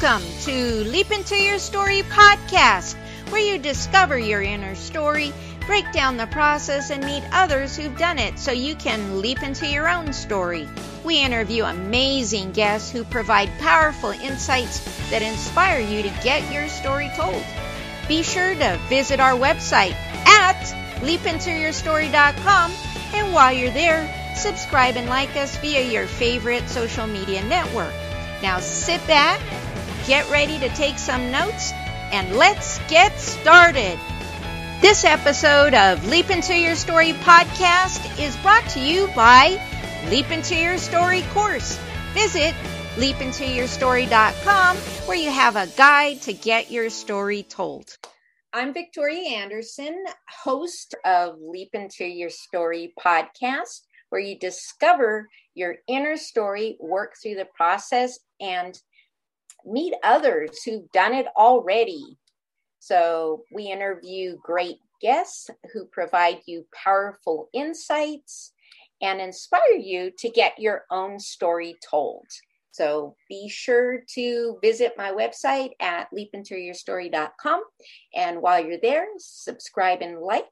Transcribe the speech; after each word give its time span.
Welcome 0.00 0.26
to 0.42 0.84
Leap 0.84 1.10
Into 1.10 1.36
Your 1.36 1.58
Story 1.58 2.02
podcast, 2.02 2.94
where 3.30 3.40
you 3.40 3.58
discover 3.58 4.18
your 4.18 4.40
inner 4.40 4.74
story, 4.74 5.32
break 5.66 5.90
down 5.92 6.16
the 6.16 6.26
process, 6.28 6.90
and 6.90 7.04
meet 7.04 7.22
others 7.30 7.76
who've 7.76 7.96
done 7.98 8.18
it 8.18 8.38
so 8.38 8.52
you 8.52 8.74
can 8.74 9.20
leap 9.20 9.42
into 9.42 9.66
your 9.66 9.88
own 9.88 10.12
story. 10.12 10.68
We 11.04 11.22
interview 11.22 11.64
amazing 11.64 12.52
guests 12.52 12.90
who 12.90 13.04
provide 13.04 13.50
powerful 13.58 14.10
insights 14.10 14.80
that 15.10 15.22
inspire 15.22 15.80
you 15.80 16.02
to 16.02 16.20
get 16.22 16.50
your 16.50 16.68
story 16.68 17.10
told. 17.14 17.44
Be 18.08 18.22
sure 18.22 18.54
to 18.54 18.80
visit 18.88 19.20
our 19.20 19.34
website 19.34 19.94
at 20.26 20.62
leapintoyourstory.com, 21.02 22.72
and 23.14 23.34
while 23.34 23.52
you're 23.52 23.70
there, 23.70 24.34
subscribe 24.36 24.96
and 24.96 25.08
like 25.08 25.36
us 25.36 25.56
via 25.58 25.82
your 25.82 26.06
favorite 26.06 26.68
social 26.68 27.06
media 27.06 27.44
network. 27.44 27.92
Now 28.42 28.58
sit 28.58 29.06
back, 29.06 29.40
get 30.06 30.28
ready 30.30 30.58
to 30.58 30.68
take 30.70 30.98
some 30.98 31.30
notes, 31.30 31.72
and 32.12 32.36
let's 32.36 32.78
get 32.88 33.18
started. 33.18 33.98
This 34.80 35.04
episode 35.04 35.74
of 35.74 36.06
Leap 36.08 36.30
Into 36.30 36.56
Your 36.56 36.74
Story 36.74 37.12
podcast 37.12 38.20
is 38.20 38.36
brought 38.38 38.68
to 38.70 38.80
you 38.80 39.06
by 39.14 39.60
Leap 40.08 40.30
Into 40.30 40.56
Your 40.56 40.78
Story 40.78 41.22
course. 41.32 41.78
Visit 42.14 42.54
leapintoyourstory.com 42.96 44.76
where 45.06 45.16
you 45.16 45.30
have 45.30 45.56
a 45.56 45.66
guide 45.68 46.20
to 46.22 46.32
get 46.32 46.70
your 46.70 46.90
story 46.90 47.44
told. 47.44 47.96
I'm 48.52 48.74
Victoria 48.74 49.36
Anderson, 49.36 50.04
host 50.28 50.94
of 51.04 51.36
Leap 51.40 51.70
Into 51.74 52.04
Your 52.04 52.28
Story 52.28 52.92
podcast, 53.02 53.82
where 54.10 54.20
you 54.20 54.38
discover 54.38 55.28
your 55.54 55.76
inner 55.88 56.16
story, 56.16 56.76
work 56.80 57.14
through 57.22 57.36
the 57.36 57.48
process, 57.56 58.18
and 58.40 58.78
meet 59.66 59.94
others 60.02 60.62
who've 60.62 60.90
done 60.92 61.14
it 61.14 61.26
already. 61.36 62.18
So 62.78 63.44
we 63.52 63.64
interview 63.64 64.36
great 64.42 64.78
guests 65.00 65.50
who 65.72 65.86
provide 65.86 66.40
you 66.46 66.66
powerful 66.72 67.48
insights 67.52 68.52
and 69.00 69.20
inspire 69.20 69.76
you 69.78 70.12
to 70.18 70.30
get 70.30 70.58
your 70.58 70.84
own 70.90 71.18
story 71.18 71.76
told. 71.88 72.24
So 72.70 73.16
be 73.28 73.48
sure 73.48 74.02
to 74.14 74.58
visit 74.62 74.94
my 74.96 75.10
website 75.12 75.70
at 75.80 76.08
leapintoyourstory.com. 76.12 77.62
And 78.14 78.40
while 78.40 78.64
you're 78.64 78.80
there, 78.80 79.06
subscribe 79.18 80.00
and 80.00 80.20
like 80.20 80.46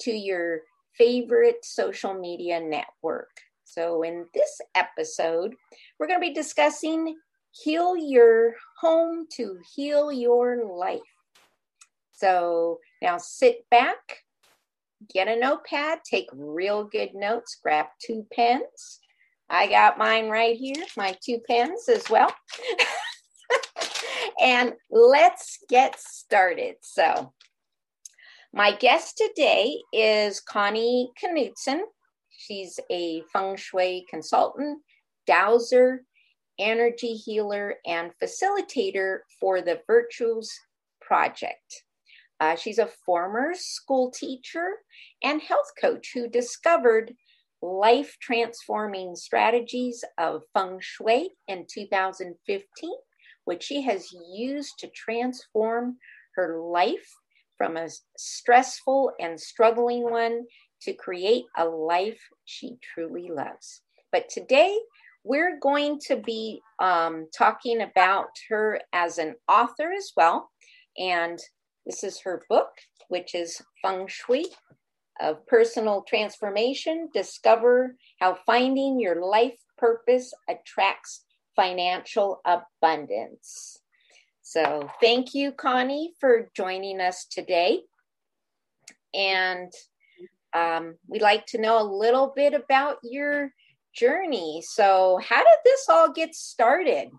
to 0.00 0.10
your 0.10 0.62
favorite 0.98 1.64
social 1.64 2.14
media 2.14 2.60
network. 2.60 3.30
So, 3.64 4.02
in 4.02 4.26
this 4.34 4.60
episode, 4.74 5.54
we're 5.98 6.06
going 6.06 6.20
to 6.20 6.26
be 6.26 6.34
discussing 6.34 7.16
heal 7.54 7.96
your 7.96 8.54
home 8.80 9.26
to 9.36 9.58
heal 9.74 10.12
your 10.12 10.64
life. 10.64 11.00
So, 12.12 12.78
now 13.02 13.18
sit 13.18 13.68
back, 13.70 14.22
get 15.12 15.28
a 15.28 15.36
notepad, 15.36 16.00
take 16.08 16.28
real 16.32 16.84
good 16.84 17.14
notes, 17.14 17.58
grab 17.62 17.86
two 18.04 18.26
pens. 18.32 19.00
I 19.48 19.68
got 19.68 19.98
mine 19.98 20.28
right 20.28 20.56
here, 20.56 20.84
my 20.96 21.16
two 21.22 21.40
pens 21.46 21.88
as 21.88 22.08
well. 22.08 22.34
and 24.40 24.74
let's 24.90 25.58
get 25.68 25.98
started. 25.98 26.76
So, 26.82 27.32
my 28.52 28.72
guest 28.72 29.16
today 29.16 29.76
is 29.92 30.40
Connie 30.40 31.10
Knudson. 31.20 31.80
She's 32.30 32.78
a 32.90 33.22
feng 33.32 33.56
shui 33.56 34.06
consultant, 34.08 34.80
dowser, 35.26 36.04
energy 36.58 37.14
healer, 37.14 37.76
and 37.86 38.12
facilitator 38.22 39.18
for 39.40 39.60
the 39.60 39.80
Virtues 39.86 40.52
Project. 41.00 41.84
Uh, 42.40 42.56
she's 42.56 42.78
a 42.78 42.90
former 43.06 43.52
school 43.54 44.10
teacher 44.10 44.68
and 45.22 45.40
health 45.40 45.72
coach 45.80 46.10
who 46.14 46.28
discovered 46.28 47.14
life 47.62 48.16
transforming 48.20 49.16
strategies 49.16 50.04
of 50.18 50.42
feng 50.52 50.78
shui 50.80 51.30
in 51.48 51.66
2015, 51.72 52.90
which 53.44 53.62
she 53.62 53.82
has 53.82 54.08
used 54.36 54.78
to 54.78 54.88
transform 54.88 55.96
her 56.34 56.58
life 56.60 57.14
from 57.56 57.76
a 57.76 57.88
stressful 58.18 59.12
and 59.20 59.40
struggling 59.40 60.02
one 60.02 60.44
to 60.82 60.92
create 60.92 61.44
a 61.56 61.64
life 61.64 62.20
she 62.44 62.76
truly 62.82 63.30
loves. 63.30 63.82
But 64.12 64.28
today, 64.28 64.78
we're 65.24 65.58
going 65.58 65.98
to 66.06 66.16
be 66.16 66.60
um, 66.78 67.26
talking 67.36 67.80
about 67.80 68.28
her 68.50 68.80
as 68.92 69.18
an 69.18 69.34
author 69.48 69.90
as 69.90 70.12
well. 70.16 70.50
And 70.98 71.38
this 71.86 72.04
is 72.04 72.20
her 72.20 72.42
book, 72.48 72.70
which 73.08 73.34
is 73.34 73.60
Feng 73.82 74.06
Shui 74.06 74.46
of 75.20 75.46
Personal 75.46 76.02
Transformation 76.02 77.08
Discover 77.12 77.96
How 78.20 78.38
Finding 78.46 79.00
Your 79.00 79.24
Life 79.24 79.58
Purpose 79.78 80.32
Attracts 80.48 81.24
Financial 81.56 82.40
Abundance. 82.44 83.78
So, 84.42 84.90
thank 85.00 85.34
you, 85.34 85.52
Connie, 85.52 86.12
for 86.20 86.50
joining 86.54 87.00
us 87.00 87.24
today. 87.24 87.80
And 89.14 89.72
um, 90.52 90.96
we'd 91.08 91.22
like 91.22 91.46
to 91.46 91.60
know 91.60 91.80
a 91.80 91.84
little 91.84 92.32
bit 92.36 92.52
about 92.52 92.98
your 93.02 93.50
journey. 93.94 94.62
So, 94.66 95.20
how 95.26 95.38
did 95.38 95.58
this 95.64 95.88
all 95.88 96.12
get 96.12 96.34
started? 96.34 97.10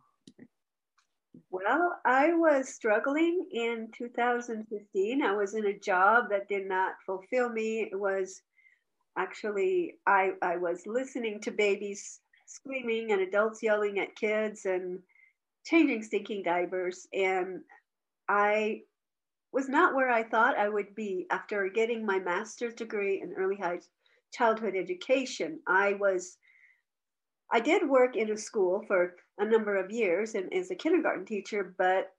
Well, 1.50 1.96
I 2.04 2.34
was 2.34 2.74
struggling 2.74 3.48
in 3.52 3.88
2015. 3.98 5.24
I 5.24 5.34
was 5.34 5.56
in 5.56 5.68
a 5.68 5.80
job 5.80 6.26
that 6.30 6.50
did 6.50 6.68
not 6.68 6.96
fulfill 7.06 7.50
me. 7.50 7.88
It 7.92 7.98
was 7.98 8.42
actually, 9.18 9.96
I, 10.06 10.32
I 10.42 10.58
was 10.58 10.86
listening 10.86 11.40
to 11.42 11.52
babies 11.52 12.20
screaming 12.46 13.12
and 13.12 13.22
adults 13.22 13.64
yelling 13.64 14.00
at 14.00 14.16
kids 14.16 14.66
and 14.66 15.00
changing 15.66 16.04
stinking 16.04 16.44
diapers. 16.44 17.08
And 17.14 17.62
I 18.28 18.82
was 19.54 19.70
not 19.70 19.96
where 19.96 20.12
I 20.12 20.24
thought 20.24 20.58
I 20.58 20.68
would 20.68 20.94
be 20.94 21.26
after 21.32 21.70
getting 21.70 22.06
my 22.06 22.20
master's 22.20 22.74
degree 22.74 23.22
in 23.22 23.34
early 23.34 23.56
high 23.56 23.80
childhood 24.34 24.76
education. 24.76 25.62
I 25.68 25.94
was 25.94 26.38
I 27.52 27.60
did 27.60 27.88
work 27.88 28.16
in 28.16 28.32
a 28.32 28.38
school 28.38 28.84
for 28.88 29.16
a 29.38 29.46
number 29.46 29.78
of 29.78 29.92
years 29.92 30.36
and 30.36 30.52
as 30.54 30.72
a 30.72 30.76
kindergarten 30.76 31.26
teacher, 31.26 31.76
but 31.78 32.12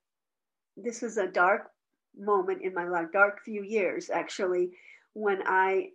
this 0.76 1.02
was 1.02 1.16
a 1.16 1.26
dark 1.26 1.70
moment 2.16 2.62
in 2.62 2.74
my 2.74 2.88
life, 2.88 3.08
dark 3.12 3.40
few 3.44 3.62
years 3.62 4.10
actually, 4.10 4.70
when 5.14 5.42
I 5.46 5.90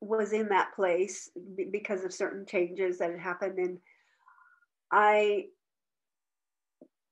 was 0.00 0.32
in 0.32 0.48
that 0.48 0.74
place 0.74 1.30
because 1.72 2.04
of 2.04 2.12
certain 2.12 2.46
changes 2.46 2.98
that 2.98 3.10
had 3.10 3.20
happened 3.20 3.58
and 3.58 3.78
I 4.92 5.46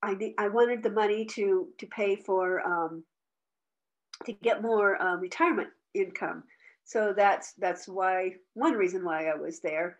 I 0.02 0.34
I 0.38 0.48
wanted 0.48 0.82
the 0.82 0.90
money 0.90 1.24
to 1.26 1.68
to 1.78 1.86
pay 1.86 2.16
for 2.16 2.60
um, 2.66 3.04
to 4.24 4.32
get 4.32 4.62
more 4.62 5.00
uh, 5.00 5.16
retirement 5.16 5.68
income. 5.94 6.44
So 6.84 7.12
that's 7.16 7.54
that's 7.54 7.88
why 7.88 8.36
one 8.54 8.74
reason 8.74 9.04
why 9.04 9.26
I 9.26 9.34
was 9.34 9.60
there. 9.60 9.98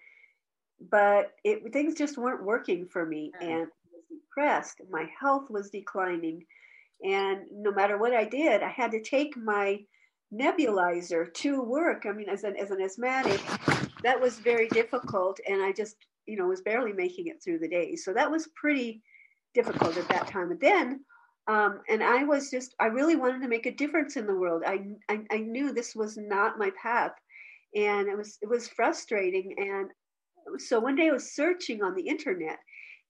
But 0.81 1.33
it, 1.45 1.73
things 1.73 1.95
just 1.95 2.19
weren't 2.19 2.45
working 2.45 2.87
for 2.87 3.07
me, 3.07 3.33
mm. 3.41 3.47
and 3.47 3.63
I 3.63 3.91
was 3.93 4.05
depressed. 4.11 4.81
My 4.91 5.09
health 5.19 5.51
was 5.51 5.71
declining, 5.71 6.45
and 7.05 7.41
no 7.51 7.73
matter 7.73 7.99
what 7.99 8.15
I 8.15 8.25
did, 8.25 8.63
I 8.63 8.69
had 8.69 8.91
to 8.93 9.03
take 9.03 9.37
my 9.37 9.81
nebulizer 10.33 11.33
to 11.33 11.63
work. 11.63 12.05
I 12.07 12.13
mean, 12.13 12.29
as 12.29 12.45
an 12.45 12.57
as 12.57 12.71
an 12.71 12.83
asthmatic, 12.83 13.41
that 14.03 14.21
was 14.21 14.39
very 14.39 14.69
difficult, 14.69 15.41
and 15.49 15.63
I 15.63 15.73
just 15.73 15.97
you 16.27 16.37
know 16.37 16.47
was 16.47 16.61
barely 16.61 16.93
making 16.93 17.29
it 17.29 17.43
through 17.43 17.61
the 17.61 17.69
day. 17.69 17.97
So 17.97 18.13
that 18.13 18.31
was 18.31 18.49
pretty 18.55 19.03
difficult 19.55 19.97
at 19.97 20.09
that 20.09 20.27
time. 20.27 20.51
And 20.51 20.61
then 20.61 21.01
um, 21.49 21.81
and 21.89 22.03
I 22.03 22.25
was 22.25 22.51
just, 22.51 22.75
I 22.81 22.87
really 22.87 23.15
wanted 23.15 23.41
to 23.43 23.49
make 23.49 23.67
a 23.67 23.75
difference 23.75 24.17
in 24.17 24.27
the 24.27 24.35
world. 24.35 24.65
I, 24.67 24.81
I, 25.09 25.21
I 25.31 25.39
knew 25.39 25.73
this 25.73 25.95
was 25.95 26.17
not 26.17 26.59
my 26.59 26.71
path, 26.81 27.13
and 27.75 28.09
it 28.09 28.17
was 28.17 28.39
it 28.43 28.49
was 28.49 28.69
frustrating. 28.69 29.55
And 29.59 29.91
so 30.59 30.81
one 30.81 30.97
day 30.97 31.09
I 31.09 31.13
was 31.13 31.33
searching 31.33 31.83
on 31.83 31.95
the 31.95 32.09
internet, 32.09 32.59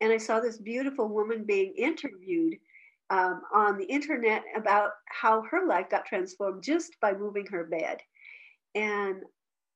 and 0.00 0.12
I 0.12 0.18
saw 0.18 0.40
this 0.40 0.58
beautiful 0.58 1.08
woman 1.08 1.44
being 1.44 1.74
interviewed 1.76 2.56
um, 3.10 3.42
on 3.54 3.78
the 3.78 3.84
internet 3.84 4.42
about 4.56 4.90
how 5.06 5.42
her 5.42 5.66
life 5.66 5.88
got 5.90 6.06
transformed 6.06 6.62
just 6.62 6.98
by 7.00 7.12
moving 7.12 7.46
her 7.46 7.64
bed. 7.64 7.98
And 8.74 9.22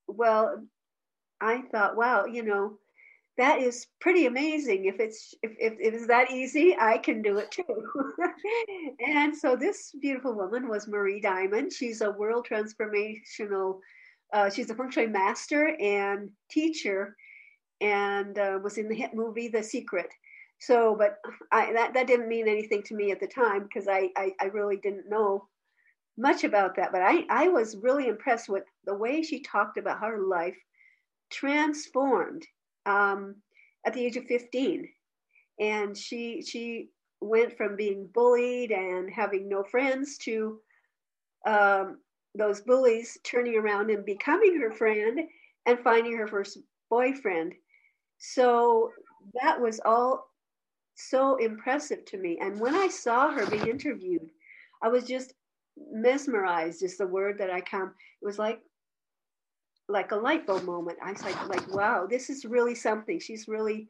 well, 0.09 0.63
I 1.41 1.63
thought, 1.73 1.97
wow, 1.97 2.27
you 2.27 2.43
know, 2.43 2.79
that 3.39 3.61
is 3.61 3.87
pretty 4.01 4.27
amazing. 4.27 4.85
If 4.85 5.01
it's 5.01 5.35
if, 5.43 5.53
if, 5.59 5.75
if 5.81 5.95
it's 5.95 6.07
that 6.09 6.31
easy, 6.31 6.77
I 6.79 6.99
can 6.99 7.23
do 7.23 7.39
it 7.39 7.51
too. 7.51 7.65
and 9.07 9.35
so 9.35 9.57
this 9.57 9.93
beautiful 10.01 10.35
woman 10.35 10.69
was 10.69 10.89
Marie 10.89 11.21
Diamond. 11.21 11.73
She's 11.73 12.03
a 12.03 12.11
world 12.11 12.47
transformational. 12.51 13.79
Uh, 14.33 14.51
she's 14.51 14.71
a 14.71 14.77
shui 14.91 15.07
master 15.07 15.75
and 15.81 16.29
teacher, 16.51 17.17
and 17.81 18.39
uh, 18.39 18.59
was 18.63 18.79
in 18.79 18.89
the 18.89 18.95
hit 18.95 19.15
movie 19.15 19.49
The 19.49 19.63
Secret. 19.63 20.09
So, 20.59 20.95
but 20.99 21.19
I, 21.53 21.73
that 21.73 21.95
that 21.95 22.07
didn't 22.07 22.29
mean 22.29 22.49
anything 22.49 22.83
to 22.85 22.95
me 22.95 23.11
at 23.11 23.21
the 23.21 23.27
time 23.27 23.63
because 23.63 23.89
I, 23.89 24.11
I 24.17 24.33
I 24.41 24.47
really 24.47 24.77
didn't 24.77 25.09
know 25.09 25.49
much 26.19 26.45
about 26.45 26.77
that. 26.77 26.93
But 26.93 27.03
I 27.03 27.25
I 27.31 27.49
was 27.49 27.79
really 27.83 28.09
impressed 28.09 28.49
with 28.49 28.65
the 28.85 28.95
way 28.95 29.23
she 29.23 29.41
talked 29.43 29.79
about 29.79 30.01
how 30.01 30.09
her 30.09 30.21
life 30.21 30.57
transformed 31.31 32.47
um, 32.87 33.37
at 33.87 33.95
the 33.95 34.05
age 34.05 34.17
of 34.17 34.25
15 34.25 34.89
and 35.61 35.97
she 35.97 36.43
she 36.43 36.89
went 37.21 37.57
from 37.57 37.77
being 37.77 38.09
bullied 38.15 38.73
and 38.73 39.11
having 39.11 39.49
no 39.49 39.63
friends 39.63 40.17
to 40.19 40.59
um, 41.47 41.99
those 42.35 42.63
bullies 42.63 43.19
turning 43.25 43.57
around 43.57 43.91
and 43.91 44.05
becoming 44.05 44.59
her 44.59 44.71
friend 44.71 45.21
and 45.67 45.79
finding 45.81 46.17
her 46.17 46.27
first 46.27 46.59
boyfriend 46.89 47.55
so 48.21 48.91
that 49.41 49.61
was 49.61 49.81
all 49.85 50.27
so 50.95 51.37
impressive 51.37 52.05
to 52.05 52.19
me. 52.19 52.39
And 52.41 52.61
when 52.61 52.75
i 52.75 52.89
saw 52.89 53.31
her 53.33 53.47
being 53.47 53.67
interviewed 53.67 54.29
i 54.83 54.89
was 54.89 55.05
just 55.05 55.35
mesmerized 55.91 56.83
is 56.83 56.97
the 56.99 57.07
word 57.07 57.39
that 57.39 57.51
i 57.51 57.61
come. 57.61 57.95
It 58.23 58.27
was 58.27 58.39
like 58.39 58.61
like 59.89 60.13
a 60.13 60.17
light 60.17 60.47
bulb 60.47 60.65
moment. 60.65 60.99
I 61.03 61.13
was 61.13 61.23
like 61.25 61.49
like 61.49 61.75
wow 61.75 62.07
this 62.09 62.31
is 62.31 62.45
really 62.45 62.75
something. 62.75 63.19
She's 63.19 63.49
really 63.49 63.89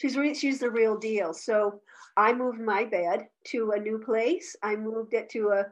she's 0.00 0.16
re- 0.16 0.34
she's 0.34 0.60
the 0.60 0.70
real 0.70 0.96
deal. 0.96 1.34
So 1.34 1.80
I 2.16 2.32
moved 2.32 2.60
my 2.60 2.84
bed 2.84 3.26
to 3.48 3.72
a 3.72 3.80
new 3.80 3.98
place. 3.98 4.56
I 4.62 4.76
moved 4.76 5.14
it 5.14 5.28
to 5.30 5.48
a 5.48 5.66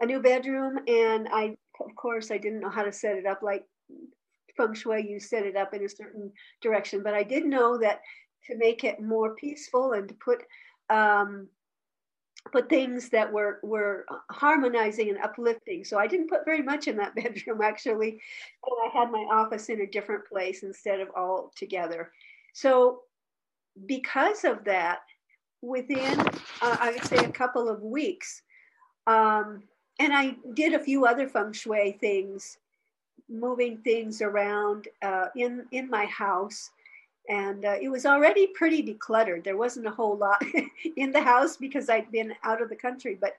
a 0.00 0.06
new 0.06 0.20
bedroom, 0.20 0.78
and 0.88 1.28
I 1.32 1.56
of 1.80 1.94
course 1.96 2.30
I 2.30 2.38
didn't 2.38 2.60
know 2.60 2.70
how 2.70 2.82
to 2.82 2.92
set 2.92 3.16
it 3.16 3.26
up 3.26 3.42
like 3.42 3.64
feng 4.56 4.74
shui. 4.74 5.08
You 5.08 5.20
set 5.20 5.46
it 5.46 5.56
up 5.56 5.74
in 5.74 5.84
a 5.84 5.88
certain 5.88 6.32
direction, 6.60 7.02
but 7.02 7.14
I 7.14 7.22
did 7.22 7.44
know 7.44 7.78
that 7.78 8.00
to 8.46 8.56
make 8.56 8.84
it 8.84 9.00
more 9.00 9.34
peaceful 9.34 9.92
and 9.92 10.08
to 10.08 10.14
put 10.14 10.42
um, 10.90 11.48
put 12.50 12.68
things 12.68 13.08
that 13.10 13.32
were 13.32 13.60
were 13.62 14.04
harmonizing 14.30 15.10
and 15.10 15.18
uplifting. 15.18 15.84
So 15.84 15.98
I 15.98 16.06
didn't 16.06 16.28
put 16.28 16.44
very 16.44 16.62
much 16.62 16.88
in 16.88 16.96
that 16.96 17.14
bedroom 17.16 17.60
actually, 17.62 18.20
I 18.64 18.88
had 18.92 19.10
my 19.10 19.26
office 19.32 19.68
in 19.68 19.80
a 19.80 19.86
different 19.86 20.26
place 20.26 20.62
instead 20.62 21.00
of 21.00 21.08
all 21.16 21.52
together. 21.56 22.10
So 22.52 23.02
because 23.86 24.44
of 24.44 24.64
that, 24.64 25.00
within 25.62 26.20
uh, 26.20 26.76
I 26.80 26.92
would 26.92 27.04
say 27.04 27.16
a 27.16 27.30
couple 27.30 27.68
of 27.68 27.80
weeks, 27.82 28.42
um, 29.06 29.62
and 29.98 30.12
I 30.12 30.36
did 30.54 30.74
a 30.74 30.82
few 30.82 31.06
other 31.06 31.28
feng 31.28 31.52
shui 31.52 31.96
things, 32.00 32.58
moving 33.28 33.78
things 33.78 34.22
around 34.22 34.88
uh, 35.02 35.26
in 35.36 35.66
in 35.72 35.88
my 35.88 36.06
house, 36.06 36.70
and 37.28 37.64
uh, 37.64 37.76
it 37.80 37.88
was 37.88 38.06
already 38.06 38.48
pretty 38.48 38.82
decluttered. 38.82 39.44
There 39.44 39.56
wasn't 39.56 39.86
a 39.86 39.90
whole 39.90 40.16
lot 40.16 40.42
in 40.96 41.12
the 41.12 41.22
house 41.22 41.56
because 41.56 41.88
I'd 41.88 42.10
been 42.10 42.34
out 42.44 42.62
of 42.62 42.68
the 42.68 42.76
country, 42.76 43.16
but. 43.20 43.36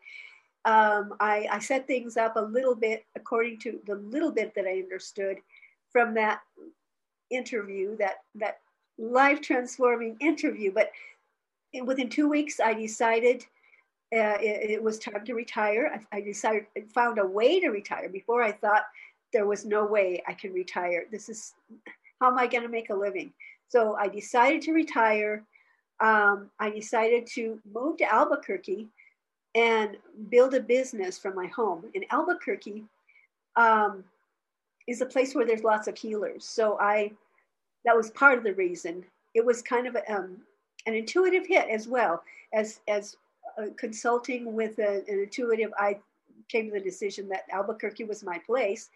Um, 0.66 1.16
I, 1.20 1.46
I 1.52 1.60
set 1.60 1.88
things 1.88 2.16
up 2.16 2.38
a 2.38 2.42
little 2.42 2.74
bit 2.74 3.04
according 3.18 3.60
to 3.64 3.82
the 3.86 3.96
little 3.96 4.32
bit 4.32 4.56
that 4.56 4.66
I 4.66 4.80
understood 4.80 5.40
from 5.92 6.14
that 6.14 6.40
interview 7.30 7.98
that 7.98 8.20
that 8.36 8.60
life 8.98 9.42
transforming 9.42 10.16
interview. 10.20 10.72
But 10.72 10.92
within 11.86 12.10
two 12.10 12.30
weeks, 12.30 12.60
I 12.60 12.74
decided 12.74 13.44
uh, 14.14 14.38
it, 14.40 14.70
it, 14.70 14.84
was 14.84 15.00
time 15.00 15.26
to 15.26 15.34
retire. 15.34 16.06
I, 16.12 16.18
I 16.18 16.22
decided, 16.22 16.68
found 16.94 17.18
a 17.18 17.26
way 17.26 17.60
to 17.60 17.70
retire 17.70 18.10
before 18.10 18.44
I 18.44 18.52
thought 18.52 18.84
there 19.34 19.48
was 19.48 19.66
no 19.66 19.86
way 19.86 20.24
I 20.28 20.34
could 20.34 20.54
retire. 20.54 21.06
This 21.12 21.28
is 21.28 21.54
how 22.22 22.28
am 22.32 22.38
I 22.38 22.48
going 22.48 22.64
to 22.64 22.70
make 22.70 22.90
a 22.90 22.96
living? 22.96 23.34
So 23.68 23.96
I 23.96 24.08
decided 24.08 24.62
to 24.64 24.74
retire. 24.74 25.44
Um, 26.00 26.50
I 26.60 26.70
decided 26.70 27.28
to 27.34 27.60
move 27.74 27.98
to 27.98 28.14
Albuquerque 28.14 28.88
and 29.56 29.98
build 30.30 30.54
a 30.54 30.60
business 30.60 31.18
from 31.18 31.36
my 31.36 31.48
home. 31.48 31.86
In 31.94 32.06
Albuquerque 32.12 32.84
um, 33.56 34.04
is 34.88 35.02
a 35.02 35.06
place 35.06 35.36
where 35.36 35.46
there's 35.46 35.64
lots 35.64 35.88
of 35.88 35.98
healers. 35.98 36.46
So 36.46 36.78
I 36.80 37.12
that 37.86 37.96
was 37.96 38.12
part 38.12 38.38
of 38.38 38.44
the 38.44 38.54
reason. 38.54 39.04
It 39.34 39.46
was 39.46 39.62
kind 39.62 39.88
of 39.88 39.96
a, 39.96 40.14
um, 40.14 40.38
an 40.86 40.94
intuitive 40.94 41.46
hit 41.46 41.68
as 41.70 41.88
well 41.88 42.24
as 42.54 42.80
as 42.88 43.18
uh, 43.58 43.68
consulting 43.78 44.54
with 44.54 44.80
a, 44.80 45.04
an 45.08 45.20
intuitive. 45.20 45.72
I 45.78 45.98
came 46.54 46.68
to 46.68 46.74
the 46.74 46.80
decision 46.80 47.28
that 47.30 47.46
Albuquerque 47.52 48.06
was 48.06 48.24
my 48.24 48.40
place, 48.46 48.90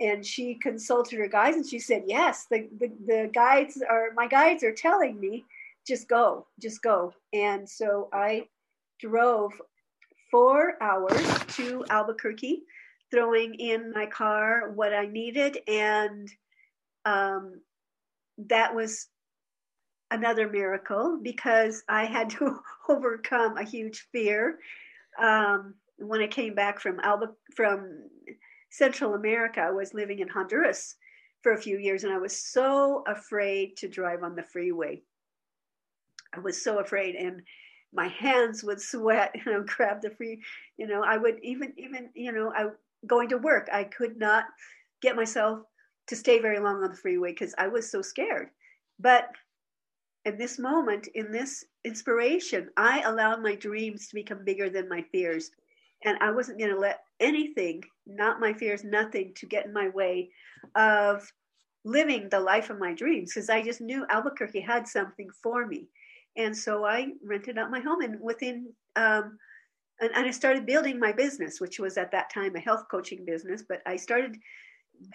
and 0.00 0.26
she 0.26 0.54
consulted 0.54 1.18
her 1.18 1.28
guides, 1.28 1.56
and 1.56 1.66
she 1.66 1.78
said, 1.78 2.04
"Yes, 2.06 2.46
the, 2.50 2.68
the 2.78 2.90
the 3.06 3.30
guides 3.32 3.82
are 3.88 4.10
my 4.16 4.26
guides 4.26 4.64
are 4.64 4.72
telling 4.74 5.20
me, 5.20 5.44
just 5.86 6.08
go, 6.08 6.46
just 6.60 6.82
go." 6.82 7.12
And 7.32 7.68
so 7.68 8.08
I 8.12 8.48
drove 8.98 9.52
four 10.30 10.76
hours 10.82 11.22
to 11.56 11.84
Albuquerque, 11.90 12.62
throwing 13.10 13.54
in 13.54 13.92
my 13.92 14.06
car 14.06 14.72
what 14.74 14.92
I 14.92 15.06
needed. 15.06 15.58
And 15.68 16.28
um, 17.04 17.60
that 18.38 18.74
was 18.74 19.08
another 20.10 20.48
miracle 20.48 21.18
because 21.22 21.82
I 21.88 22.04
had 22.04 22.30
to 22.30 22.58
overcome 22.88 23.56
a 23.56 23.64
huge 23.64 24.06
fear. 24.12 24.58
Um, 25.18 25.74
when 25.98 26.20
I 26.20 26.26
came 26.26 26.54
back 26.54 26.80
from 26.80 27.00
Alba 27.00 27.28
from 27.54 28.08
Central 28.70 29.14
America. 29.14 29.60
I 29.60 29.70
was 29.70 29.94
living 29.94 30.18
in 30.18 30.28
Honduras 30.28 30.96
for 31.42 31.52
a 31.52 31.60
few 31.60 31.78
years, 31.78 32.04
and 32.04 32.12
I 32.12 32.18
was 32.18 32.36
so 32.36 33.04
afraid 33.06 33.76
to 33.78 33.88
drive 33.88 34.22
on 34.22 34.34
the 34.34 34.42
freeway. 34.42 35.02
I 36.34 36.40
was 36.40 36.62
so 36.62 36.80
afraid, 36.80 37.14
and 37.14 37.42
my 37.92 38.08
hands 38.08 38.62
would 38.64 38.80
sweat, 38.80 39.34
and 39.34 39.54
I 39.54 39.58
would 39.58 39.68
grab 39.68 40.02
the 40.02 40.10
free. 40.10 40.42
You 40.76 40.86
know, 40.86 41.02
I 41.02 41.16
would 41.16 41.38
even 41.42 41.72
even 41.76 42.10
you 42.14 42.32
know, 42.32 42.52
I 42.54 42.66
going 43.06 43.28
to 43.30 43.38
work. 43.38 43.68
I 43.72 43.84
could 43.84 44.18
not 44.18 44.44
get 45.02 45.16
myself 45.16 45.60
to 46.08 46.16
stay 46.16 46.38
very 46.38 46.58
long 46.58 46.82
on 46.82 46.90
the 46.90 46.96
freeway 46.96 47.32
because 47.32 47.54
I 47.58 47.68
was 47.68 47.90
so 47.90 48.02
scared. 48.02 48.48
But 48.98 49.30
in 50.24 50.38
this 50.38 50.58
moment, 50.58 51.08
in 51.14 51.30
this 51.30 51.64
inspiration, 51.84 52.70
I 52.76 53.00
allowed 53.02 53.42
my 53.42 53.54
dreams 53.54 54.08
to 54.08 54.14
become 54.14 54.44
bigger 54.44 54.68
than 54.68 54.88
my 54.88 55.02
fears. 55.12 55.50
And 56.06 56.16
I 56.20 56.30
wasn't 56.30 56.58
going 56.58 56.72
to 56.72 56.78
let 56.78 57.00
anything, 57.20 57.82
not 58.06 58.40
my 58.40 58.52
fears, 58.54 58.84
nothing, 58.84 59.32
to 59.36 59.46
get 59.46 59.66
in 59.66 59.72
my 59.72 59.88
way 59.88 60.30
of 60.74 61.30
living 61.84 62.28
the 62.30 62.40
life 62.40 62.70
of 62.70 62.78
my 62.78 62.94
dreams 62.94 63.32
because 63.34 63.50
I 63.50 63.62
just 63.62 63.80
knew 63.80 64.06
Albuquerque 64.08 64.60
had 64.60 64.88
something 64.88 65.28
for 65.42 65.66
me. 65.66 65.88
And 66.36 66.56
so 66.56 66.84
I 66.84 67.08
rented 67.24 67.58
out 67.58 67.70
my 67.70 67.80
home, 67.80 68.02
and 68.02 68.20
within, 68.20 68.72
um, 68.94 69.38
and, 70.00 70.10
and 70.14 70.26
I 70.26 70.30
started 70.30 70.64
building 70.66 70.98
my 70.98 71.12
business, 71.12 71.60
which 71.60 71.78
was 71.78 71.98
at 71.98 72.12
that 72.12 72.32
time 72.32 72.56
a 72.56 72.60
health 72.60 72.84
coaching 72.90 73.24
business. 73.24 73.64
But 73.68 73.82
I 73.86 73.96
started 73.96 74.36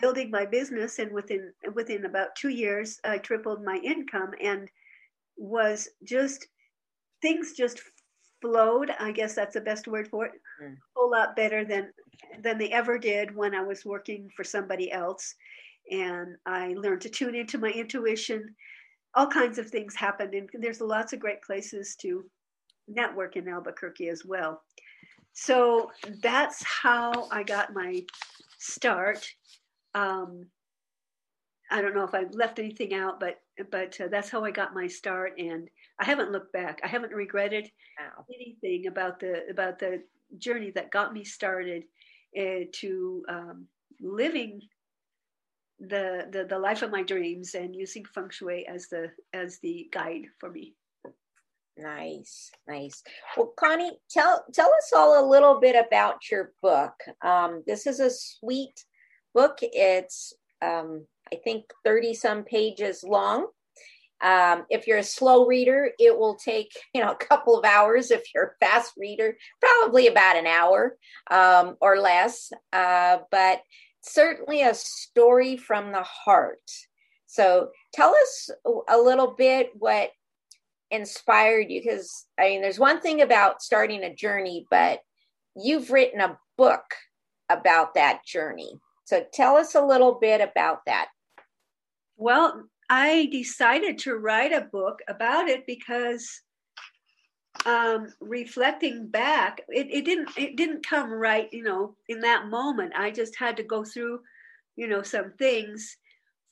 building 0.01 0.29
my 0.31 0.45
business 0.45 1.00
and 1.00 1.12
within 1.12 1.51
within 1.74 2.05
about 2.05 2.36
two 2.36 2.50
years 2.50 3.00
i 3.03 3.17
tripled 3.17 3.63
my 3.63 3.77
income 3.83 4.31
and 4.41 4.69
was 5.38 5.89
just 6.03 6.48
things 7.21 7.53
just 7.53 7.81
flowed. 8.41 8.91
I 9.00 9.12
guess 9.12 9.33
that's 9.33 9.53
the 9.53 9.62
best 9.62 9.88
word 9.88 10.07
for 10.10 10.25
it. 10.25 10.33
Mm. 10.62 10.74
a 10.74 10.77
whole 10.95 11.12
lot 11.12 11.36
better 11.36 11.63
than 11.65 11.91
than 12.41 12.57
they 12.57 12.69
ever 12.71 13.00
did 13.00 13.36
when 13.36 13.55
i 13.55 13.62
was 13.62 13.83
working 13.86 14.29
for 14.36 14.43
somebody 14.43 14.91
else. 14.91 15.36
And 15.89 16.36
i 16.45 16.74
learned 16.77 17.01
to 17.01 17.10
tune 17.10 17.36
into 17.36 17.57
my 17.57 17.69
intuition. 17.71 18.55
All 19.15 19.27
kinds 19.27 19.57
of 19.57 19.69
things 19.69 19.95
happened. 19.95 20.33
And 20.33 20.50
there's 20.60 20.81
lots 20.81 21.13
of 21.13 21.19
great 21.19 21.41
places 21.41 21.95
to 22.01 22.24
network 22.88 23.36
in 23.36 23.48
albuquerque 23.48 24.10
as 24.10 24.25
well. 24.25 24.62
So 25.33 25.91
that's 26.21 26.63
how 26.63 27.27
i 27.31 27.43
got 27.43 27.74
my 27.74 28.03
start. 28.60 29.25
Um, 29.93 30.45
I 31.71 31.81
don't 31.81 31.95
know 31.95 32.03
if 32.03 32.13
I 32.13 32.25
left 32.31 32.59
anything 32.59 32.93
out, 32.93 33.19
but 33.19 33.41
but 33.69 33.99
uh, 34.01 34.07
that's 34.09 34.29
how 34.29 34.43
I 34.43 34.51
got 34.51 34.73
my 34.73 34.87
start, 34.87 35.33
and 35.37 35.69
I 35.99 36.05
haven't 36.05 36.31
looked 36.31 36.53
back. 36.53 36.81
I 36.83 36.87
haven't 36.87 37.13
regretted 37.13 37.71
wow. 37.99 38.25
anything 38.33 38.87
about 38.87 39.19
the 39.19 39.47
about 39.49 39.79
the 39.79 40.03
journey 40.37 40.71
that 40.71 40.91
got 40.91 41.13
me 41.13 41.23
started 41.23 41.83
uh, 42.37 42.65
to 42.73 43.23
um, 43.29 43.67
living 44.01 44.61
the, 45.79 46.27
the 46.31 46.45
the 46.49 46.59
life 46.59 46.81
of 46.81 46.91
my 46.91 47.03
dreams 47.03 47.55
and 47.55 47.75
using 47.75 48.05
feng 48.05 48.29
shui 48.29 48.67
as 48.67 48.87
the 48.87 49.11
as 49.33 49.59
the 49.59 49.89
guide 49.91 50.25
for 50.39 50.49
me. 50.49 50.75
Nice, 51.77 52.51
nice. 52.67 53.01
Well, 53.35 53.53
Connie, 53.57 53.97
tell 54.09 54.45
tell 54.53 54.69
us 54.69 54.91
all 54.95 55.25
a 55.25 55.29
little 55.29 55.59
bit 55.59 55.75
about 55.75 56.29
your 56.29 56.51
book. 56.61 56.93
Um, 57.23 57.63
this 57.65 57.87
is 57.87 57.99
a 57.99 58.09
sweet 58.09 58.85
book. 59.33 59.59
It's, 59.61 60.33
um, 60.61 61.07
I 61.33 61.38
think, 61.43 61.65
30 61.83 62.13
some 62.13 62.43
pages 62.43 63.03
long. 63.03 63.47
Um, 64.21 64.65
if 64.69 64.85
you're 64.85 65.00
a 65.00 65.03
slow 65.03 65.47
reader, 65.47 65.91
it 65.97 66.17
will 66.17 66.35
take 66.35 66.71
you 66.93 67.01
know 67.01 67.11
a 67.11 67.15
couple 67.25 67.57
of 67.57 67.65
hours. 67.65 68.11
If 68.11 68.23
you're 68.33 68.55
a 68.55 68.65
fast 68.65 68.93
reader, 68.97 69.38
probably 69.59 70.07
about 70.07 70.38
an 70.38 70.47
hour 70.47 70.97
um, 71.29 71.77
or 71.81 72.00
less. 72.00 72.51
Uh, 72.71 73.19
but 73.31 73.61
certainly 74.01 74.61
a 74.61 74.73
story 74.73 75.57
from 75.57 75.91
the 75.91 76.03
heart. 76.03 76.59
So 77.27 77.69
tell 77.93 78.13
us 78.13 78.50
a 78.89 78.97
little 78.97 79.35
bit 79.38 79.71
what 79.77 80.11
inspired 80.89 81.71
you? 81.71 81.81
Because 81.81 82.25
I 82.39 82.50
mean, 82.50 82.61
there's 82.61 82.79
one 82.79 83.01
thing 83.01 83.21
about 83.21 83.61
starting 83.61 84.03
a 84.03 84.13
journey, 84.13 84.67
but 84.69 85.00
you've 85.55 85.91
written 85.91 86.19
a 86.19 86.38
book 86.57 86.83
about 87.50 87.95
that 87.95 88.25
journey. 88.25 88.79
So 89.05 89.23
tell 89.33 89.55
us 89.57 89.75
a 89.75 89.85
little 89.85 90.19
bit 90.19 90.41
about 90.41 90.85
that. 90.85 91.07
Well, 92.18 92.70
I 92.89 93.30
decided 93.32 93.98
to 94.00 94.15
write 94.15 94.51
a 94.53 94.62
book 94.72 95.00
about 95.08 95.48
it 95.48 95.65
because 95.65 96.41
um, 97.65 98.08
reflecting 98.20 99.08
back, 99.08 99.62
it, 99.70 99.88
it 99.91 100.06
didn't 100.06 100.30
it 100.38 100.56
didn't 100.56 100.86
come 100.86 101.12
right, 101.12 101.48
you 101.51 101.63
know, 101.63 101.96
in 102.10 102.20
that 102.22 102.48
moment. 102.48 102.94
I 102.96 103.12
just 103.12 103.38
had 103.38 103.58
to 103.58 103.63
go 103.63 103.84
through, 103.84 104.22
you 104.75 104.88
know, 104.88 105.01
some 105.01 105.32
things 105.38 105.98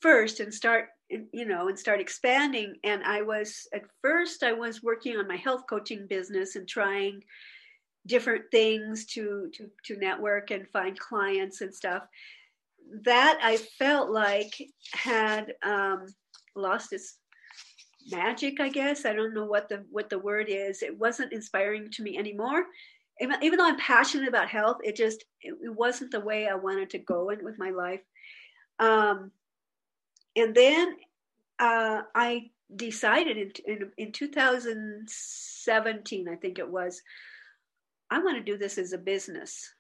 first 0.01 0.39
and 0.39 0.54
start 0.54 0.89
you 1.10 1.46
know 1.46 1.68
and 1.70 1.80
start 1.80 2.00
expanding 2.00 2.75
and 2.84 3.04
i 3.04 3.22
was 3.22 3.68
at 3.74 3.82
first 4.01 4.44
i 4.44 4.54
was 4.54 4.84
working 4.84 5.18
on 5.18 5.28
my 5.28 5.36
health 5.36 5.63
coaching 5.68 6.06
business 6.08 6.56
and 6.56 6.68
trying 6.68 7.22
different 8.06 8.44
things 8.51 9.06
to 9.06 9.50
to 9.54 9.70
to 9.84 9.98
network 9.98 10.51
and 10.51 10.68
find 10.70 10.98
clients 11.00 11.62
and 11.62 11.74
stuff 11.74 12.04
that 13.03 13.38
i 13.41 13.58
felt 13.58 14.10
like 14.10 14.53
had 14.93 15.53
um, 15.63 16.05
lost 16.55 16.93
its 16.93 17.17
magic 18.12 18.60
i 18.60 18.69
guess. 18.69 19.05
I 19.05 19.13
don't 19.13 19.34
know 19.34 19.46
what 19.46 19.69
the 19.69 19.86
what 19.91 20.10
the 20.10 20.19
word 20.19 20.48
is. 20.50 20.81
It 20.81 20.98
wasn't 20.98 21.34
inspiring 21.34 21.89
to 21.91 22.03
me 22.03 22.17
anymore. 22.17 22.65
Even, 23.22 23.58
though 23.58 23.67
i'm 23.67 23.77
passionate 23.77 24.29
about 24.29 24.48
health 24.48 24.77
it 24.84 24.96
just 24.96 25.25
it, 25.41 25.53
it 25.62 25.75
wasn't 25.75 26.12
the 26.12 26.22
way 26.22 26.48
i 26.48 26.55
wanted 26.55 26.89
to 26.91 27.00
go 27.00 27.29
in 27.29 27.43
with 27.43 27.60
my 27.60 27.69
life. 27.69 28.01
Um, 28.79 29.31
and 30.36 30.55
then 30.55 30.96
uh, 31.60 32.01
I 32.15 32.50
decided 32.75 33.38
in, 33.38 33.51
in, 33.65 33.91
in 33.98 34.12
2017, 34.12 36.29
I 36.29 36.36
think 36.36 36.60
it 36.60 36.69
was, 36.69 37.01
I 38.10 38.19
want 38.19 38.38
to 38.38 38.43
do 38.43 38.58
this 38.58 38.77
as 38.77 38.93
a 38.93 38.98
business. 38.98 39.74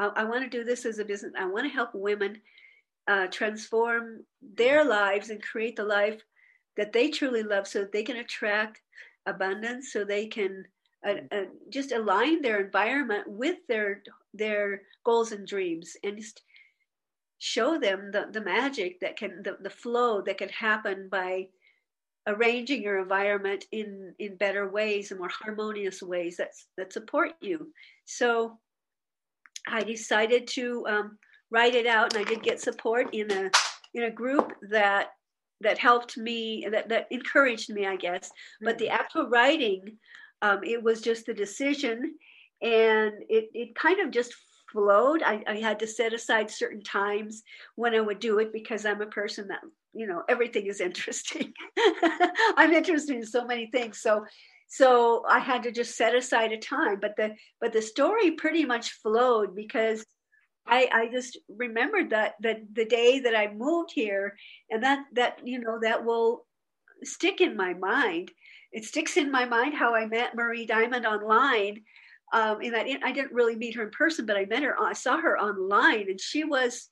I, 0.00 0.22
I 0.22 0.24
want 0.24 0.42
to 0.42 0.58
do 0.58 0.64
this 0.64 0.86
as 0.86 0.98
a 0.98 1.04
business. 1.04 1.32
I 1.38 1.46
want 1.46 1.66
to 1.66 1.74
help 1.74 1.90
women 1.94 2.40
uh, 3.06 3.26
transform 3.26 4.24
their 4.54 4.84
lives 4.84 5.30
and 5.30 5.42
create 5.42 5.76
the 5.76 5.84
life 5.84 6.20
that 6.76 6.92
they 6.92 7.10
truly 7.10 7.42
love 7.42 7.66
so 7.66 7.84
they 7.84 8.02
can 8.02 8.16
attract 8.16 8.80
abundance, 9.26 9.92
so 9.92 10.04
they 10.04 10.26
can 10.26 10.64
uh, 11.06 11.14
uh, 11.30 11.44
just 11.68 11.92
align 11.92 12.40
their 12.40 12.64
environment 12.64 13.24
with 13.26 13.58
their 13.68 14.02
their 14.32 14.82
goals 15.04 15.32
and 15.32 15.46
dreams 15.46 15.96
and 16.04 16.18
just 16.18 16.42
show 17.38 17.78
them 17.78 18.10
the, 18.12 18.28
the 18.32 18.40
magic 18.40 19.00
that 19.00 19.16
can 19.16 19.42
the, 19.42 19.56
the 19.60 19.70
flow 19.70 20.20
that 20.22 20.38
can 20.38 20.48
happen 20.50 21.08
by 21.10 21.48
arranging 22.26 22.82
your 22.82 23.00
environment 23.00 23.64
in 23.72 24.14
in 24.18 24.36
better 24.36 24.70
ways 24.70 25.10
and 25.10 25.18
more 25.18 25.30
harmonious 25.30 26.02
ways 26.02 26.36
that 26.36 26.50
that 26.76 26.92
support 26.92 27.32
you 27.40 27.72
so 28.04 28.58
i 29.68 29.82
decided 29.82 30.46
to 30.46 30.84
um, 30.88 31.18
write 31.50 31.74
it 31.74 31.86
out 31.86 32.14
and 32.14 32.24
i 32.24 32.28
did 32.28 32.42
get 32.42 32.60
support 32.60 33.12
in 33.14 33.30
a 33.30 33.50
in 33.94 34.04
a 34.04 34.10
group 34.10 34.52
that 34.70 35.08
that 35.60 35.78
helped 35.78 36.16
me 36.16 36.66
that 36.70 36.88
that 36.88 37.06
encouraged 37.10 37.70
me 37.70 37.86
i 37.86 37.96
guess 37.96 38.30
but 38.60 38.78
the 38.78 38.86
mm-hmm. 38.86 38.94
actual 38.94 39.28
writing 39.28 39.96
um, 40.42 40.60
it 40.64 40.82
was 40.82 41.02
just 41.02 41.26
the 41.26 41.34
decision 41.34 42.14
and 42.62 43.12
it 43.28 43.50
it 43.52 43.74
kind 43.74 44.00
of 44.00 44.10
just 44.10 44.34
flowed. 44.72 45.22
I, 45.22 45.42
I 45.46 45.56
had 45.56 45.78
to 45.80 45.86
set 45.86 46.12
aside 46.12 46.50
certain 46.50 46.82
times 46.82 47.42
when 47.76 47.94
I 47.94 48.00
would 48.00 48.20
do 48.20 48.38
it 48.38 48.52
because 48.52 48.84
I'm 48.84 49.00
a 49.00 49.06
person 49.06 49.48
that, 49.48 49.60
you 49.92 50.06
know, 50.06 50.22
everything 50.28 50.66
is 50.66 50.80
interesting. 50.88 51.52
I'm 52.56 52.72
interested 52.72 53.16
in 53.16 53.26
so 53.26 53.44
many 53.44 53.66
things. 53.66 54.00
So 54.00 54.24
so 54.70 55.24
I 55.28 55.40
had 55.40 55.64
to 55.64 55.72
just 55.72 55.96
set 55.96 56.14
aside 56.14 56.52
a 56.52 56.56
time. 56.56 57.00
But 57.00 57.16
the 57.16 57.34
but 57.60 57.72
the 57.72 57.82
story 57.82 58.30
pretty 58.30 58.64
much 58.64 58.92
flowed 59.02 59.54
because 59.54 60.06
I, 60.64 60.88
I 60.92 61.08
just 61.10 61.38
remembered 61.48 62.10
that 62.10 62.34
that 62.40 62.60
the 62.72 62.84
day 62.84 63.18
that 63.20 63.34
I 63.34 63.52
moved 63.52 63.90
here 63.92 64.36
and 64.70 64.84
that 64.84 65.04
that 65.14 65.40
you 65.44 65.58
know 65.58 65.80
that 65.82 66.04
will 66.04 66.46
stick 67.02 67.40
in 67.40 67.56
my 67.56 67.74
mind. 67.74 68.30
It 68.72 68.84
sticks 68.84 69.16
in 69.16 69.32
my 69.32 69.44
mind 69.44 69.74
how 69.74 69.96
I 69.96 70.06
met 70.06 70.36
Marie 70.36 70.66
Diamond 70.66 71.04
online 71.04 71.82
um, 72.32 72.62
in 72.62 72.70
that 72.72 72.86
I 73.02 73.10
didn't 73.10 73.32
really 73.32 73.56
meet 73.56 73.74
her 73.74 73.82
in 73.82 73.90
person, 73.90 74.24
but 74.24 74.36
I 74.36 74.44
met 74.44 74.62
her. 74.62 74.80
I 74.80 74.92
saw 74.92 75.20
her 75.20 75.36
online, 75.36 76.08
and 76.08 76.20
she 76.20 76.44
was 76.44 76.88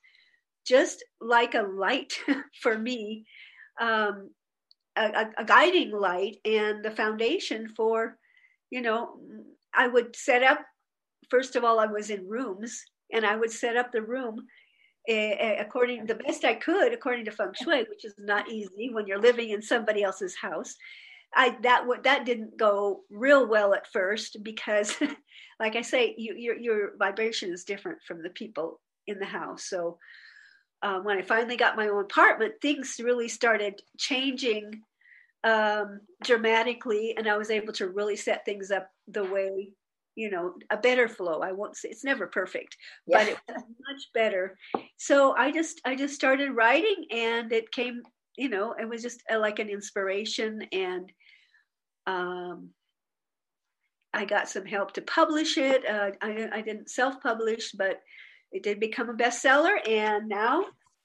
just 0.67 1.01
like 1.21 1.55
a 1.55 1.61
light 1.61 2.11
for 2.61 2.77
me, 2.77 3.25
um, 3.79 4.31
a, 4.99 5.29
a, 5.37 5.45
guiding 5.45 5.91
light, 5.91 6.37
and 6.45 6.83
the 6.83 6.91
foundation 6.91 7.69
for, 7.75 8.17
you 8.69 8.81
know, 8.81 9.19
I 9.73 9.87
would 9.87 10.15
set 10.15 10.43
up. 10.43 10.59
First 11.29 11.55
of 11.55 11.63
all, 11.63 11.79
I 11.79 11.85
was 11.85 12.09
in 12.09 12.27
rooms, 12.27 12.83
and 13.13 13.25
I 13.25 13.35
would 13.35 13.51
set 13.51 13.77
up 13.77 13.91
the 13.91 14.01
room 14.01 14.45
uh, 15.09 15.55
according 15.59 16.05
the 16.05 16.15
best 16.15 16.45
I 16.45 16.53
could, 16.55 16.93
according 16.93 17.25
to 17.25 17.31
feng 17.31 17.53
shui, 17.53 17.85
which 17.89 18.05
is 18.05 18.13
not 18.17 18.49
easy 18.49 18.89
when 18.91 19.07
you're 19.07 19.21
living 19.21 19.49
in 19.49 19.61
somebody 19.61 20.03
else's 20.03 20.35
house. 20.35 20.75
I 21.35 21.57
that 21.61 21.85
that 22.03 22.25
didn't 22.25 22.57
go 22.57 23.01
real 23.09 23.47
well 23.47 23.73
at 23.73 23.91
first 23.91 24.37
because, 24.43 24.95
like 25.59 25.75
I 25.75 25.81
say, 25.81 26.15
you, 26.17 26.35
your 26.35 26.57
your 26.57 26.97
vibration 26.97 27.51
is 27.51 27.63
different 27.63 27.99
from 28.07 28.21
the 28.21 28.29
people 28.29 28.81
in 29.07 29.19
the 29.19 29.25
house. 29.25 29.65
So 29.65 29.97
um, 30.81 31.03
when 31.03 31.17
I 31.17 31.21
finally 31.21 31.57
got 31.57 31.75
my 31.75 31.87
own 31.87 32.01
apartment, 32.01 32.53
things 32.61 32.99
really 33.03 33.27
started 33.27 33.81
changing 33.97 34.81
um, 35.43 36.01
dramatically, 36.23 37.15
and 37.17 37.27
I 37.27 37.37
was 37.37 37.49
able 37.49 37.73
to 37.73 37.87
really 37.87 38.15
set 38.15 38.45
things 38.45 38.71
up 38.71 38.89
the 39.07 39.23
way 39.23 39.71
you 40.15 40.29
know 40.29 40.53
a 40.69 40.77
better 40.77 41.07
flow. 41.07 41.41
I 41.41 41.51
won't 41.51 41.77
say 41.77 41.89
it's 41.89 42.03
never 42.03 42.27
perfect, 42.27 42.75
yeah. 43.07 43.19
but 43.19 43.27
it 43.29 43.37
was 43.47 43.63
much 43.63 44.03
better. 44.13 44.57
So 44.97 45.35
I 45.35 45.51
just 45.51 45.81
I 45.85 45.95
just 45.95 46.15
started 46.15 46.51
writing, 46.51 47.05
and 47.11 47.51
it 47.51 47.71
came 47.71 48.03
you 48.39 48.47
know, 48.47 48.73
it 48.79 48.87
was 48.87 49.01
just 49.01 49.21
a, 49.29 49.37
like 49.37 49.59
an 49.59 49.67
inspiration. 49.67 50.61
And 50.71 51.11
um, 52.07 52.69
I 54.13 54.23
got 54.23 54.47
some 54.47 54.65
help 54.65 54.93
to 54.93 55.01
publish 55.01 55.57
it. 55.57 55.85
Uh, 55.85 56.11
I, 56.21 56.47
I 56.53 56.61
didn't 56.61 56.89
self 56.89 57.21
publish, 57.21 57.73
but 57.73 57.99
it 58.53 58.63
did 58.63 58.79
become 58.79 59.09
a 59.09 59.13
bestseller. 59.13 59.85
And 59.85 60.29
now, 60.29 60.61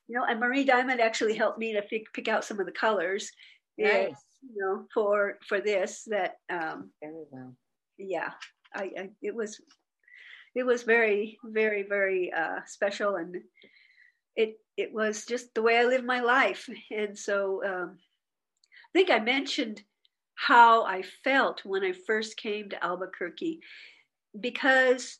you 0.06 0.16
know, 0.16 0.24
and 0.24 0.38
Marie 0.38 0.64
Diamond 0.64 1.00
actually 1.00 1.34
helped 1.34 1.58
me 1.58 1.72
to 1.72 1.82
pick, 1.82 2.04
pick 2.12 2.28
out 2.28 2.44
some 2.44 2.60
of 2.60 2.66
the 2.66 2.72
colors. 2.72 3.32
And, 3.78 4.16
you 4.43 4.54
know, 4.57 4.87
for 4.95 5.38
for 5.49 5.61
this 5.61 6.04
that 6.07 6.37
um 6.50 6.90
very 7.02 7.25
well. 7.31 7.57
Yeah. 7.99 8.31
I, 8.75 8.90
I 8.99 9.11
it 9.23 9.35
was 9.35 9.61
it 10.54 10.64
was 10.64 10.83
very, 10.85 11.38
very, 11.45 11.83
very 11.83 12.33
uh, 12.33 12.61
special 12.66 13.16
and 13.16 13.37
it 14.37 14.59
it 14.76 14.93
was 14.93 15.25
just 15.25 15.54
the 15.54 15.62
way 15.62 15.78
I 15.78 15.85
lived 15.85 16.04
my 16.04 16.21
life. 16.21 16.69
And 16.90 17.16
so 17.19 17.62
um, 17.64 17.99
I 17.99 18.99
think 18.99 19.11
I 19.11 19.21
mentioned 19.21 19.83
how 20.35 20.85
I 20.85 21.02
felt 21.23 21.64
when 21.64 21.85
I 21.85 21.93
first 21.93 22.37
came 22.37 22.69
to 22.71 22.85
Albuquerque 22.85 23.61
because 24.38 25.19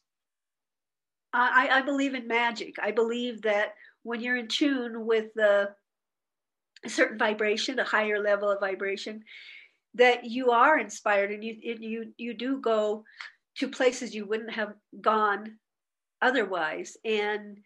I, 1.33 1.69
I 1.71 1.83
believe 1.83 2.15
in 2.15 2.29
magic. 2.29 2.77
I 2.81 2.91
believe 2.91 3.43
that 3.43 3.75
when 4.03 4.21
you're 4.21 4.37
in 4.37 4.49
tune 4.49 5.07
with 5.07 5.33
the 5.35 5.71
a 6.85 6.89
certain 6.89 7.19
vibration, 7.19 7.79
a 7.79 7.85
higher 7.85 8.21
level 8.21 8.51
of 8.51 8.61
vibration, 8.61 9.23
that 9.95 10.25
you 10.25 10.51
are 10.51 10.79
inspired 10.79 11.31
and 11.31 11.45
you 11.45 11.57
you 11.63 12.13
you 12.17 12.35
do 12.35 12.61
go 12.61 13.05
to 13.57 13.69
places 13.69 14.15
you 14.15 14.27
wouldn't 14.27 14.53
have 14.53 14.75
gone 15.01 15.59
otherwise. 16.21 16.97
And 17.05 17.59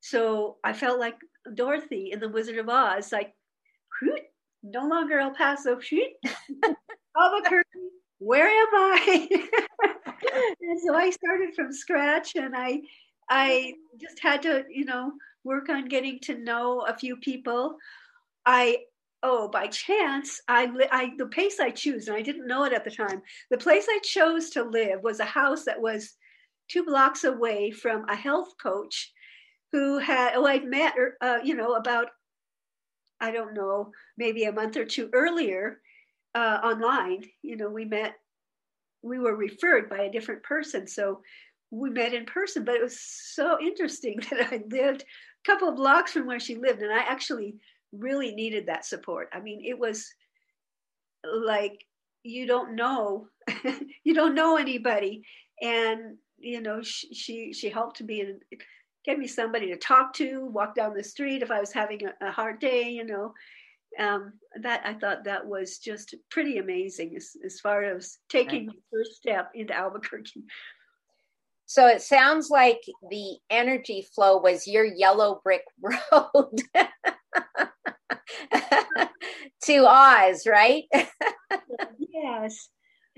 so 0.00 0.56
I 0.64 0.72
felt 0.72 0.98
like 0.98 1.16
Dorothy 1.54 2.10
in 2.12 2.20
The 2.20 2.28
Wizard 2.28 2.58
of 2.58 2.68
Oz, 2.68 3.12
like, 3.12 3.34
no 4.62 4.86
longer 4.86 5.18
El 5.18 5.32
Paso, 5.32 5.78
shoot, 5.78 6.08
Albuquerque, 7.18 7.68
where 8.18 8.46
am 8.46 8.68
I? 8.74 9.28
and 10.60 10.80
so 10.80 10.94
I 10.94 11.10
started 11.10 11.54
from 11.54 11.72
scratch 11.72 12.36
and 12.36 12.54
I 12.56 12.80
I 13.28 13.74
just 14.00 14.20
had 14.20 14.42
to, 14.42 14.64
you 14.70 14.84
know, 14.84 15.12
work 15.44 15.68
on 15.68 15.88
getting 15.88 16.18
to 16.20 16.38
know 16.38 16.80
a 16.80 16.96
few 16.96 17.16
people. 17.16 17.76
I 18.46 18.78
oh, 19.22 19.48
by 19.48 19.66
chance, 19.66 20.40
I, 20.46 20.70
I 20.92 21.10
the 21.18 21.26
place 21.26 21.58
I 21.58 21.70
choose, 21.70 22.06
and 22.06 22.16
I 22.16 22.22
didn't 22.22 22.46
know 22.46 22.64
it 22.64 22.72
at 22.72 22.84
the 22.84 22.90
time. 22.90 23.22
The 23.50 23.58
place 23.58 23.86
I 23.90 23.98
chose 24.04 24.50
to 24.50 24.62
live 24.62 25.02
was 25.02 25.18
a 25.18 25.24
house 25.24 25.64
that 25.64 25.80
was 25.80 26.14
two 26.68 26.84
blocks 26.84 27.24
away 27.24 27.70
from 27.70 28.08
a 28.08 28.16
health 28.16 28.54
coach 28.62 29.12
who 29.72 29.98
had 29.98 30.32
oh 30.34 30.46
I'd 30.46 30.64
met 30.64 30.94
uh, 31.20 31.38
you 31.42 31.54
know 31.54 31.74
about 31.74 32.08
I 33.20 33.30
don't 33.30 33.54
know 33.54 33.90
maybe 34.16 34.44
a 34.44 34.52
month 34.52 34.76
or 34.76 34.84
two 34.84 35.10
earlier 35.12 35.80
uh, 36.34 36.60
online 36.62 37.24
you 37.42 37.56
know 37.56 37.68
we 37.68 37.84
met 37.84 38.14
we 39.02 39.18
were 39.18 39.36
referred 39.36 39.88
by 39.88 40.02
a 40.02 40.12
different 40.12 40.42
person 40.42 40.86
so 40.86 41.20
we 41.70 41.90
met 41.90 42.14
in 42.14 42.26
person 42.26 42.64
but 42.64 42.76
it 42.76 42.82
was 42.82 42.98
so 43.00 43.58
interesting 43.60 44.20
that 44.30 44.52
I 44.52 44.62
lived 44.70 45.02
a 45.02 45.50
couple 45.50 45.68
of 45.68 45.76
blocks 45.76 46.12
from 46.12 46.26
where 46.26 46.40
she 46.40 46.56
lived 46.56 46.82
and 46.82 46.92
I 46.92 47.00
actually 47.00 47.56
really 47.92 48.34
needed 48.34 48.66
that 48.66 48.84
support. 48.84 49.28
I 49.32 49.40
mean 49.40 49.62
it 49.64 49.78
was 49.78 50.06
like 51.24 51.84
you 52.22 52.46
don't 52.46 52.74
know 52.74 53.28
you 54.04 54.14
don't 54.14 54.34
know 54.34 54.56
anybody. 54.56 55.22
And 55.62 56.18
you 56.38 56.60
know 56.60 56.82
she 56.82 57.14
she, 57.14 57.52
she 57.52 57.70
helped 57.70 58.02
me 58.02 58.20
and 58.20 58.42
gave 59.04 59.18
me 59.18 59.26
somebody 59.26 59.68
to 59.68 59.76
talk 59.76 60.12
to 60.14 60.44
walk 60.46 60.74
down 60.74 60.92
the 60.92 61.02
street 61.02 61.40
if 61.40 61.50
i 61.50 61.60
was 61.60 61.72
having 61.72 62.00
a, 62.04 62.26
a 62.26 62.30
hard 62.30 62.58
day 62.58 62.90
you 62.90 63.04
know. 63.04 63.32
Um, 63.98 64.34
that 64.60 64.82
i 64.84 64.92
thought 64.92 65.24
that 65.24 65.46
was 65.46 65.78
just 65.78 66.14
pretty 66.30 66.58
amazing 66.58 67.14
as, 67.16 67.30
as 67.46 67.60
far 67.60 67.82
as 67.84 68.18
taking 68.28 68.66
right. 68.66 68.76
the 68.76 68.98
first 68.98 69.16
step 69.16 69.50
into 69.54 69.74
albuquerque. 69.74 70.44
So 71.64 71.86
it 71.88 72.02
sounds 72.02 72.50
like 72.50 72.80
the 73.10 73.38
energy 73.48 74.06
flow 74.14 74.38
was 74.38 74.66
your 74.66 74.84
yellow 74.84 75.40
brick 75.42 75.62
road 75.80 76.60
to 79.64 79.86
Oz, 79.86 80.46
right? 80.46 80.84
yes. 81.98 82.68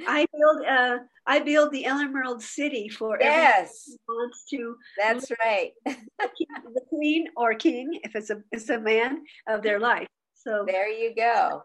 I 0.07 0.26
build 0.33 0.66
uh 0.66 0.99
I 1.26 1.40
build 1.40 1.73
the 1.73 1.85
Emerald 1.85 2.42
City 2.42 2.88
for 2.88 3.18
yes 3.21 3.90
wants 4.09 4.45
to 4.50 4.76
that's 4.97 5.30
right 5.45 5.73
the 5.87 6.80
queen 6.88 7.26
or 7.37 7.54
king 7.54 7.99
if 8.04 8.14
it's 8.14 8.30
a 8.30 8.40
it's 8.52 8.71
a 8.71 8.78
man 8.78 9.25
of 9.49 9.62
their 9.62 9.80
life 9.80 10.07
so 10.35 10.64
there 10.66 10.88
you 10.88 11.14
go 11.16 11.64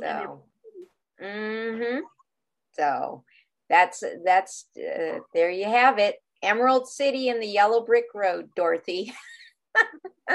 so 0.00 0.44
mm-hmm. 1.20 1.98
so 2.74 3.24
that's 3.68 4.04
that's 4.24 4.66
uh, 4.78 5.18
there 5.34 5.50
you 5.50 5.64
have 5.64 5.98
it 5.98 6.16
Emerald 6.42 6.88
City 6.88 7.28
and 7.30 7.42
the 7.42 7.46
Yellow 7.46 7.84
Brick 7.84 8.06
Road 8.14 8.50
Dorothy 8.54 9.12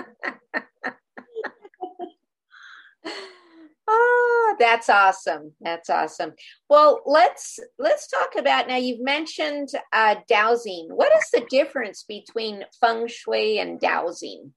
Oh, 3.93 4.55
that's 4.57 4.89
awesome. 4.89 5.53
That's 5.59 5.89
awesome. 5.89 6.33
Well, 6.69 7.01
let's 7.05 7.59
let's 7.77 8.07
talk 8.07 8.35
about 8.37 8.67
now. 8.67 8.77
You've 8.77 9.01
mentioned 9.01 9.69
uh, 9.91 10.15
dowsing. 10.29 10.87
What 10.91 11.11
is 11.17 11.29
the 11.33 11.45
difference 11.49 12.05
between 12.07 12.63
feng 12.79 13.07
shui 13.07 13.59
and 13.59 13.79
dowsing? 13.79 14.53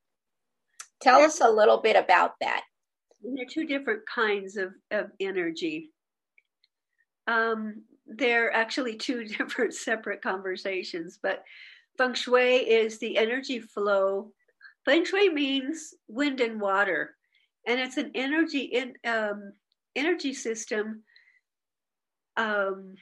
Tell 1.00 1.20
us 1.20 1.40
a 1.40 1.50
little 1.50 1.78
bit 1.78 1.96
about 1.96 2.32
that. 2.40 2.62
There 3.22 3.44
are 3.44 3.50
two 3.50 3.66
different 3.66 4.02
kinds 4.06 4.56
of, 4.56 4.72
of 4.90 5.10
energy. 5.18 5.90
Um, 7.26 7.82
they're 8.06 8.52
actually 8.52 8.96
two 8.96 9.24
different 9.38 9.74
separate 9.74 10.22
conversations, 10.22 11.18
but 11.20 11.42
feng 11.98 12.14
shui 12.14 12.58
is 12.58 12.98
the 12.98 13.16
energy 13.18 13.58
flow. 13.58 14.32
Feng 14.84 15.04
shui 15.04 15.30
means 15.30 15.94
wind 16.06 16.40
and 16.40 16.60
water 16.60 17.16
and 17.66 17.80
it's 17.80 17.96
an 17.96 18.10
energy 18.14 18.60
in 18.60 18.94
um, 19.04 19.52
energy 19.96 20.34
system 20.34 21.02
um, 22.36 22.94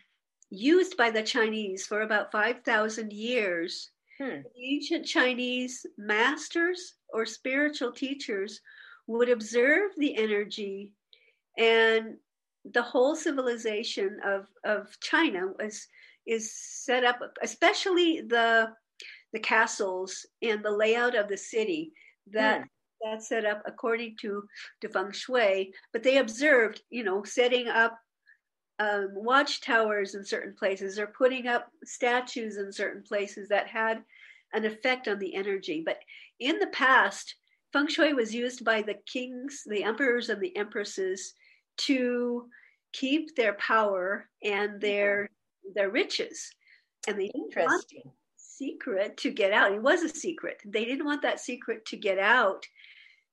used 0.51 0.97
by 0.97 1.11
the 1.11 1.23
Chinese 1.23 1.87
for 1.87 2.03
about 2.03 2.33
five 2.33 2.63
thousand 2.65 3.13
years. 3.13 3.91
Hmm. 4.21 4.41
Ancient 4.63 5.07
Chinese 5.07 5.85
masters 5.97 6.95
or 7.13 7.25
spiritual 7.27 7.93
teachers 7.93 8.61
would 9.07 9.29
observe 9.29 9.93
the 9.97 10.17
energy, 10.17 10.93
and 11.59 12.17
the 12.73 12.83
whole 12.83 13.17
civilization 13.17 14.19
of 14.25 14.47
of 14.65 14.89
China 15.01 15.49
was 15.59 15.87
is 16.27 16.55
set 16.55 17.05
up, 17.05 17.19
especially 17.43 18.21
the 18.21 18.73
the 19.33 19.41
castles 19.41 20.27
and 20.43 20.63
the 20.63 20.71
layout 20.71 21.17
of 21.17 21.29
the 21.29 21.37
city 21.37 21.93
that 22.31 22.61
hmm 22.61 22.65
that 23.03 23.23
set 23.23 23.45
up 23.45 23.63
according 23.67 24.17
to, 24.21 24.45
to 24.81 24.89
feng 24.89 25.13
shui, 25.13 25.73
but 25.93 26.03
they 26.03 26.19
observed, 26.19 26.83
you 26.91 27.05
know, 27.05 27.23
setting 27.25 27.69
up 27.69 27.99
um, 28.79 29.11
watchtowers 29.13 30.15
in 30.15 30.25
certain 30.25 30.55
places 30.55 30.99
or 30.99 31.07
putting 31.07 31.47
up 31.47 31.69
statues 31.85 32.57
in 32.57 32.73
certain 32.73 33.03
places 33.03 33.49
that 33.49 33.67
had 33.67 34.03
an 34.53 34.65
effect 34.65 35.09
on 35.09 35.19
the 35.19 35.35
energy. 35.35 35.83
But 35.85 35.99
in 36.41 36.59
the 36.59 36.69
past, 36.69 37.37
feng 37.73 37.89
shui 37.89 38.13
was 38.13 38.35
used 38.35 38.65
by 38.65 38.83
the 38.83 38.97
kings, 39.07 39.63
the 39.67 39.85
emperors, 39.85 40.29
and 40.29 40.41
the 40.41 40.57
empresses 40.57 41.35
to 41.79 42.49
keep 42.93 43.35
their 43.35 43.55
power 43.55 44.29
and 44.43 44.81
their 44.81 45.31
their 45.75 45.91
riches. 45.91 46.51
And 47.09 47.19
they 47.19 47.31
interesting 47.35 48.03
secret 48.37 49.17
to 49.19 49.31
get 49.31 49.53
out. 49.53 49.73
It 49.73 49.83
was 49.83 50.03
a 50.03 50.09
secret. 50.09 50.61
They 50.65 50.85
didn't 50.85 51.07
want 51.07 51.23
that 51.23 51.41
secret 51.41 51.85
to 51.87 51.97
get 51.97 52.19
out 52.19 52.65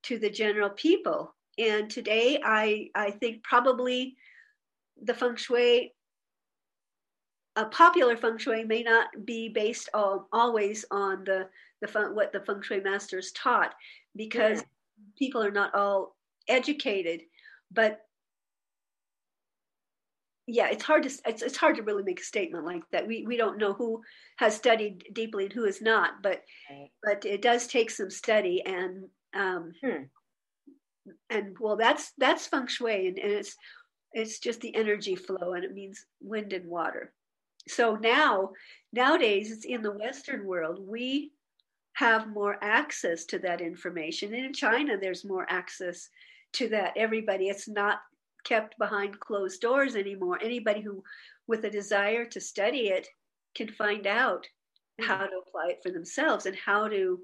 to 0.03 0.19
the 0.19 0.29
general 0.29 0.69
people. 0.69 1.35
And 1.57 1.89
today, 1.89 2.39
I 2.43 2.89
I 2.95 3.11
think 3.11 3.43
probably 3.43 4.15
the 5.01 5.13
feng 5.13 5.35
shui, 5.35 5.93
a 7.55 7.65
popular 7.65 8.15
feng 8.15 8.37
shui, 8.37 8.63
may 8.63 8.83
not 8.83 9.07
be 9.25 9.49
based 9.49 9.89
all, 9.93 10.27
always 10.31 10.85
on 10.91 11.23
the 11.25 11.49
the 11.81 11.87
feng, 11.87 12.15
what 12.15 12.31
the 12.31 12.41
feng 12.41 12.61
shui 12.61 12.81
masters 12.81 13.31
taught, 13.31 13.73
because 14.15 14.59
yeah. 14.59 14.65
people 15.17 15.43
are 15.43 15.51
not 15.51 15.75
all 15.75 16.15
educated. 16.47 17.21
But 17.71 17.99
yeah, 20.47 20.69
it's 20.69 20.83
hard 20.83 21.03
to 21.03 21.09
it's, 21.27 21.41
it's 21.43 21.57
hard 21.57 21.75
to 21.75 21.83
really 21.83 22.03
make 22.03 22.19
a 22.19 22.23
statement 22.23 22.65
like 22.65 22.81
that. 22.91 23.05
We 23.05 23.23
we 23.27 23.37
don't 23.37 23.59
know 23.59 23.73
who 23.73 24.01
has 24.37 24.55
studied 24.55 25.03
deeply 25.13 25.45
and 25.45 25.53
who 25.53 25.65
has 25.65 25.81
not, 25.81 26.23
but 26.23 26.41
right. 26.71 26.89
but 27.03 27.25
it 27.25 27.41
does 27.41 27.67
take 27.67 27.91
some 27.91 28.09
study 28.09 28.63
and 28.65 29.03
um, 29.33 29.73
hmm. 29.83 30.03
And 31.29 31.57
well, 31.59 31.75
that's 31.75 32.11
that's 32.17 32.47
feng 32.47 32.67
shui, 32.67 33.07
and, 33.07 33.17
and 33.17 33.31
it's 33.31 33.55
it's 34.13 34.39
just 34.39 34.61
the 34.61 34.75
energy 34.75 35.15
flow, 35.15 35.53
and 35.53 35.63
it 35.63 35.73
means 35.73 36.05
wind 36.21 36.53
and 36.53 36.65
water. 36.65 37.13
So 37.67 37.95
now, 37.95 38.51
nowadays, 38.93 39.51
it's 39.51 39.65
in 39.65 39.81
the 39.81 39.91
Western 39.91 40.45
world. 40.45 40.79
We 40.81 41.31
have 41.93 42.29
more 42.29 42.57
access 42.61 43.25
to 43.25 43.39
that 43.39 43.61
information. 43.61 44.33
And 44.33 44.45
in 44.45 44.53
China, 44.53 44.97
there's 44.97 45.25
more 45.25 45.45
access 45.49 46.09
to 46.53 46.69
that. 46.69 46.93
Everybody, 46.95 47.49
it's 47.49 47.67
not 47.67 47.99
kept 48.43 48.77
behind 48.77 49.19
closed 49.19 49.61
doors 49.61 49.95
anymore. 49.95 50.39
Anybody 50.41 50.81
who, 50.81 51.03
with 51.47 51.65
a 51.65 51.69
desire 51.69 52.25
to 52.25 52.39
study 52.39 52.87
it, 52.87 53.07
can 53.55 53.67
find 53.67 54.07
out 54.07 54.47
hmm. 54.99 55.05
how 55.05 55.25
to 55.25 55.41
apply 55.47 55.67
it 55.69 55.79
for 55.83 55.91
themselves 55.91 56.45
and 56.45 56.55
how 56.55 56.87
to 56.87 57.19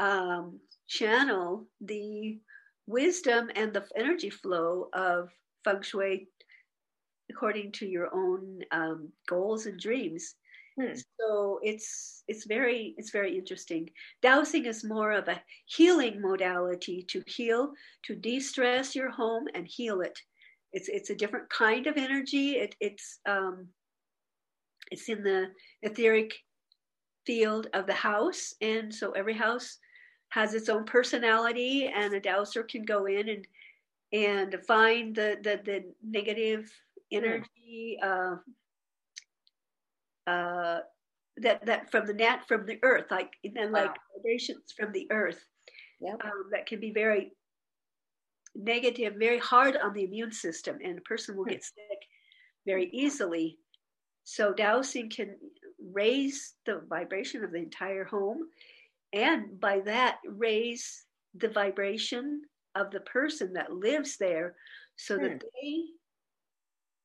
um, 0.00 0.58
channel 0.88 1.66
the 1.80 2.40
wisdom 2.86 3.50
and 3.54 3.72
the 3.72 3.84
energy 3.94 4.30
flow 4.30 4.88
of 4.92 5.30
feng 5.64 5.82
shui 5.82 6.26
according 7.30 7.70
to 7.70 7.86
your 7.86 8.12
own 8.12 8.60
um, 8.72 9.12
goals 9.28 9.66
and 9.66 9.78
dreams. 9.78 10.34
Hmm. 10.80 10.94
So 11.20 11.60
it's 11.62 12.24
it's 12.26 12.46
very 12.46 12.94
it's 12.96 13.10
very 13.10 13.36
interesting. 13.38 13.90
Dowsing 14.22 14.64
is 14.64 14.84
more 14.84 15.12
of 15.12 15.28
a 15.28 15.40
healing 15.66 16.20
modality 16.20 17.04
to 17.10 17.22
heal, 17.26 17.72
to 18.06 18.16
de-stress 18.16 18.96
your 18.96 19.10
home 19.10 19.46
and 19.54 19.66
heal 19.68 20.00
it. 20.00 20.18
It's 20.72 20.88
it's 20.88 21.10
a 21.10 21.14
different 21.14 21.48
kind 21.50 21.86
of 21.86 21.96
energy. 21.96 22.52
It, 22.52 22.74
it's 22.80 23.20
um, 23.26 23.68
it's 24.90 25.08
in 25.08 25.22
the 25.22 25.48
etheric 25.82 26.34
field 27.26 27.68
of 27.74 27.86
the 27.86 28.00
house, 28.10 28.54
and 28.60 28.92
so 28.94 29.12
every 29.12 29.34
house 29.34 29.78
has 30.30 30.54
its 30.54 30.68
own 30.68 30.84
personality, 30.84 31.90
and 31.94 32.14
a 32.14 32.20
dowser 32.20 32.62
can 32.62 32.84
go 32.84 33.06
in 33.06 33.28
and 33.28 33.46
and 34.12 34.56
find 34.66 35.14
the 35.14 35.38
the, 35.42 35.60
the 35.64 35.84
negative 36.02 36.70
energy 37.12 37.98
uh, 38.02 38.36
uh, 40.26 40.80
that 41.36 41.64
that 41.66 41.90
from 41.90 42.06
the 42.06 42.14
net 42.14 42.46
from 42.48 42.66
the 42.66 42.78
earth, 42.82 43.06
like 43.10 43.32
and 43.44 43.54
then 43.54 43.72
wow. 43.72 43.82
like 43.82 43.96
vibrations 44.16 44.72
from 44.76 44.92
the 44.92 45.06
earth, 45.10 45.44
yep. 46.00 46.20
um, 46.24 46.48
that 46.52 46.66
can 46.66 46.80
be 46.80 46.92
very 46.92 47.32
negative, 48.54 49.14
very 49.18 49.38
hard 49.38 49.76
on 49.76 49.92
the 49.92 50.04
immune 50.04 50.32
system, 50.32 50.78
and 50.82 50.98
a 50.98 51.02
person 51.02 51.36
will 51.36 51.44
hmm. 51.44 51.50
get 51.50 51.64
sick 51.64 51.98
very 52.66 52.88
easily. 52.92 53.58
So 54.24 54.52
dowsing 54.52 55.10
can 55.10 55.36
raise 55.92 56.54
the 56.66 56.82
vibration 56.88 57.42
of 57.42 57.52
the 57.52 57.58
entire 57.58 58.04
home 58.04 58.48
and 59.12 59.60
by 59.60 59.80
that 59.80 60.18
raise 60.26 61.04
the 61.34 61.48
vibration 61.48 62.42
of 62.74 62.90
the 62.90 63.00
person 63.00 63.52
that 63.52 63.72
lives 63.72 64.16
there 64.18 64.54
so 64.96 65.16
hmm. 65.16 65.24
that 65.24 65.40
they 65.40 65.82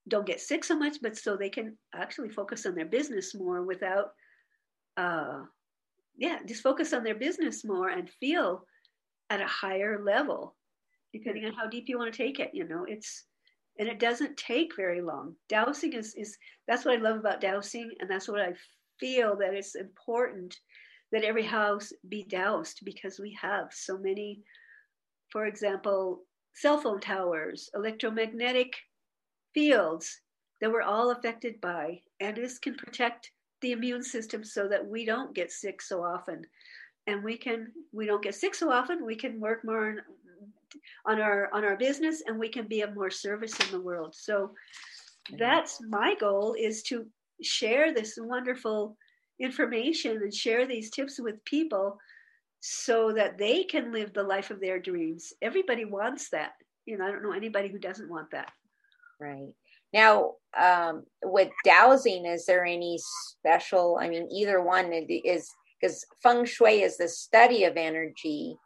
don't 0.07 0.27
get 0.27 0.39
sick 0.39 0.63
so 0.63 0.77
much 0.77 0.97
but 1.01 1.17
so 1.17 1.35
they 1.35 1.49
can 1.49 1.77
actually 1.93 2.29
focus 2.29 2.65
on 2.65 2.75
their 2.75 2.85
business 2.85 3.33
more 3.33 3.63
without 3.63 4.11
uh 4.97 5.41
yeah 6.17 6.39
just 6.47 6.61
focus 6.61 6.93
on 6.93 7.03
their 7.03 7.15
business 7.15 7.65
more 7.65 7.89
and 7.89 8.09
feel 8.19 8.65
at 9.29 9.41
a 9.41 9.47
higher 9.47 10.03
level 10.03 10.55
depending 11.13 11.43
hmm. 11.43 11.49
on 11.49 11.55
how 11.55 11.67
deep 11.67 11.85
you 11.87 11.97
want 11.97 12.11
to 12.11 12.17
take 12.17 12.39
it 12.39 12.51
you 12.53 12.67
know 12.67 12.85
it's 12.87 13.25
and 13.77 13.89
it 13.89 13.99
doesn't 13.99 14.37
take 14.37 14.75
very 14.75 15.01
long 15.01 15.35
dowsing 15.49 15.93
is 15.93 16.13
is 16.15 16.37
that's 16.67 16.85
what 16.85 16.97
i 16.97 17.01
love 17.01 17.17
about 17.17 17.41
dowsing 17.41 17.89
and 17.99 18.09
that's 18.09 18.27
what 18.27 18.41
i 18.41 18.53
feel 18.99 19.35
that 19.35 19.53
it's 19.53 19.75
important 19.75 20.55
that 21.15 21.23
every 21.23 21.45
house 21.45 21.93
be 22.09 22.23
dowsed 22.23 22.81
because 22.83 23.19
we 23.19 23.31
have 23.41 23.69
so 23.71 23.97
many, 23.97 24.41
for 25.31 25.45
example, 25.45 26.19
cell 26.53 26.77
phone 26.77 26.99
towers, 26.99 27.69
electromagnetic 27.73 28.73
fields 29.53 30.19
that 30.59 30.69
we're 30.69 30.81
all 30.81 31.11
affected 31.11 31.61
by, 31.61 32.01
and 32.19 32.35
this 32.35 32.59
can 32.59 32.75
protect 32.75 33.31
the 33.61 33.71
immune 33.71 34.03
system 34.03 34.43
so 34.43 34.67
that 34.67 34.85
we 34.85 35.05
don't 35.05 35.33
get 35.33 35.53
sick 35.53 35.81
so 35.81 36.03
often. 36.03 36.41
And 37.07 37.23
we 37.23 37.37
can 37.37 37.71
we 37.93 38.05
don't 38.05 38.21
get 38.21 38.35
sick 38.35 38.53
so 38.53 38.69
often. 38.69 39.05
We 39.05 39.15
can 39.15 39.39
work 39.39 39.63
more 39.63 39.87
on, 39.87 40.01
on 41.05 41.21
our 41.21 41.49
on 41.53 41.63
our 41.63 41.77
business, 41.77 42.23
and 42.27 42.37
we 42.37 42.49
can 42.49 42.67
be 42.67 42.81
of 42.81 42.93
more 42.93 43.09
service 43.09 43.57
in 43.61 43.71
the 43.71 43.79
world. 43.79 44.15
So 44.15 44.51
that's 45.39 45.79
my 45.87 46.15
goal 46.19 46.57
is 46.59 46.83
to 46.89 47.05
share 47.41 47.93
this 47.93 48.19
wonderful 48.21 48.97
information 49.39 50.17
and 50.17 50.33
share 50.33 50.65
these 50.65 50.89
tips 50.89 51.19
with 51.19 51.43
people 51.45 51.97
so 52.61 53.13
that 53.13 53.37
they 53.37 53.63
can 53.63 53.91
live 53.91 54.13
the 54.13 54.23
life 54.23 54.49
of 54.49 54.59
their 54.59 54.79
dreams. 54.79 55.33
Everybody 55.41 55.85
wants 55.85 56.29
that. 56.29 56.53
You 56.85 56.97
know, 56.97 57.05
I 57.05 57.11
don't 57.11 57.23
know 57.23 57.33
anybody 57.33 57.67
who 57.67 57.79
doesn't 57.79 58.09
want 58.09 58.31
that. 58.31 58.51
Right. 59.19 59.53
Now, 59.93 60.33
um, 60.59 61.03
with 61.23 61.49
dowsing, 61.63 62.25
is 62.25 62.45
there 62.45 62.65
any 62.65 62.97
special? 62.99 63.97
I 64.01 64.09
mean, 64.09 64.27
either 64.31 64.61
one 64.61 64.91
is 64.93 65.51
because 65.79 66.05
feng 66.21 66.45
shui 66.45 66.81
is 66.81 66.97
the 66.97 67.07
study 67.07 67.63
of 67.63 67.77
energy, 67.77 68.57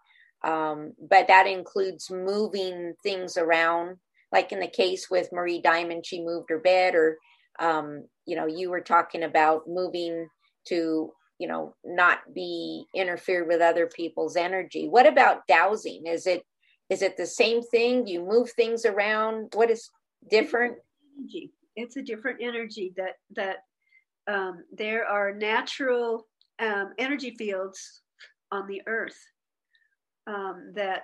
um, 0.44 0.94
but 1.10 1.28
that 1.28 1.46
includes 1.46 2.10
moving 2.10 2.94
things 3.04 3.38
around. 3.38 3.98
Like 4.32 4.52
in 4.52 4.60
the 4.60 4.68
case 4.68 5.10
with 5.10 5.32
Marie 5.32 5.62
Diamond, 5.62 6.06
she 6.06 6.24
moved 6.24 6.50
her 6.50 6.60
bed, 6.60 6.96
or 6.96 7.18
um, 7.60 8.06
you 8.26 8.36
know, 8.36 8.48
you 8.48 8.70
were 8.70 8.82
talking 8.82 9.24
about 9.24 9.68
moving 9.68 10.28
to 10.70 11.12
you 11.40 11.48
know 11.48 11.76
not 11.84 12.20
be 12.34 12.86
interfered 12.96 13.48
with 13.48 13.62
other 13.62 13.88
people's 13.88 14.36
energy. 14.36 14.88
What 14.88 15.08
about 15.08 15.48
dowsing? 15.48 16.06
Is 16.06 16.28
it 16.28 16.44
is 16.90 17.02
it 17.02 17.18
the 17.18 17.26
same 17.26 17.62
thing? 17.62 18.08
You 18.08 18.26
move 18.26 18.52
things 18.52 18.86
around. 18.86 19.52
What 19.54 19.70
is 19.70 19.90
different? 20.30 20.78
Energy. 21.18 21.52
It's 21.76 21.98
a 21.98 22.02
different 22.02 22.40
energy 22.42 22.94
that 22.98 23.16
that 23.36 23.58
um, 24.28 24.64
there 24.72 25.06
are 25.06 25.34
natural 25.34 26.28
um, 26.60 26.94
energy 26.98 27.36
fields 27.38 28.02
on 28.52 28.68
the 28.68 28.82
earth 28.88 29.18
um, 30.28 30.72
that 30.76 31.04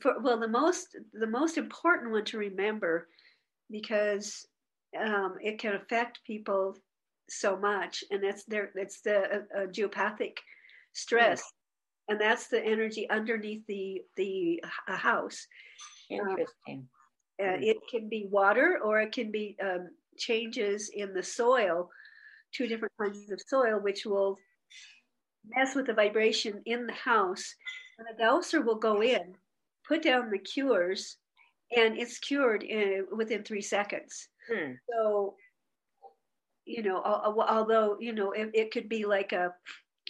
for, 0.00 0.20
well 0.20 0.38
the 0.38 0.48
most 0.48 0.96
the 1.12 1.26
most 1.26 1.58
important 1.58 2.12
one 2.12 2.24
to 2.26 2.38
remember 2.38 3.08
because 3.70 4.46
um, 4.98 5.36
it 5.40 5.58
can 5.58 5.74
affect 5.74 6.20
people 6.26 6.76
so 7.32 7.56
much, 7.56 8.04
and 8.10 8.22
that's 8.22 8.44
there. 8.44 8.70
That's 8.74 9.00
the 9.00 9.18
uh, 9.18 9.62
uh, 9.62 9.66
geopathic 9.66 10.38
stress, 10.92 11.40
mm. 11.40 12.12
and 12.12 12.20
that's 12.20 12.48
the 12.48 12.62
energy 12.62 13.08
underneath 13.10 13.66
the 13.66 14.02
the 14.16 14.62
uh, 14.88 14.96
house. 14.96 15.46
Interesting. 16.10 16.88
Uh, 17.40 17.44
mm. 17.44 17.62
It 17.62 17.78
can 17.90 18.08
be 18.08 18.26
water, 18.30 18.78
or 18.84 19.00
it 19.00 19.12
can 19.12 19.30
be 19.30 19.56
um, 19.62 19.88
changes 20.18 20.90
in 20.94 21.14
the 21.14 21.22
soil, 21.22 21.90
two 22.52 22.66
different 22.66 22.92
kinds 23.00 23.30
of 23.30 23.40
soil, 23.46 23.80
which 23.80 24.04
will 24.04 24.38
mess 25.56 25.74
with 25.74 25.86
the 25.86 25.94
vibration 25.94 26.62
in 26.66 26.86
the 26.86 26.92
house. 26.92 27.54
And 27.98 28.08
a 28.08 28.18
dowser 28.18 28.62
will 28.62 28.78
go 28.78 29.02
in, 29.02 29.34
put 29.86 30.02
down 30.02 30.30
the 30.30 30.38
cures, 30.38 31.16
and 31.76 31.98
it's 31.98 32.18
cured 32.18 32.62
in, 32.62 33.06
within 33.16 33.42
three 33.42 33.62
seconds. 33.62 34.28
Hmm. 34.50 34.72
So 34.90 35.36
you 36.64 36.82
know, 36.82 37.02
although, 37.02 37.96
you 38.00 38.12
know, 38.12 38.32
it, 38.32 38.50
it 38.54 38.70
could 38.70 38.88
be 38.88 39.04
like 39.04 39.32
a, 39.32 39.52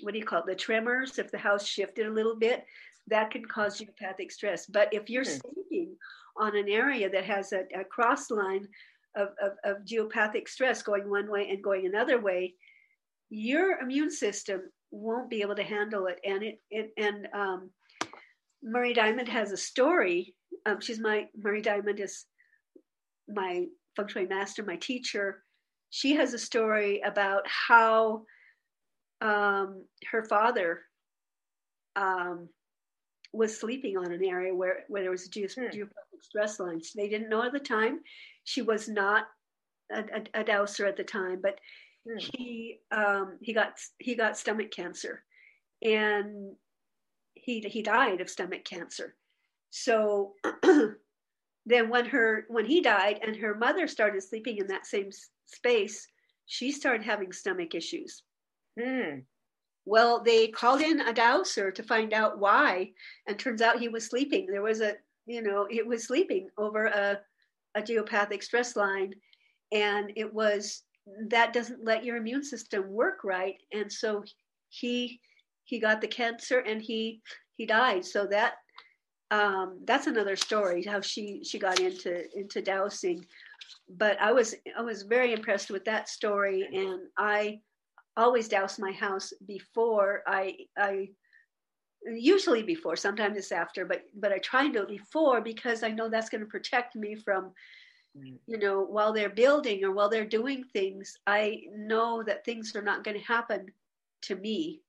what 0.02 0.12
do 0.12 0.18
you 0.18 0.24
call 0.24 0.40
it, 0.40 0.46
the 0.46 0.54
tremors, 0.54 1.18
if 1.18 1.30
the 1.30 1.38
house 1.38 1.66
shifted 1.66 2.06
a 2.06 2.12
little 2.12 2.36
bit, 2.36 2.64
that 3.08 3.30
can 3.30 3.44
cause 3.44 3.80
geopathic 3.80 4.30
stress. 4.30 4.66
But 4.66 4.88
if 4.92 5.08
you're 5.08 5.24
mm-hmm. 5.24 5.50
sleeping 5.54 5.96
on 6.36 6.56
an 6.56 6.68
area 6.68 7.10
that 7.10 7.24
has 7.24 7.52
a, 7.52 7.64
a 7.78 7.84
cross 7.84 8.30
line 8.30 8.68
of, 9.16 9.28
of, 9.42 9.52
of, 9.64 9.84
geopathic 9.84 10.48
stress 10.48 10.82
going 10.82 11.08
one 11.10 11.30
way 11.30 11.48
and 11.50 11.62
going 11.62 11.86
another 11.86 12.20
way, 12.20 12.54
your 13.28 13.78
immune 13.80 14.10
system 14.10 14.62
won't 14.90 15.28
be 15.28 15.42
able 15.42 15.54
to 15.56 15.62
handle 15.62 16.06
it. 16.06 16.18
And 16.24 16.42
it, 16.42 16.58
it 16.70 16.92
and 16.96 17.28
um, 17.34 17.70
Marie 18.62 18.94
Diamond 18.94 19.28
has 19.28 19.52
a 19.52 19.56
story. 19.56 20.34
Um, 20.64 20.80
she's 20.80 21.00
my 21.00 21.26
Marie 21.36 21.62
Diamond 21.62 22.00
is 22.00 22.24
my 23.28 23.66
feng 23.96 24.08
shui 24.08 24.26
master, 24.26 24.62
my 24.62 24.76
teacher, 24.76 25.42
she 25.92 26.14
has 26.14 26.32
a 26.32 26.38
story 26.38 27.02
about 27.04 27.46
how 27.46 28.22
um, 29.20 29.84
her 30.10 30.24
father 30.24 30.80
um, 31.96 32.48
was 33.34 33.60
sleeping 33.60 33.98
on 33.98 34.10
an 34.10 34.24
area 34.24 34.54
where, 34.54 34.84
where 34.88 35.02
there 35.02 35.10
was 35.10 35.26
a 35.26 35.28
ge- 35.28 35.52
hmm. 35.54 35.82
stress 36.18 36.58
lines. 36.58 36.92
They 36.96 37.10
didn't 37.10 37.28
know 37.28 37.42
at 37.42 37.52
the 37.52 37.60
time. 37.60 38.00
She 38.44 38.62
was 38.62 38.88
not 38.88 39.26
a, 39.94 39.98
a, 40.00 40.40
a 40.40 40.44
dowser 40.44 40.86
at 40.86 40.96
the 40.96 41.04
time, 41.04 41.40
but 41.42 41.58
hmm. 42.08 42.16
he 42.16 42.78
um, 42.90 43.36
he 43.42 43.52
got 43.52 43.74
he 43.98 44.14
got 44.14 44.38
stomach 44.38 44.70
cancer, 44.70 45.22
and 45.82 46.56
he 47.34 47.60
he 47.60 47.82
died 47.82 48.22
of 48.22 48.30
stomach 48.30 48.64
cancer. 48.64 49.14
So 49.68 50.32
then 51.66 51.90
when 51.90 52.06
her 52.06 52.46
when 52.48 52.64
he 52.64 52.80
died 52.80 53.20
and 53.22 53.36
her 53.36 53.54
mother 53.54 53.86
started 53.86 54.22
sleeping 54.22 54.56
in 54.56 54.68
that 54.68 54.86
same 54.86 55.10
space, 55.52 56.06
she 56.46 56.72
started 56.72 57.04
having 57.04 57.32
stomach 57.32 57.74
issues. 57.74 58.22
Hmm. 58.80 59.20
Well, 59.84 60.22
they 60.22 60.48
called 60.48 60.80
in 60.80 61.00
a 61.00 61.12
dowser 61.12 61.70
to 61.72 61.82
find 61.82 62.12
out 62.12 62.38
why, 62.38 62.92
and 63.26 63.38
turns 63.38 63.60
out 63.60 63.80
he 63.80 63.88
was 63.88 64.06
sleeping. 64.06 64.46
There 64.46 64.62
was 64.62 64.80
a, 64.80 64.94
you 65.26 65.42
know, 65.42 65.66
it 65.70 65.86
was 65.86 66.04
sleeping 66.04 66.48
over 66.56 66.86
a, 66.86 67.18
a 67.74 67.82
geopathic 67.82 68.42
stress 68.42 68.76
line, 68.76 69.12
and 69.72 70.12
it 70.14 70.32
was 70.32 70.82
that 71.30 71.52
doesn't 71.52 71.84
let 71.84 72.04
your 72.04 72.16
immune 72.16 72.44
system 72.44 72.88
work 72.88 73.24
right, 73.24 73.56
and 73.72 73.90
so 73.90 74.22
he 74.68 75.20
he 75.64 75.80
got 75.80 76.00
the 76.00 76.08
cancer 76.08 76.58
and 76.60 76.80
he 76.80 77.20
he 77.56 77.66
died. 77.66 78.04
So 78.04 78.26
that 78.26 78.54
um, 79.30 79.80
that's 79.84 80.06
another 80.06 80.36
story 80.36 80.84
how 80.84 81.00
she 81.00 81.42
she 81.42 81.58
got 81.58 81.80
into 81.80 82.24
into 82.38 82.62
dowsing 82.62 83.24
but 83.88 84.20
I 84.20 84.32
was 84.32 84.54
I 84.76 84.82
was 84.82 85.02
very 85.02 85.32
impressed 85.32 85.70
with 85.70 85.84
that 85.84 86.08
story, 86.08 86.68
and 86.72 87.00
I 87.18 87.60
always 88.16 88.48
dowse 88.48 88.78
my 88.78 88.92
house 88.92 89.32
before 89.46 90.22
I 90.26 90.56
I 90.76 91.08
usually 92.06 92.62
before 92.62 92.96
sometimes 92.96 93.36
it's 93.36 93.52
after 93.52 93.84
but 93.84 94.02
but 94.14 94.32
i 94.32 94.38
try 94.38 94.66
to 94.66 94.72
do 94.72 94.82
it 94.82 94.88
before 94.88 95.40
because 95.40 95.82
i 95.82 95.88
know 95.88 96.08
that's 96.08 96.28
going 96.28 96.40
to 96.40 96.46
protect 96.46 96.96
me 96.96 97.14
from 97.14 97.52
mm. 98.16 98.36
you 98.46 98.58
know 98.58 98.82
while 98.82 99.12
they're 99.12 99.30
building 99.30 99.84
or 99.84 99.92
while 99.92 100.08
they're 100.08 100.24
doing 100.24 100.64
things 100.72 101.16
i 101.26 101.60
know 101.76 102.22
that 102.22 102.44
things 102.44 102.74
are 102.74 102.82
not 102.82 103.04
going 103.04 103.16
to 103.16 103.24
happen 103.24 103.66
to 104.20 104.34
me 104.36 104.80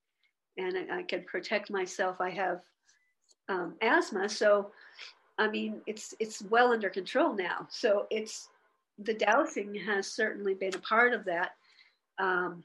and 0.57 0.77
I, 0.77 0.99
I, 0.99 1.03
can 1.03 1.23
protect 1.25 1.69
myself 1.69 2.17
i 2.19 2.29
have 2.31 2.62
um, 3.49 3.75
asthma 3.81 4.27
so 4.27 4.71
i 5.38 5.47
mean 5.47 5.81
it's 5.86 6.15
it's 6.19 6.41
well 6.41 6.71
under 6.71 6.89
control 6.89 7.33
now 7.33 7.67
so 7.69 8.07
it's 8.09 8.49
the 8.99 9.13
dowsing 9.13 9.75
has 9.75 10.08
certainly 10.08 10.53
been 10.53 10.75
a 10.75 10.79
part 10.79 11.13
of 11.13 11.25
that. 11.25 11.51
Um, 12.19 12.63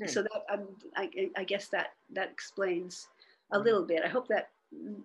hmm. 0.00 0.08
So 0.08 0.22
that 0.22 0.42
um, 0.52 0.68
I, 0.96 1.30
I, 1.36 1.44
guess 1.44 1.68
that 1.68 1.88
that 2.12 2.30
explains 2.30 3.06
a 3.52 3.58
hmm. 3.58 3.64
little 3.64 3.84
bit. 3.84 4.02
I 4.04 4.08
hope 4.08 4.28
that 4.28 4.48
mm, 4.74 5.00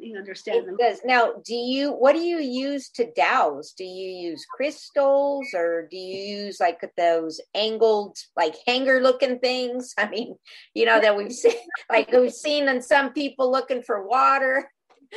you 0.00 0.18
understand. 0.18 0.66
It 0.68 0.78
does. 0.78 1.00
Now, 1.04 1.34
do 1.44 1.54
you 1.54 1.92
what 1.92 2.14
do 2.14 2.18
you 2.18 2.40
use 2.40 2.90
to 2.90 3.10
dowse? 3.12 3.72
Do 3.72 3.84
you 3.84 4.30
use 4.30 4.44
crystals 4.50 5.46
or 5.54 5.86
do 5.88 5.96
you 5.96 6.44
use 6.44 6.58
like 6.58 6.80
those 6.96 7.40
angled 7.54 8.16
like 8.36 8.56
hanger 8.66 9.00
looking 9.00 9.38
things? 9.38 9.94
I 9.96 10.08
mean, 10.08 10.34
you 10.74 10.86
know 10.86 11.00
that 11.00 11.16
we've 11.16 11.32
seen 11.32 11.54
like 11.90 12.10
we've 12.10 12.32
seen 12.32 12.68
in 12.68 12.82
some 12.82 13.12
people 13.12 13.50
looking 13.50 13.82
for 13.82 14.06
water. 14.08 14.68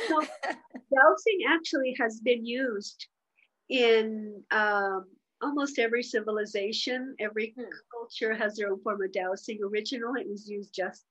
so, 0.08 0.20
dowsing 0.44 1.40
actually 1.50 1.96
has 1.98 2.20
been 2.20 2.46
used 2.46 3.08
in 3.72 4.42
um, 4.50 5.06
almost 5.40 5.78
every 5.78 6.02
civilization, 6.02 7.16
every 7.18 7.54
hmm. 7.56 7.64
culture 7.90 8.34
has 8.34 8.54
their 8.54 8.70
own 8.70 8.80
form 8.82 9.02
of 9.02 9.12
dowsing. 9.12 9.58
Originally, 9.64 10.20
it 10.20 10.30
was 10.30 10.48
used 10.48 10.74
just 10.74 11.04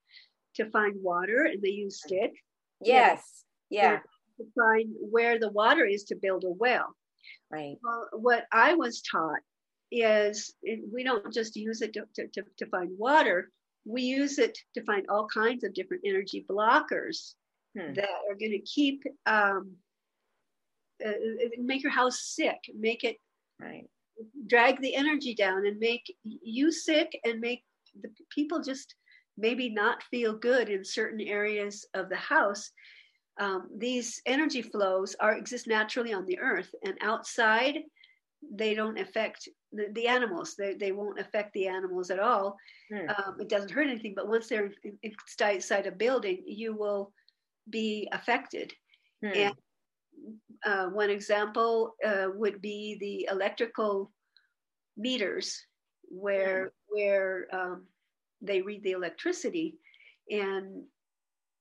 to 0.55 0.69
find 0.69 0.95
water, 1.01 1.45
and 1.51 1.61
they 1.61 1.69
used 1.69 2.01
stick. 2.01 2.33
Yes, 2.79 3.43
yeah. 3.69 3.99
To 4.37 4.45
find 4.55 4.93
where 4.99 5.39
the 5.39 5.49
water 5.49 5.85
is 5.85 6.03
to 6.05 6.15
build 6.15 6.43
a 6.43 6.51
well. 6.51 6.95
Right. 7.51 7.77
Well, 7.83 8.09
what 8.13 8.45
I 8.51 8.75
was 8.75 9.01
taught 9.01 9.39
is 9.91 10.53
we 10.93 11.03
don't 11.03 11.33
just 11.33 11.55
use 11.55 11.81
it 11.81 11.93
to, 11.93 12.03
to, 12.15 12.27
to, 12.27 12.43
to 12.59 12.65
find 12.67 12.91
water, 12.97 13.49
we 13.85 14.03
use 14.03 14.37
it 14.37 14.57
to 14.75 14.83
find 14.83 15.05
all 15.09 15.27
kinds 15.27 15.63
of 15.63 15.73
different 15.73 16.03
energy 16.05 16.45
blockers 16.49 17.33
hmm. 17.77 17.93
that 17.93 18.09
are 18.29 18.35
going 18.39 18.51
to 18.51 18.59
keep 18.59 19.03
um, 19.25 19.75
uh, 21.05 21.09
uh, 21.09 21.49
make 21.59 21.83
your 21.83 21.91
house 21.91 22.21
sick, 22.21 22.59
make 22.77 23.03
it 23.03 23.17
right. 23.59 23.85
drag 24.47 24.81
the 24.81 24.95
energy 24.95 25.33
down 25.33 25.65
and 25.65 25.79
make 25.79 26.13
you 26.23 26.71
sick 26.71 27.19
and 27.25 27.39
make 27.39 27.63
the 28.01 28.09
people 28.29 28.61
just 28.61 28.95
maybe 29.37 29.69
not 29.69 30.03
feel 30.03 30.33
good 30.33 30.69
in 30.69 30.83
certain 30.83 31.21
areas 31.21 31.85
of 31.93 32.09
the 32.09 32.17
house. 32.17 32.71
Um, 33.39 33.69
these 33.77 34.21
energy 34.25 34.61
flows 34.61 35.15
are 35.19 35.37
exist 35.37 35.67
naturally 35.67 36.13
on 36.13 36.25
the 36.25 36.39
earth 36.39 36.73
and 36.83 36.97
outside 37.01 37.79
they 38.49 38.73
don't 38.73 38.99
affect 38.99 39.47
the, 39.71 39.87
the 39.93 40.07
animals. 40.07 40.55
They, 40.57 40.73
they 40.73 40.91
won't 40.91 41.19
affect 41.19 41.53
the 41.53 41.67
animals 41.67 42.09
at 42.09 42.19
all. 42.19 42.57
Hmm. 42.91 43.09
Um, 43.09 43.37
it 43.39 43.49
doesn't 43.49 43.71
hurt 43.71 43.87
anything. 43.87 44.13
But 44.15 44.27
once 44.27 44.47
they're 44.47 44.71
inside 45.03 45.87
a 45.87 45.91
building, 45.91 46.43
you 46.45 46.75
will 46.75 47.13
be 47.69 48.09
affected. 48.11 48.73
Hmm. 49.23 49.31
And 49.35 49.55
uh, 50.65 50.87
one 50.87 51.09
example 51.09 51.95
uh, 52.05 52.27
would 52.35 52.61
be 52.61 52.97
the 52.99 53.27
electrical 53.31 54.11
meters, 54.97 55.65
where 56.09 56.63
hmm. 56.63 56.95
where 56.95 57.47
um, 57.53 57.85
they 58.41 58.61
read 58.61 58.83
the 58.83 58.91
electricity, 58.91 59.77
and 60.29 60.83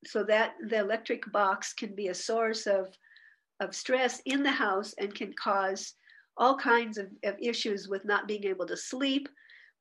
so 0.06 0.24
that 0.24 0.54
the 0.68 0.78
electric 0.78 1.30
box 1.32 1.72
can 1.72 1.94
be 1.94 2.08
a 2.08 2.14
source 2.14 2.66
of 2.66 2.88
of 3.60 3.74
stress 3.74 4.22
in 4.24 4.42
the 4.42 4.50
house 4.50 4.94
and 4.98 5.14
can 5.14 5.32
cause 5.34 5.94
all 6.36 6.56
kinds 6.56 6.96
of, 6.96 7.06
of 7.24 7.36
issues 7.40 7.88
with 7.88 8.04
not 8.04 8.26
being 8.26 8.44
able 8.44 8.66
to 8.66 8.76
sleep, 8.76 9.28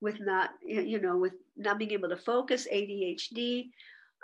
with 0.01 0.19
not, 0.19 0.51
you 0.61 0.99
know, 0.99 1.17
with 1.17 1.33
not 1.55 1.79
being 1.79 1.91
able 1.91 2.09
to 2.09 2.17
focus, 2.17 2.67
ADHD, 2.71 3.69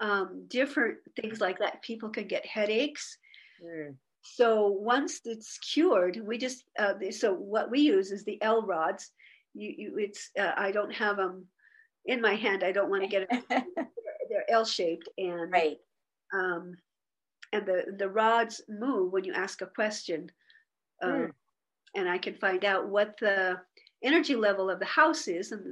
um, 0.01 0.43
different 0.49 0.97
things 1.19 1.39
like 1.39 1.57
that. 1.59 1.81
People 1.81 2.09
can 2.09 2.27
get 2.27 2.45
headaches. 2.45 3.17
Mm. 3.63 3.95
So 4.27 4.67
once 4.67 5.21
it's 5.25 5.59
cured, 5.59 6.19
we 6.25 6.39
just 6.39 6.63
uh, 6.79 6.93
so 7.11 7.33
what 7.33 7.69
we 7.69 7.81
use 7.81 8.11
is 8.11 8.23
the 8.23 8.41
L 8.41 8.63
rods. 8.63 9.11
You, 9.53 9.73
you 9.77 9.97
it's 9.99 10.31
uh, 10.39 10.51
I 10.57 10.71
don't 10.71 10.93
have 10.93 11.17
them 11.17 11.45
in 12.05 12.21
my 12.21 12.33
hand. 12.33 12.63
I 12.63 12.71
don't 12.71 12.89
want 12.89 13.03
to 13.03 13.07
get 13.07 13.29
them. 13.29 13.43
they're 14.29 14.49
L 14.49 14.65
shaped 14.65 15.07
and 15.19 15.51
right. 15.51 15.77
Um, 16.33 16.75
and 17.53 17.67
the 17.67 17.95
the 17.97 18.09
rods 18.09 18.61
move 18.67 19.13
when 19.13 19.23
you 19.23 19.33
ask 19.33 19.61
a 19.61 19.67
question. 19.67 20.31
mm 21.03 21.31
and 21.97 22.09
I 22.09 22.17
can 22.17 22.35
find 22.35 22.65
out 22.65 22.89
what 22.89 23.15
the 23.21 23.57
energy 24.03 24.35
level 24.35 24.69
of 24.69 24.79
the 24.79 24.85
house 24.85 25.29
is, 25.29 25.53
and 25.53 25.63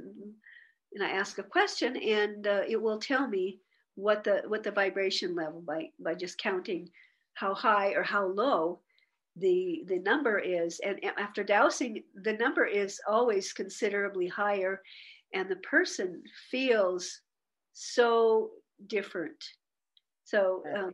and 0.94 1.04
I 1.04 1.10
ask 1.10 1.38
a 1.38 1.42
question, 1.42 1.98
and 1.98 2.46
uh, 2.46 2.62
it 2.66 2.80
will 2.80 2.98
tell 2.98 3.28
me 3.28 3.60
what 3.94 4.24
the 4.24 4.42
what 4.46 4.62
the 4.62 4.70
vibration 4.70 5.34
level 5.34 5.60
by 5.60 5.90
by 6.00 6.14
just 6.14 6.38
counting 6.38 6.88
how 7.34 7.54
high 7.54 7.92
or 7.92 8.02
how 8.02 8.26
low 8.26 8.80
the 9.36 9.84
the 9.86 9.98
number 9.98 10.38
is. 10.38 10.80
And 10.80 11.00
after 11.18 11.42
dowsing 11.42 12.02
the 12.14 12.34
number 12.34 12.64
is 12.64 13.00
always 13.08 13.52
considerably 13.52 14.28
higher 14.28 14.80
and 15.32 15.48
the 15.48 15.56
person 15.56 16.22
feels 16.50 17.20
so 17.72 18.50
different. 18.86 19.42
So 20.24 20.62
um, 20.76 20.92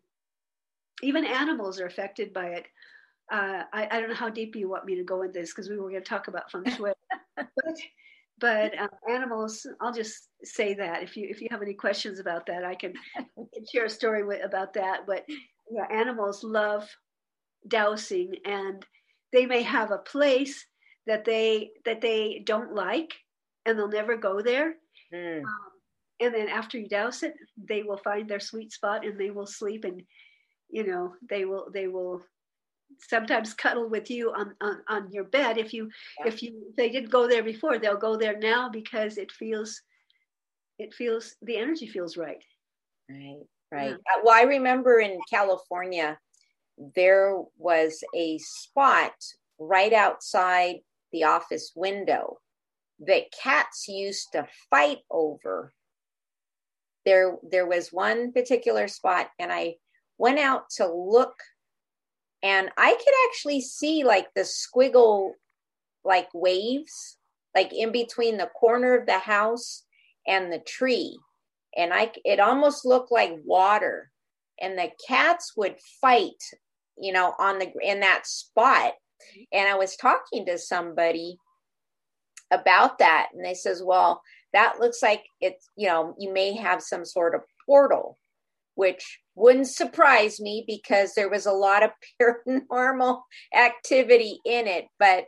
even 1.02 1.24
animals 1.24 1.80
are 1.80 1.86
affected 1.86 2.32
by 2.32 2.46
it. 2.46 2.66
Uh, 3.30 3.62
I, 3.72 3.86
I, 3.90 4.00
don't 4.00 4.08
know 4.08 4.16
how 4.16 4.28
deep 4.28 4.56
you 4.56 4.68
want 4.68 4.86
me 4.86 4.96
to 4.96 5.04
go 5.04 5.22
in 5.22 5.30
this 5.30 5.52
because 5.52 5.68
we 5.68 5.76
were 5.76 5.88
going 5.88 6.02
to 6.02 6.08
talk 6.08 6.26
about 6.26 6.50
feng 6.50 6.64
shui, 6.76 6.92
but, 7.36 7.76
but 8.40 8.78
uh, 8.78 8.88
animals. 9.08 9.64
I'll 9.80 9.92
just 9.92 10.30
say 10.42 10.74
that. 10.74 11.04
If 11.04 11.16
you 11.16 11.28
if 11.30 11.40
you 11.40 11.46
have 11.52 11.62
any 11.62 11.74
questions 11.74 12.18
about 12.18 12.44
that, 12.46 12.64
I 12.64 12.74
can, 12.74 12.92
can 13.16 13.64
share 13.72 13.84
a 13.84 13.90
story 13.90 14.24
with, 14.24 14.44
about 14.44 14.74
that. 14.74 15.06
But 15.06 15.24
yeah, 15.70 15.86
animals 15.90 16.42
love 16.42 16.88
dowsing, 17.66 18.34
and 18.44 18.84
they 19.32 19.46
may 19.46 19.62
have 19.62 19.90
a 19.90 19.98
place 19.98 20.64
that 21.06 21.24
they 21.24 21.70
that 21.84 22.00
they 22.00 22.42
don't 22.44 22.74
like, 22.74 23.12
and 23.66 23.78
they'll 23.78 23.88
never 23.88 24.16
go 24.16 24.40
there. 24.40 24.74
Mm. 25.14 25.40
Um, 25.40 25.70
and 26.20 26.34
then 26.34 26.48
after 26.48 26.78
you 26.78 26.88
dowse 26.88 27.22
it, 27.22 27.34
they 27.56 27.82
will 27.82 27.96
find 27.96 28.28
their 28.28 28.40
sweet 28.40 28.72
spot 28.72 29.04
and 29.04 29.18
they 29.18 29.30
will 29.30 29.46
sleep 29.46 29.84
and 29.84 30.02
you 30.70 30.86
know 30.86 31.14
they 31.28 31.44
will 31.44 31.68
they 31.72 31.88
will 31.88 32.22
sometimes 33.08 33.54
cuddle 33.54 33.88
with 33.88 34.10
you 34.10 34.32
on, 34.32 34.54
on, 34.60 34.82
on 34.88 35.12
your 35.12 35.24
bed 35.24 35.58
if 35.58 35.72
you 35.72 35.88
yeah. 36.20 36.28
if 36.28 36.42
you 36.42 36.66
if 36.68 36.76
they 36.76 36.90
didn't 36.90 37.10
go 37.10 37.28
there 37.28 37.42
before 37.42 37.78
they'll 37.78 37.96
go 37.96 38.16
there 38.16 38.38
now 38.38 38.68
because 38.68 39.16
it 39.16 39.30
feels 39.32 39.80
it 40.78 40.92
feels 40.94 41.36
the 41.42 41.56
energy 41.56 41.86
feels 41.86 42.16
right 42.16 42.42
right 43.08 43.46
right. 43.72 43.90
Yeah. 43.90 43.94
Uh, 43.94 44.20
well 44.24 44.34
i 44.34 44.42
remember 44.42 45.00
in 45.00 45.18
california 45.28 46.18
there 46.96 47.36
was 47.58 48.02
a 48.14 48.38
spot 48.38 49.12
right 49.58 49.92
outside 49.92 50.76
the 51.12 51.24
office 51.24 51.72
window 51.74 52.38
that 53.00 53.32
cats 53.32 53.88
used 53.88 54.28
to 54.32 54.46
fight 54.68 54.98
over. 55.10 55.72
There 57.04 57.36
there 57.50 57.66
was 57.66 57.92
one 57.92 58.32
particular 58.32 58.88
spot 58.88 59.30
and 59.38 59.50
i 59.50 59.76
went 60.18 60.38
out 60.38 60.68
to 60.76 60.86
look 60.86 61.34
and 62.42 62.70
I 62.76 62.92
could 62.92 63.14
actually 63.28 63.62
see 63.62 64.04
like 64.04 64.28
the 64.34 64.42
squiggle 64.42 65.32
like 66.04 66.28
waves 66.34 67.16
like 67.54 67.72
in 67.72 67.90
between 67.90 68.36
the 68.36 68.50
corner 68.58 68.98
of 68.98 69.06
the 69.06 69.18
house 69.18 69.84
and 70.26 70.52
the 70.52 70.58
tree 70.58 71.18
and 71.76 71.92
I 71.92 72.12
it 72.24 72.40
almost 72.40 72.84
looked 72.84 73.12
like 73.12 73.32
water 73.44 74.10
and 74.60 74.78
the 74.78 74.90
cats 75.06 75.52
would 75.56 75.76
fight 76.00 76.42
you 76.98 77.12
know 77.12 77.34
on 77.38 77.58
the 77.58 77.70
in 77.82 78.00
that 78.00 78.26
spot 78.26 78.92
and 79.52 79.68
I 79.68 79.74
was 79.74 79.96
talking 79.96 80.46
to 80.46 80.58
somebody 80.58 81.36
about 82.50 82.98
that 82.98 83.28
and 83.34 83.44
they 83.44 83.54
says 83.54 83.82
well 83.84 84.22
that 84.52 84.80
looks 84.80 85.02
like 85.02 85.22
it's 85.40 85.68
you 85.76 85.88
know 85.88 86.14
you 86.18 86.32
may 86.32 86.54
have 86.56 86.82
some 86.82 87.04
sort 87.04 87.34
of 87.34 87.42
portal 87.66 88.16
which 88.74 89.20
wouldn't 89.34 89.68
surprise 89.68 90.40
me 90.40 90.64
because 90.66 91.12
there 91.14 91.28
was 91.28 91.46
a 91.46 91.52
lot 91.52 91.82
of 91.82 91.90
paranormal 92.22 93.20
activity 93.54 94.40
in 94.46 94.66
it. 94.66 94.86
But 94.98 95.24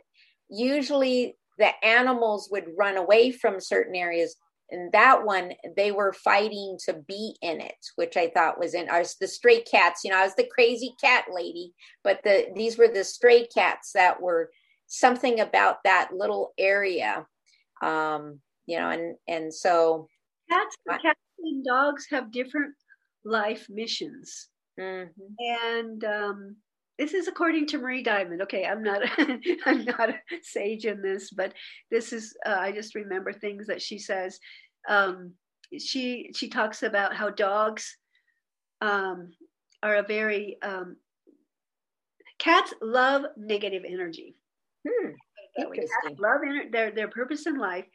usually 0.49 1.35
the 1.57 1.69
animals 1.85 2.49
would 2.51 2.65
run 2.77 2.97
away 2.97 3.31
from 3.31 3.59
certain 3.59 3.95
areas. 3.95 4.35
And 4.73 4.91
that 4.91 5.23
one, 5.23 5.53
they 5.77 5.91
were 5.91 6.13
fighting 6.13 6.77
to 6.85 6.93
be 7.07 7.35
in 7.41 7.61
it, 7.61 7.77
which 7.95 8.17
I 8.17 8.29
thought 8.29 8.59
was 8.59 8.73
in 8.73 8.89
us. 8.89 9.15
The 9.15 9.27
stray 9.27 9.61
cats, 9.61 10.01
you 10.03 10.09
know, 10.09 10.17
I 10.17 10.23
was 10.23 10.35
the 10.35 10.49
crazy 10.51 10.95
cat 10.99 11.25
lady, 11.31 11.73
but 12.03 12.21
the 12.23 12.47
these 12.55 12.77
were 12.77 12.87
the 12.87 13.03
stray 13.03 13.45
cats 13.45 13.91
that 13.93 14.19
were 14.19 14.49
something 14.87 15.39
about 15.39 15.77
that 15.83 16.09
little 16.13 16.53
area, 16.57 17.25
um, 17.83 18.39
you 18.65 18.79
know, 18.79 18.89
and 18.89 19.15
and 19.27 19.53
so 19.53 20.07
cats, 20.49 20.75
cats 20.89 21.19
and 21.39 21.63
dogs 21.63 22.07
have 22.09 22.31
different 22.31 22.73
life 23.23 23.67
missions. 23.69 24.49
Mm-hmm. 24.79 25.09
And 25.39 26.03
um, 26.03 26.55
this 26.99 27.13
is 27.13 27.27
according 27.27 27.65
to 27.67 27.79
Marie 27.79 28.03
Diamond. 28.03 28.41
Okay, 28.43 28.65
I'm 28.65 28.83
not 28.83 29.01
I'm 29.65 29.85
not 29.85 30.09
a 30.09 30.19
sage 30.41 30.85
in 30.85 31.01
this, 31.01 31.31
but 31.31 31.53
this 31.89 32.13
is 32.13 32.35
uh, 32.45 32.57
I 32.59 32.71
just 32.71 32.95
remember 32.95 33.33
things 33.33 33.67
that 33.67 33.81
she 33.81 33.97
says. 33.97 34.39
Um, 34.87 35.33
she 35.79 36.31
she 36.35 36.49
talks 36.49 36.83
about 36.83 37.15
how 37.15 37.29
dogs 37.29 37.97
um, 38.81 39.31
are 39.81 39.95
a 39.95 40.03
very 40.03 40.57
um, 40.61 40.97
cats 42.39 42.73
love 42.81 43.23
negative 43.37 43.83
energy. 43.87 44.35
Hmm. 44.87 45.11
Cats 45.55 46.19
love 46.19 46.41
their 46.71 46.91
their 46.91 47.07
purpose 47.07 47.45
in 47.47 47.57
life 47.57 47.85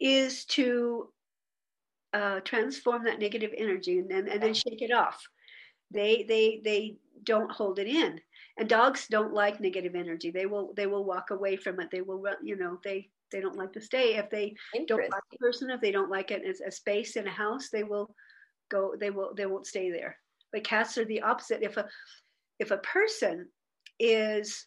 is 0.00 0.44
to 0.46 1.08
uh, 2.12 2.40
transform 2.40 3.04
that 3.04 3.18
negative 3.18 3.50
energy 3.56 3.98
and 3.98 4.10
then, 4.10 4.28
and 4.28 4.42
then 4.42 4.54
shake 4.54 4.82
it 4.82 4.92
off. 4.92 5.22
They 5.90 6.24
they 6.28 6.60
they 6.64 6.96
don't 7.24 7.52
hold 7.52 7.78
it 7.78 7.88
in. 7.88 8.20
And 8.56 8.68
dogs 8.68 9.08
don't 9.08 9.34
like 9.34 9.60
negative 9.60 9.94
energy. 9.94 10.30
They 10.30 10.46
will 10.46 10.72
they 10.76 10.86
will 10.86 11.04
walk 11.04 11.30
away 11.30 11.56
from 11.56 11.80
it. 11.80 11.90
They 11.90 12.02
will 12.02 12.22
you 12.42 12.56
know 12.56 12.78
they 12.84 13.10
they 13.32 13.40
don't 13.40 13.56
like 13.56 13.72
to 13.72 13.80
stay 13.80 14.16
if 14.16 14.30
they 14.30 14.54
don't 14.86 15.10
like 15.10 15.22
a 15.32 15.36
person 15.38 15.70
if 15.70 15.80
they 15.80 15.90
don't 15.90 16.10
like 16.10 16.30
it 16.30 16.44
as 16.44 16.60
a 16.60 16.70
space 16.70 17.16
in 17.16 17.26
a 17.26 17.30
house 17.30 17.68
they 17.72 17.82
will 17.82 18.14
go 18.70 18.94
they 18.98 19.10
will 19.10 19.34
they 19.34 19.46
won't 19.46 19.66
stay 19.66 19.90
there. 19.90 20.16
But 20.52 20.64
cats 20.64 20.98
are 20.98 21.04
the 21.04 21.22
opposite. 21.22 21.62
If 21.62 21.76
a 21.76 21.86
if 22.58 22.70
a 22.70 22.78
person 22.78 23.48
is 23.98 24.66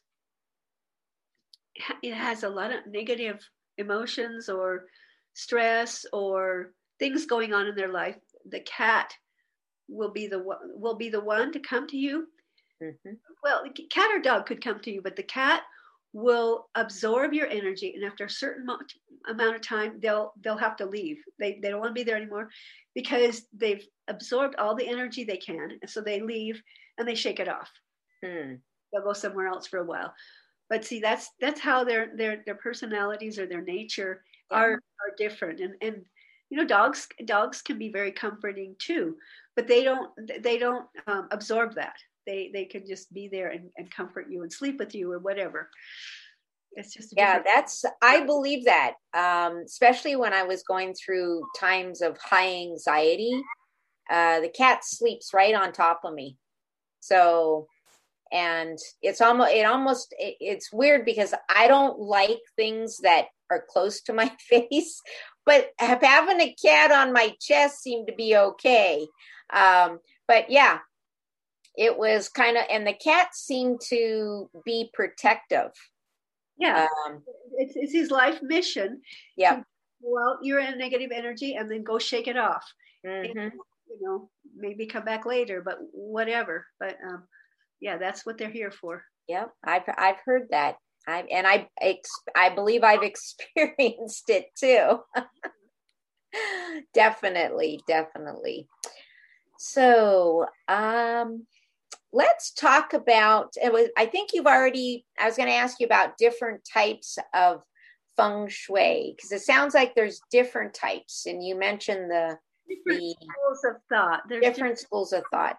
it 2.02 2.14
has 2.14 2.44
a 2.44 2.50
lot 2.50 2.72
of 2.72 2.88
negative 2.88 3.40
emotions 3.78 4.50
or 4.50 4.86
stress 5.34 6.06
or 6.12 6.74
things 7.00 7.26
going 7.26 7.54
on 7.54 7.68
in 7.68 7.76
their 7.76 7.92
life, 7.92 8.18
the 8.50 8.62
cat 8.62 9.14
will 9.88 10.12
be 10.12 10.28
the 10.28 10.40
one 10.40 10.58
will 10.74 10.96
be 10.96 11.10
the 11.10 11.22
one 11.22 11.52
to 11.54 11.60
come 11.60 11.88
to 11.88 11.98
you. 11.98 12.28
Mm-hmm. 12.82 13.14
Well, 13.44 13.64
cat 13.90 14.12
or 14.14 14.20
dog 14.20 14.46
could 14.46 14.64
come 14.64 14.80
to 14.82 14.92
you, 14.92 15.02
but 15.02 15.16
the 15.16 15.24
cat 15.24 15.64
will 16.14 16.70
absorb 16.76 17.34
your 17.34 17.48
energy, 17.48 17.94
and 17.96 18.04
after 18.04 18.26
a 18.26 18.30
certain 18.30 18.68
amount 19.30 19.56
of 19.56 19.62
time, 19.62 20.00
they'll 20.00 20.34
they'll 20.44 20.58
have 20.58 20.76
to 20.78 20.86
leave. 20.86 21.18
They 21.40 21.60
they 21.62 21.70
don't 21.70 21.80
want 21.80 21.92
to 21.92 22.00
be 22.00 22.04
there 22.04 22.18
anymore 22.18 22.50
because 22.96 23.48
they've 23.54 23.86
absorbed 24.08 24.56
all 24.56 24.76
the 24.76 24.88
energy 24.88 25.24
they 25.24 25.38
can, 25.38 25.78
and 25.82 25.90
so 25.90 26.02
they 26.02 26.22
leave 26.22 26.62
and 26.98 27.08
they 27.08 27.16
shake 27.16 27.40
it 27.40 27.50
off. 27.50 27.72
Mm. 28.24 28.60
They'll 28.92 29.04
go 29.04 29.14
somewhere 29.14 29.48
else 29.48 29.68
for 29.68 29.80
a 29.80 29.86
while. 29.86 30.14
But 30.70 30.86
see, 30.86 31.00
that's 31.00 31.30
that's 31.40 31.60
how 31.60 31.84
their 31.84 32.16
their 32.16 32.44
their 32.46 32.56
personalities 32.56 33.38
or 33.38 33.46
their 33.46 33.62
nature 33.62 34.24
yeah. 34.52 34.58
are 34.58 34.74
are 34.74 35.16
different, 35.18 35.60
and 35.60 35.76
and 35.82 36.06
you 36.50 36.58
know 36.58 36.66
dogs 36.66 37.08
dogs 37.26 37.62
can 37.62 37.78
be 37.78 37.92
very 37.92 38.12
comforting 38.12 38.76
too 38.80 39.18
but 39.58 39.68
they 39.68 39.84
don't 39.84 40.12
they 40.42 40.58
don't 40.58 40.86
um, 41.08 41.28
absorb 41.32 41.76
that 41.76 41.96
they 42.28 42.52
they 42.54 42.66
can 42.66 42.86
just 42.86 43.12
be 43.12 43.28
there 43.28 43.50
and, 43.50 43.70
and 43.78 43.90
comfort 43.90 44.28
you 44.30 44.44
and 44.44 44.54
sleep 44.54 44.78
with 44.78 44.94
you 44.94 45.12
or 45.12 45.20
whatever. 45.20 45.70
It's 46.74 46.94
just 46.94 47.14
yeah 47.18 47.42
that's 47.44 47.84
i 48.04 48.24
believe 48.24 48.66
that 48.66 48.94
um, 49.16 49.64
especially 49.66 50.16
when 50.16 50.32
i 50.32 50.44
was 50.44 50.62
going 50.62 50.94
through 50.94 51.42
times 51.58 52.04
of 52.04 52.20
high 52.20 52.54
anxiety 52.54 53.42
uh, 54.12 54.42
the 54.42 54.50
cat 54.50 54.82
sleeps 54.84 55.34
right 55.34 55.56
on 55.56 55.72
top 55.72 56.02
of 56.04 56.14
me. 56.14 56.38
So 57.00 57.68
and 58.32 58.78
it's 59.02 59.22
almost 59.22 59.54
it 59.54 59.66
almost 59.66 60.14
it, 60.20 60.36
it's 60.42 60.72
weird 60.74 61.06
because 61.06 61.34
i 61.50 61.66
don't 61.70 61.98
like 61.98 62.42
things 62.58 62.98
that 62.98 63.28
are 63.50 63.64
close 63.70 64.02
to 64.02 64.12
my 64.12 64.30
face 64.50 65.02
but 65.46 65.70
having 65.80 66.42
a 66.42 66.54
cat 66.62 66.92
on 66.92 67.14
my 67.14 67.34
chest 67.40 67.82
seemed 67.82 68.08
to 68.08 68.14
be 68.14 68.36
okay. 68.36 69.08
Um, 69.54 70.00
but 70.28 70.52
yeah 70.52 70.80
it 71.78 71.96
was 71.98 72.28
kind 72.28 72.58
of 72.58 72.64
and 72.70 72.86
the 72.86 72.94
cat 72.94 73.34
seemed 73.34 73.80
to 73.90 74.50
be 74.66 74.90
protective. 74.94 75.72
Yeah. 76.58 76.88
Um, 77.06 77.22
it's, 77.54 77.74
it's 77.76 77.94
his 77.94 78.10
life 78.10 78.40
mission 78.42 79.02
yeah. 79.38 79.62
well 80.02 80.40
you're 80.42 80.60
in 80.60 80.78
negative 80.80 81.12
energy 81.14 81.54
and 81.56 81.70
then 81.70 81.84
go 81.84 82.00
shake 82.00 82.28
it 82.28 82.38
off. 82.38 82.66
Mm-hmm. 83.06 83.38
and, 83.38 83.52
you 83.88 84.00
know 84.02 84.30
maybe 84.56 84.88
come 84.88 85.06
back 85.06 85.26
later 85.26 85.62
but 85.64 85.78
whatever. 85.94 86.66
But 86.80 86.98
um 87.08 87.24
yeah 87.80 87.98
that's 87.98 88.26
what 88.26 88.38
they're 88.38 88.50
here 88.50 88.72
for. 88.72 89.04
Yep 89.28 89.52
i've 89.64 89.84
i've 89.98 90.20
heard 90.26 90.48
that. 90.50 90.76
I 91.08 91.24
and 91.32 91.48
i 91.48 91.70
i 92.36 92.50
believe 92.50 92.84
i've 92.84 93.04
experienced 93.56 94.30
it 94.30 94.48
too. 94.60 95.00
Definitely 96.94 97.82
definitely. 97.88 98.68
So 99.58 100.46
um 100.68 101.46
let's 102.18 102.52
talk 102.52 102.94
about 102.94 103.54
it 103.62 103.72
was 103.72 103.90
i 103.96 104.06
think 104.06 104.32
you've 104.34 104.48
already 104.48 105.06
i 105.20 105.26
was 105.26 105.38
going 105.38 105.48
to 105.48 105.54
ask 105.54 105.80
you 105.80 105.86
about 105.86 106.18
different 106.18 106.62
types 106.66 107.20
of 107.34 107.62
feng 108.16 108.48
shui 108.48 109.14
because 109.16 109.32
it 109.32 109.42
sounds 109.42 109.76
like 109.76 109.94
there's 109.94 110.20
different 110.32 110.74
types 110.74 111.28
and 111.28 111.46
you 111.46 111.58
mentioned 111.58 112.10
the 112.10 112.38
different 112.68 113.00
the 113.00 113.16
schools 113.22 113.64
of 113.64 113.82
thought. 113.90 114.22
There's 114.28 114.42
different, 114.42 114.56
different 114.56 114.80
schools 114.80 115.14
of 115.14 115.24
thought. 115.32 115.58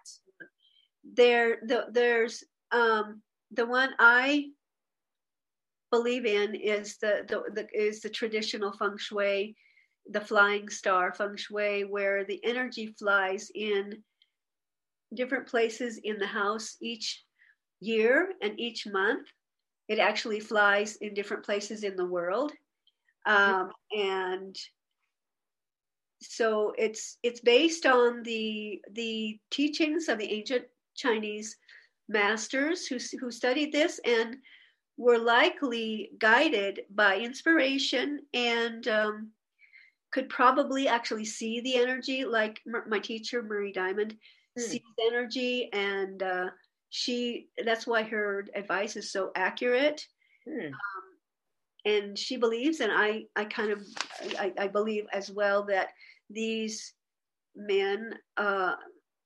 There 1.14 1.58
the, 1.62 1.86
there's 1.90 2.44
um 2.70 3.22
the 3.52 3.64
one 3.64 3.94
i 3.98 4.46
believe 5.90 6.26
in 6.26 6.54
is 6.54 6.98
the, 6.98 7.24
the 7.28 7.44
the 7.54 7.66
is 7.72 8.02
the 8.02 8.10
traditional 8.10 8.72
feng 8.72 8.98
shui 8.98 9.56
the 10.10 10.20
flying 10.20 10.68
star 10.68 11.14
feng 11.14 11.36
shui 11.36 11.84
where 11.84 12.24
the 12.24 12.44
energy 12.44 12.94
flies 12.98 13.50
in 13.54 14.02
different 15.14 15.46
places 15.46 16.00
in 16.02 16.18
the 16.18 16.26
house 16.26 16.76
each 16.80 17.24
year 17.80 18.32
and 18.42 18.58
each 18.58 18.86
month. 18.86 19.26
It 19.88 19.98
actually 19.98 20.40
flies 20.40 20.96
in 20.96 21.14
different 21.14 21.44
places 21.44 21.82
in 21.82 21.96
the 21.96 22.04
world. 22.04 22.52
Um, 23.26 23.70
and 23.92 24.56
so 26.20 26.74
it's 26.76 27.18
it's 27.22 27.40
based 27.40 27.86
on 27.86 28.22
the 28.22 28.80
the 28.92 29.38
teachings 29.50 30.08
of 30.08 30.18
the 30.18 30.30
ancient 30.30 30.64
Chinese 30.96 31.56
masters 32.08 32.86
who 32.86 32.98
who 33.20 33.30
studied 33.30 33.72
this 33.72 34.00
and 34.04 34.36
were 34.96 35.18
likely 35.18 36.10
guided 36.18 36.80
by 36.90 37.18
inspiration 37.18 38.20
and 38.34 38.88
um, 38.88 39.30
could 40.10 40.28
probably 40.28 40.88
actually 40.88 41.24
see 41.24 41.60
the 41.60 41.76
energy 41.76 42.24
like 42.24 42.60
my 42.86 42.98
teacher 42.98 43.42
Marie 43.42 43.72
Diamond 43.72 44.16
hmm. 44.58 44.70
sees 44.70 44.82
energy 45.10 45.68
and 45.72 46.22
uh, 46.22 46.50
she 46.90 47.48
that's 47.64 47.86
why 47.86 48.02
her 48.02 48.46
advice 48.54 48.96
is 48.96 49.12
so 49.12 49.30
accurate 49.34 50.06
hmm. 50.46 50.66
um, 50.66 50.72
and 51.84 52.18
she 52.18 52.36
believes 52.36 52.80
and 52.80 52.92
i 52.92 53.24
i 53.36 53.44
kind 53.44 53.70
of 53.70 53.82
i, 54.38 54.52
I 54.58 54.68
believe 54.68 55.06
as 55.12 55.30
well 55.30 55.64
that 55.64 55.88
these 56.30 56.94
men 57.56 58.14
uh, 58.36 58.74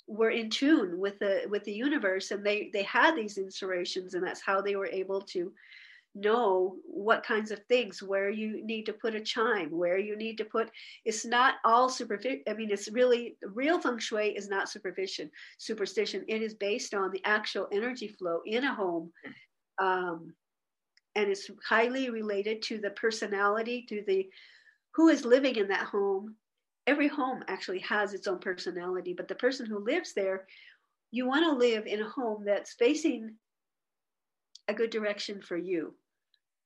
were 0.06 0.30
in 0.30 0.50
tune 0.50 0.98
with 0.98 1.18
the 1.18 1.42
with 1.48 1.64
the 1.64 1.72
universe 1.72 2.30
and 2.30 2.44
they 2.44 2.70
they 2.72 2.82
had 2.82 3.16
these 3.16 3.38
inspirations 3.38 4.14
and 4.14 4.26
that's 4.26 4.42
how 4.42 4.60
they 4.60 4.76
were 4.76 4.86
able 4.86 5.20
to 5.20 5.52
know 6.14 6.76
what 6.84 7.24
kinds 7.24 7.50
of 7.50 7.60
things 7.68 8.02
where 8.02 8.28
you 8.30 8.64
need 8.66 8.84
to 8.84 8.92
put 8.92 9.14
a 9.14 9.20
chime 9.20 9.70
where 9.70 9.98
you 9.98 10.14
need 10.14 10.36
to 10.36 10.44
put 10.44 10.70
it's 11.06 11.24
not 11.24 11.54
all 11.64 11.88
superficial 11.88 12.38
i 12.48 12.52
mean 12.52 12.70
it's 12.70 12.92
really 12.92 13.36
real 13.54 13.80
feng 13.80 13.98
shui 13.98 14.36
is 14.36 14.48
not 14.48 14.68
superstition 14.68 15.30
superstition. 15.58 16.24
It 16.28 16.42
is 16.42 16.54
based 16.54 16.94
on 16.94 17.10
the 17.10 17.22
actual 17.24 17.68
energy 17.72 18.08
flow 18.08 18.40
in 18.46 18.64
a 18.64 18.74
home 18.74 19.12
um, 19.78 20.34
and 21.14 21.28
it's 21.28 21.50
highly 21.66 22.10
related 22.10 22.62
to 22.62 22.78
the 22.78 22.90
personality 22.90 23.86
to 23.88 24.02
the 24.06 24.28
who 24.94 25.08
is 25.08 25.24
living 25.24 25.56
in 25.56 25.68
that 25.68 25.86
home. 25.86 26.36
Every 26.86 27.08
home 27.08 27.42
actually 27.48 27.78
has 27.80 28.12
its 28.12 28.26
own 28.26 28.38
personality 28.38 29.14
but 29.14 29.28
the 29.28 29.34
person 29.34 29.66
who 29.66 29.84
lives 29.84 30.12
there 30.14 30.46
you 31.10 31.26
want 31.26 31.44
to 31.44 31.52
live 31.52 31.86
in 31.86 32.00
a 32.00 32.08
home 32.08 32.44
that's 32.44 32.74
facing 32.74 33.34
a 34.68 34.74
good 34.74 34.90
direction 34.90 35.40
for 35.42 35.56
you 35.56 35.94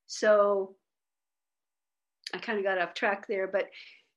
so 0.07 0.77
I 2.35 2.38
kind 2.38 2.59
of 2.59 2.64
got 2.64 2.79
off 2.79 2.95
track 2.95 3.27
there, 3.27 3.49
but 3.49 3.66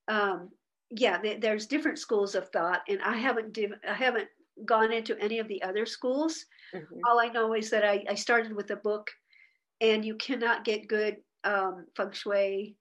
um, 0.07 0.49
yeah, 0.89 1.17
th- 1.17 1.41
there's 1.41 1.67
different 1.67 1.99
schools 1.99 2.35
of 2.35 2.49
thought, 2.49 2.81
and 2.87 2.99
I 3.03 3.17
haven't 3.17 3.53
div- 3.53 3.79
I 3.87 3.93
haven't 3.93 4.27
gone 4.65 4.91
into 4.91 5.19
any 5.19 5.39
of 5.39 5.47
the 5.47 5.61
other 5.63 5.85
schools. 5.85 6.45
Mm-hmm. 6.73 6.99
All 7.07 7.19
I 7.19 7.27
know 7.27 7.53
is 7.53 7.69
that 7.69 7.85
I, 7.85 8.03
I 8.09 8.15
started 8.15 8.55
with 8.55 8.71
a 8.71 8.75
book, 8.75 9.09
and 9.81 10.03
you 10.03 10.15
cannot 10.15 10.65
get 10.65 10.87
good 10.87 11.17
um, 11.43 11.85
feng 11.95 12.11
shui 12.11 12.75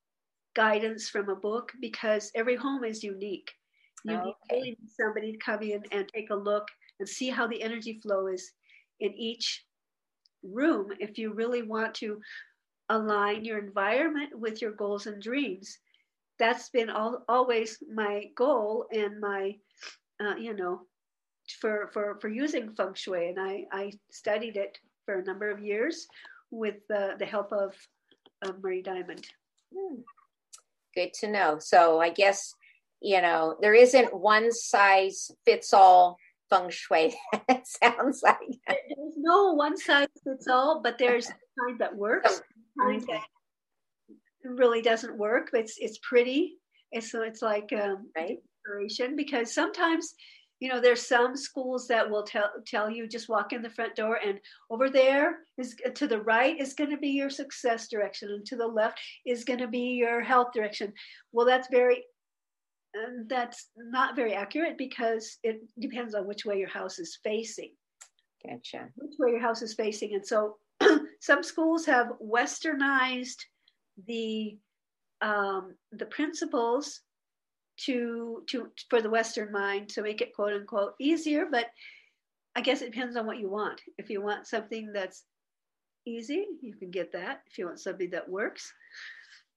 guidance 0.56 1.08
from 1.08 1.28
a 1.28 1.36
book 1.36 1.72
because 1.80 2.30
every 2.34 2.56
home 2.56 2.84
is 2.84 3.04
unique. 3.04 3.50
You 4.04 4.14
oh, 4.14 4.32
okay. 4.50 4.60
need 4.62 4.78
somebody 4.98 5.32
to 5.32 5.38
come 5.38 5.62
in 5.62 5.82
and 5.92 6.08
take 6.12 6.30
a 6.30 6.34
look 6.34 6.66
and 6.98 7.08
see 7.08 7.28
how 7.28 7.46
the 7.46 7.62
energy 7.62 8.00
flow 8.02 8.26
is 8.28 8.52
in 9.00 9.12
each 9.14 9.64
room 10.42 10.88
if 10.98 11.18
you 11.18 11.32
really 11.32 11.62
want 11.62 11.94
to 11.94 12.20
align 12.88 13.44
your 13.44 13.58
environment 13.58 14.38
with 14.38 14.62
your 14.62 14.72
goals 14.72 15.06
and 15.06 15.22
dreams. 15.22 15.78
That's 16.38 16.70
been 16.70 16.90
all, 16.90 17.24
always 17.28 17.78
my 17.92 18.26
goal 18.36 18.86
and 18.92 19.20
my, 19.20 19.56
uh, 20.20 20.36
you 20.36 20.54
know, 20.54 20.82
for, 21.60 21.90
for, 21.92 22.18
for 22.20 22.28
using 22.28 22.74
feng 22.74 22.94
shui. 22.94 23.28
And 23.28 23.40
I, 23.40 23.64
I 23.72 23.92
studied 24.10 24.56
it 24.56 24.78
for 25.04 25.18
a 25.18 25.24
number 25.24 25.50
of 25.50 25.60
years 25.60 26.06
with 26.50 26.76
the, 26.88 27.14
the 27.18 27.26
help 27.26 27.52
of, 27.52 27.74
of 28.42 28.62
Marie 28.62 28.82
Diamond. 28.82 29.26
Hmm. 29.74 30.00
Good 30.94 31.12
to 31.20 31.28
know. 31.28 31.58
So 31.60 32.00
I 32.00 32.10
guess, 32.10 32.54
you 33.00 33.20
know, 33.20 33.56
there 33.60 33.74
isn't 33.74 34.16
one 34.16 34.52
size 34.52 35.30
fits 35.44 35.72
all 35.74 36.16
feng 36.48 36.70
shui. 36.70 37.14
it 37.48 37.66
sounds 37.66 38.22
like 38.22 38.38
there's 38.66 39.14
no 39.16 39.52
one 39.54 39.76
size 39.76 40.08
fits 40.24 40.48
all, 40.48 40.80
but 40.82 40.98
there's 40.98 41.28
a 41.28 41.32
kind 41.60 41.78
that 41.80 41.96
works 41.96 42.40
kind 42.80 43.02
that 43.02 43.24
really 44.44 44.82
doesn't 44.82 45.16
work. 45.16 45.50
But 45.52 45.62
it's 45.62 45.76
it's 45.78 45.98
pretty. 45.98 46.56
And 46.92 47.04
so 47.04 47.22
it's 47.22 47.42
like 47.42 47.72
um, 47.72 48.10
right. 48.16 48.38
inspiration 48.66 49.16
because 49.16 49.54
sometimes 49.54 50.14
you 50.60 50.68
know 50.68 50.80
there's 50.80 51.06
some 51.06 51.36
schools 51.36 51.86
that 51.88 52.08
will 52.08 52.22
tell 52.22 52.50
tell 52.66 52.90
you 52.90 53.06
just 53.06 53.28
walk 53.28 53.52
in 53.52 53.62
the 53.62 53.70
front 53.70 53.94
door 53.94 54.18
and 54.24 54.40
over 54.70 54.90
there 54.90 55.38
is 55.56 55.76
to 55.94 56.06
the 56.06 56.20
right 56.20 56.60
is 56.60 56.74
going 56.74 56.90
to 56.90 56.96
be 56.96 57.10
your 57.10 57.30
success 57.30 57.88
direction 57.88 58.28
and 58.30 58.44
to 58.46 58.56
the 58.56 58.66
left 58.66 58.98
is 59.26 59.44
going 59.44 59.58
to 59.58 59.68
be 59.68 59.96
your 59.96 60.20
health 60.20 60.48
direction 60.52 60.92
well 61.32 61.46
that's 61.46 61.68
very 61.70 62.04
uh, 62.96 63.22
that's 63.28 63.68
not 63.76 64.16
very 64.16 64.34
accurate 64.34 64.76
because 64.78 65.38
it 65.42 65.60
depends 65.78 66.14
on 66.14 66.26
which 66.26 66.44
way 66.44 66.58
your 66.58 66.68
house 66.68 66.98
is 66.98 67.18
facing 67.22 67.72
gotcha 68.44 68.88
which 68.96 69.14
way 69.18 69.30
your 69.30 69.40
house 69.40 69.62
is 69.62 69.74
facing 69.74 70.14
and 70.14 70.26
so 70.26 70.56
some 71.20 71.42
schools 71.42 71.86
have 71.86 72.12
westernized 72.22 73.42
the 74.06 74.56
um, 75.20 75.74
the 75.92 76.06
principles 76.06 77.00
to 77.78 78.42
to 78.48 78.68
for 78.90 79.02
the 79.02 79.10
Western 79.10 79.52
mind 79.52 79.88
to 79.90 80.02
make 80.02 80.20
it 80.20 80.34
quote 80.34 80.52
unquote 80.52 80.94
easier. 81.00 81.46
But 81.50 81.66
I 82.54 82.60
guess 82.60 82.82
it 82.82 82.92
depends 82.92 83.16
on 83.16 83.26
what 83.26 83.38
you 83.38 83.48
want. 83.48 83.80
If 83.98 84.10
you 84.10 84.20
want 84.22 84.46
something 84.46 84.92
that's 84.92 85.24
easy, 86.06 86.46
you 86.60 86.74
can 86.74 86.90
get 86.90 87.12
that. 87.12 87.42
If 87.46 87.58
you 87.58 87.66
want 87.66 87.80
something 87.80 88.10
that 88.10 88.28
works, 88.28 88.72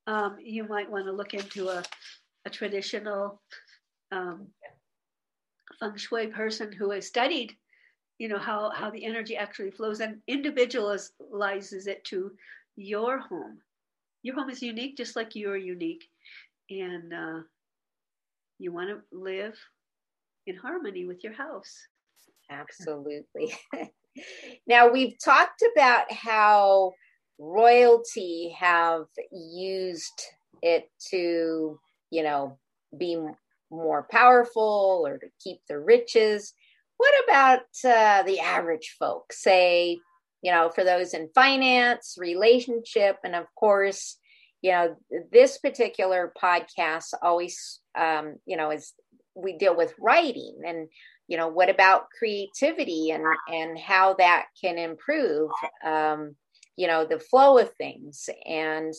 um, 0.07 0.37
you 0.39 0.67
might 0.67 0.89
want 0.89 1.05
to 1.05 1.11
look 1.11 1.33
into 1.33 1.69
a, 1.69 1.83
a 2.45 2.49
traditional 2.49 3.41
um, 4.11 4.47
feng 5.79 5.95
shui 5.95 6.27
person 6.27 6.71
who 6.71 6.91
has 6.91 7.07
studied 7.07 7.55
you 8.21 8.27
know 8.27 8.37
how 8.37 8.69
how 8.75 8.91
the 8.91 9.03
energy 9.03 9.35
actually 9.35 9.71
flows 9.71 9.99
and 9.99 10.21
individualizes 10.29 11.87
it 11.87 12.03
to 12.05 12.31
your 12.75 13.17
home. 13.17 13.57
Your 14.21 14.35
home 14.35 14.51
is 14.51 14.61
unique 14.61 14.95
just 14.95 15.15
like 15.15 15.35
you're 15.35 15.57
unique. 15.57 16.07
And 16.69 17.11
uh, 17.13 17.39
you 18.59 18.71
want 18.71 18.89
to 18.89 19.01
live 19.11 19.57
in 20.45 20.55
harmony 20.55 21.05
with 21.05 21.23
your 21.23 21.33
house. 21.33 21.75
Absolutely. 22.49 23.53
Now 24.67 24.91
we've 24.91 25.15
talked 25.23 25.63
about 25.73 26.11
how 26.11 26.91
royalty 27.39 28.53
have 28.59 29.05
used 29.31 30.21
it 30.61 30.91
to, 31.11 31.79
you 32.11 32.23
know, 32.23 32.57
be 32.97 33.17
more 33.71 34.05
powerful 34.11 35.03
or 35.07 35.17
to 35.17 35.27
keep 35.41 35.61
the 35.69 35.79
riches. 35.79 36.53
What 37.01 37.23
about 37.23 37.61
uh, 37.83 38.21
the 38.23 38.39
average 38.41 38.95
folk? 38.99 39.33
Say, 39.33 39.97
you 40.43 40.51
know, 40.51 40.69
for 40.69 40.83
those 40.83 41.15
in 41.15 41.29
finance, 41.33 42.13
relationship, 42.19 43.15
and 43.23 43.33
of 43.33 43.45
course, 43.55 44.17
you 44.61 44.71
know, 44.71 44.95
this 45.31 45.57
particular 45.57 46.31
podcast 46.39 47.15
always, 47.23 47.79
um, 47.97 48.35
you 48.45 48.55
know, 48.55 48.69
is 48.69 48.93
we 49.33 49.57
deal 49.57 49.75
with 49.75 49.95
writing 49.99 50.57
and 50.63 50.89
you 51.27 51.37
know 51.37 51.47
what 51.47 51.71
about 51.71 52.11
creativity 52.19 53.09
and 53.09 53.23
and 53.47 53.79
how 53.79 54.13
that 54.13 54.45
can 54.61 54.77
improve 54.77 55.49
um, 55.83 56.35
you 56.75 56.85
know 56.85 57.03
the 57.03 57.17
flow 57.17 57.57
of 57.57 57.73
things 57.79 58.29
and 58.45 58.93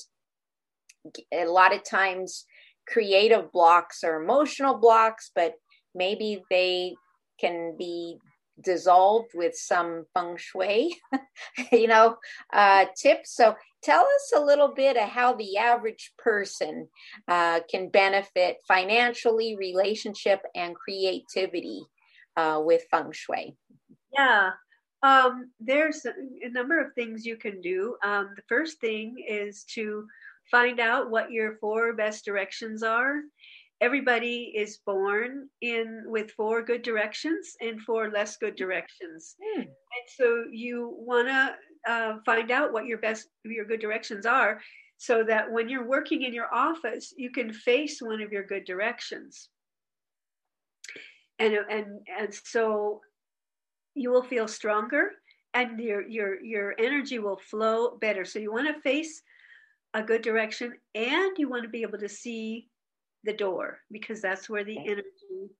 a 1.32 1.44
lot 1.44 1.72
of 1.72 1.84
times 1.84 2.46
creative 2.88 3.52
blocks 3.52 4.02
or 4.02 4.20
emotional 4.20 4.74
blocks 4.74 5.30
but 5.36 5.52
maybe 5.94 6.42
they 6.50 6.94
can 7.42 7.76
be 7.76 8.18
dissolved 8.62 9.30
with 9.34 9.56
some 9.56 10.04
feng 10.14 10.36
shui 10.36 10.94
you 11.72 11.86
know 11.86 12.16
uh, 12.52 12.86
tips. 12.96 13.34
So 13.34 13.56
tell 13.82 14.02
us 14.02 14.32
a 14.36 14.40
little 14.40 14.72
bit 14.74 14.96
of 14.96 15.08
how 15.08 15.34
the 15.34 15.56
average 15.56 16.12
person 16.18 16.88
uh, 17.28 17.60
can 17.70 17.88
benefit 17.88 18.58
financially 18.68 19.56
relationship 19.56 20.40
and 20.54 20.74
creativity 20.74 21.82
uh, 22.36 22.60
with 22.64 22.82
feng 22.90 23.12
shui. 23.12 23.56
Yeah. 24.12 24.50
Um, 25.02 25.50
there's 25.58 26.04
a 26.04 26.48
number 26.50 26.80
of 26.80 26.94
things 26.94 27.26
you 27.26 27.36
can 27.36 27.60
do. 27.60 27.96
Um, 28.04 28.30
the 28.36 28.42
first 28.48 28.80
thing 28.80 29.16
is 29.28 29.64
to 29.74 30.06
find 30.50 30.78
out 30.78 31.10
what 31.10 31.32
your 31.32 31.56
four 31.56 31.92
best 31.94 32.24
directions 32.24 32.82
are 32.82 33.22
everybody 33.82 34.52
is 34.54 34.78
born 34.86 35.48
in 35.60 36.04
with 36.06 36.30
four 36.30 36.62
good 36.62 36.82
directions 36.82 37.56
and 37.60 37.82
four 37.82 38.10
less 38.10 38.36
good 38.36 38.54
directions. 38.54 39.34
Mm. 39.56 39.62
and 39.62 40.06
so 40.16 40.44
you 40.52 40.94
want 40.96 41.28
to 41.28 41.54
uh, 41.92 42.16
find 42.24 42.52
out 42.52 42.72
what 42.72 42.86
your 42.86 42.98
best 42.98 43.28
your 43.44 43.64
good 43.64 43.80
directions 43.80 44.24
are 44.24 44.60
so 44.98 45.24
that 45.24 45.50
when 45.50 45.68
you're 45.68 45.88
working 45.88 46.22
in 46.22 46.32
your 46.32 46.54
office 46.54 47.12
you 47.16 47.30
can 47.30 47.52
face 47.52 48.00
one 48.00 48.22
of 48.22 48.30
your 48.30 48.46
good 48.46 48.64
directions. 48.64 49.48
And 51.40 51.54
and 51.68 51.86
and 52.18 52.32
so 52.32 53.00
you 53.94 54.10
will 54.12 54.22
feel 54.22 54.46
stronger 54.46 55.10
and 55.54 55.80
your 55.80 56.06
your 56.06 56.40
your 56.42 56.74
energy 56.78 57.18
will 57.18 57.40
flow 57.50 57.98
better. 58.00 58.24
So 58.24 58.38
you 58.38 58.52
want 58.52 58.68
to 58.72 58.80
face 58.80 59.22
a 59.94 60.02
good 60.02 60.22
direction 60.22 60.72
and 60.94 61.36
you 61.36 61.48
want 61.48 61.64
to 61.64 61.68
be 61.68 61.82
able 61.82 61.98
to 61.98 62.08
see 62.08 62.68
the 63.24 63.32
door 63.32 63.78
because 63.90 64.20
that's 64.20 64.48
where 64.48 64.64
the 64.64 64.78
energy 64.78 65.50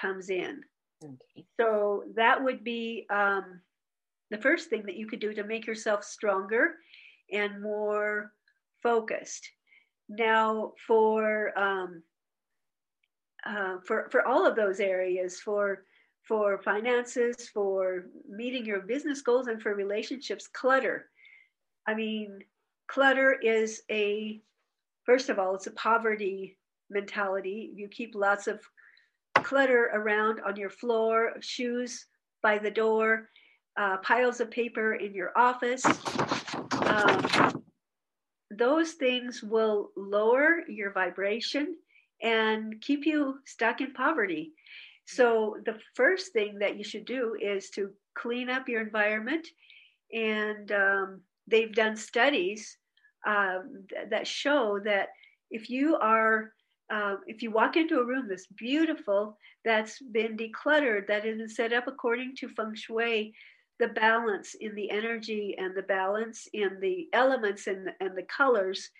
comes 0.00 0.30
in. 0.30 0.60
Okay. 1.02 1.44
So 1.60 2.04
that 2.14 2.42
would 2.42 2.64
be 2.64 3.06
um, 3.10 3.60
the 4.30 4.38
first 4.38 4.70
thing 4.70 4.84
that 4.86 4.96
you 4.96 5.06
could 5.06 5.20
do 5.20 5.32
to 5.34 5.44
make 5.44 5.66
yourself 5.66 6.04
stronger 6.04 6.76
and 7.32 7.62
more 7.62 8.32
focused. 8.82 9.48
Now, 10.08 10.72
for 10.86 11.56
um, 11.58 12.02
uh, 13.46 13.76
for 13.86 14.08
for 14.10 14.26
all 14.26 14.46
of 14.46 14.56
those 14.56 14.80
areas, 14.80 15.40
for 15.40 15.84
for 16.22 16.58
finances, 16.62 17.48
for 17.48 18.06
meeting 18.28 18.64
your 18.64 18.80
business 18.80 19.20
goals, 19.22 19.46
and 19.46 19.60
for 19.60 19.74
relationships, 19.74 20.46
clutter. 20.48 21.10
I 21.86 21.94
mean, 21.94 22.40
clutter 22.86 23.32
is 23.32 23.82
a 23.90 24.40
first 25.04 25.28
of 25.28 25.38
all, 25.38 25.54
it's 25.54 25.66
a 25.66 25.72
poverty 25.72 26.56
mentality. 26.90 27.70
You 27.74 27.88
keep 27.88 28.14
lots 28.14 28.46
of 28.46 28.60
clutter 29.42 29.90
around 29.92 30.40
on 30.46 30.56
your 30.56 30.70
floor, 30.70 31.34
shoes 31.40 32.06
by 32.42 32.58
the 32.58 32.70
door, 32.70 33.28
uh, 33.76 33.96
piles 33.98 34.40
of 34.40 34.50
paper 34.50 34.94
in 34.94 35.14
your 35.14 35.32
office. 35.36 35.84
Um, 36.82 37.62
those 38.50 38.92
things 38.92 39.42
will 39.42 39.90
lower 39.96 40.60
your 40.68 40.92
vibration 40.92 41.76
and 42.22 42.80
keep 42.80 43.04
you 43.04 43.40
stuck 43.44 43.80
in 43.80 43.92
poverty. 43.92 44.52
So, 45.06 45.56
the 45.66 45.78
first 45.94 46.32
thing 46.32 46.58
that 46.60 46.78
you 46.78 46.84
should 46.84 47.04
do 47.04 47.36
is 47.40 47.68
to 47.70 47.90
clean 48.14 48.48
up 48.48 48.68
your 48.68 48.80
environment. 48.80 49.46
And 50.12 50.70
um, 50.72 51.20
they've 51.46 51.74
done 51.74 51.96
studies 51.96 52.78
um, 53.26 53.84
that 54.10 54.26
show 54.26 54.78
that 54.84 55.08
if 55.50 55.68
you 55.68 55.96
are 55.96 56.52
um, 56.90 57.20
if 57.26 57.42
you 57.42 57.50
walk 57.50 57.76
into 57.76 57.98
a 57.98 58.04
room 58.04 58.26
that's 58.28 58.46
beautiful, 58.46 59.38
that's 59.64 60.00
been 60.00 60.36
decluttered, 60.36 61.06
that 61.06 61.24
is 61.24 61.56
set 61.56 61.72
up 61.72 61.86
according 61.86 62.36
to 62.36 62.48
feng 62.48 62.74
shui, 62.74 63.34
the 63.80 63.88
balance 63.88 64.54
in 64.54 64.74
the 64.74 64.90
energy 64.90 65.54
and 65.58 65.74
the 65.74 65.82
balance 65.82 66.46
in 66.52 66.78
the 66.80 67.08
elements 67.12 67.66
and, 67.66 67.90
and 68.00 68.16
the 68.16 68.22
colors, 68.22 68.90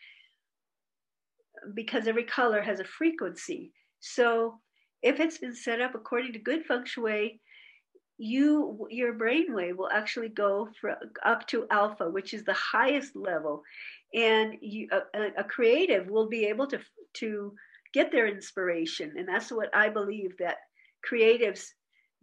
because 1.75 2.09
every 2.09 2.25
color 2.25 2.61
has 2.63 2.81
a 2.81 2.85
frequency. 2.85 3.73
So 4.01 4.61
if 5.03 5.21
it's 5.21 5.39
been 5.39 5.55
set 5.55 5.81
up 5.81 5.95
according 5.95 6.33
to 6.33 6.39
good 6.39 6.65
feng 6.65 6.87
shui, 6.87 7.41
you 8.17 8.87
your 8.91 9.13
brainwave 9.15 9.77
will 9.77 9.91
actually 9.91 10.29
go 10.29 10.69
for, 10.81 10.97
up 11.25 11.47
to 11.49 11.67
alpha, 11.71 12.09
which 12.09 12.33
is 12.33 12.45
the 12.45 12.55
highest 12.55 13.17
level, 13.17 13.63
and 14.15 14.55
you, 14.61 14.89
a, 14.93 15.31
a 15.39 15.45
creative 15.45 16.09
will 16.09 16.29
be 16.29 16.45
able 16.47 16.67
to 16.69 16.79
to 17.15 17.55
get 17.95 18.11
their 18.11 18.27
inspiration. 18.27 19.15
And 19.17 19.27
that's 19.27 19.51
what 19.51 19.75
I 19.75 19.89
believe 19.89 20.37
that 20.41 20.57
creatives 21.09 21.69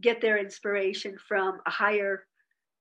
get 0.01 0.21
their 0.21 0.37
inspiration 0.37 1.15
from 1.27 1.59
a 1.65 1.71
higher, 1.71 2.25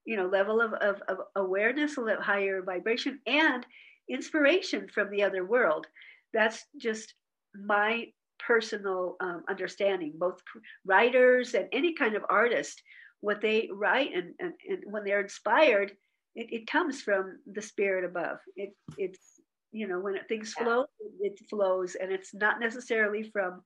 you 0.05 0.17
know, 0.17 0.27
level 0.27 0.61
of, 0.61 0.73
of, 0.75 1.01
of 1.09 1.19
awareness, 1.37 1.97
a 1.97 2.21
higher 2.21 2.63
vibration, 2.63 3.21
and 3.27 3.65
inspiration 4.11 4.89
from 4.93 5.11
the 5.11 5.23
other 5.23 5.45
world. 5.47 5.87
That's 6.35 6.65
just 6.79 7.15
my 7.55 8.07
personal 8.45 9.17
um, 9.21 9.45
understanding. 9.49 10.15
Both 10.17 10.41
writers 10.85 11.55
and 11.55 11.69
any 11.73 11.95
kind 11.95 12.17
of 12.17 12.25
artist, 12.29 12.83
what 13.21 13.41
they 13.41 13.69
write 13.73 14.11
and, 14.15 14.35
and, 14.41 14.53
and 14.69 14.79
when 14.87 15.05
they're 15.05 15.21
inspired, 15.21 15.93
it, 16.35 16.47
it 16.51 16.67
comes 16.67 17.03
from 17.03 17.39
the 17.53 17.63
spirit 17.63 18.05
above. 18.05 18.39
It, 18.57 18.71
it's 18.97 19.30
you 19.73 19.87
know 19.87 20.01
when 20.01 20.17
things 20.29 20.55
yeah. 20.59 20.65
flow 20.65 20.85
it 21.21 21.39
flows 21.49 21.97
and 22.01 22.13
it's 22.13 22.35
not 22.35 22.61
necessarily 22.61 23.31
from 23.33 23.63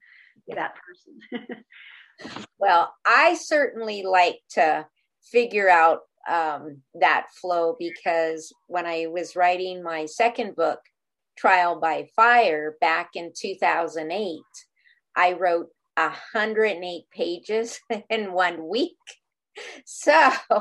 yeah. 0.46 0.55
that 0.55 0.74
person 0.76 1.64
well 2.59 2.94
i 3.07 3.34
certainly 3.34 4.02
like 4.02 4.38
to 4.50 4.86
figure 5.22 5.68
out 5.68 6.00
um, 6.30 6.78
that 7.00 7.26
flow 7.40 7.76
because 7.78 8.52
when 8.66 8.86
i 8.86 9.07
was 9.07 9.36
writing 9.36 9.82
my 9.82 10.07
second 10.07 10.55
book 10.57 10.80
trial 11.36 11.78
by 11.80 12.09
fire 12.16 12.76
back 12.80 13.11
in 13.14 13.32
2008 13.36 14.40
i 15.16 15.32
wrote 15.32 15.68
108 15.96 17.05
pages 17.12 17.80
in 18.11 18.32
one 18.32 18.68
week 18.68 18.96
so 19.84 20.12
uh, 20.50 20.61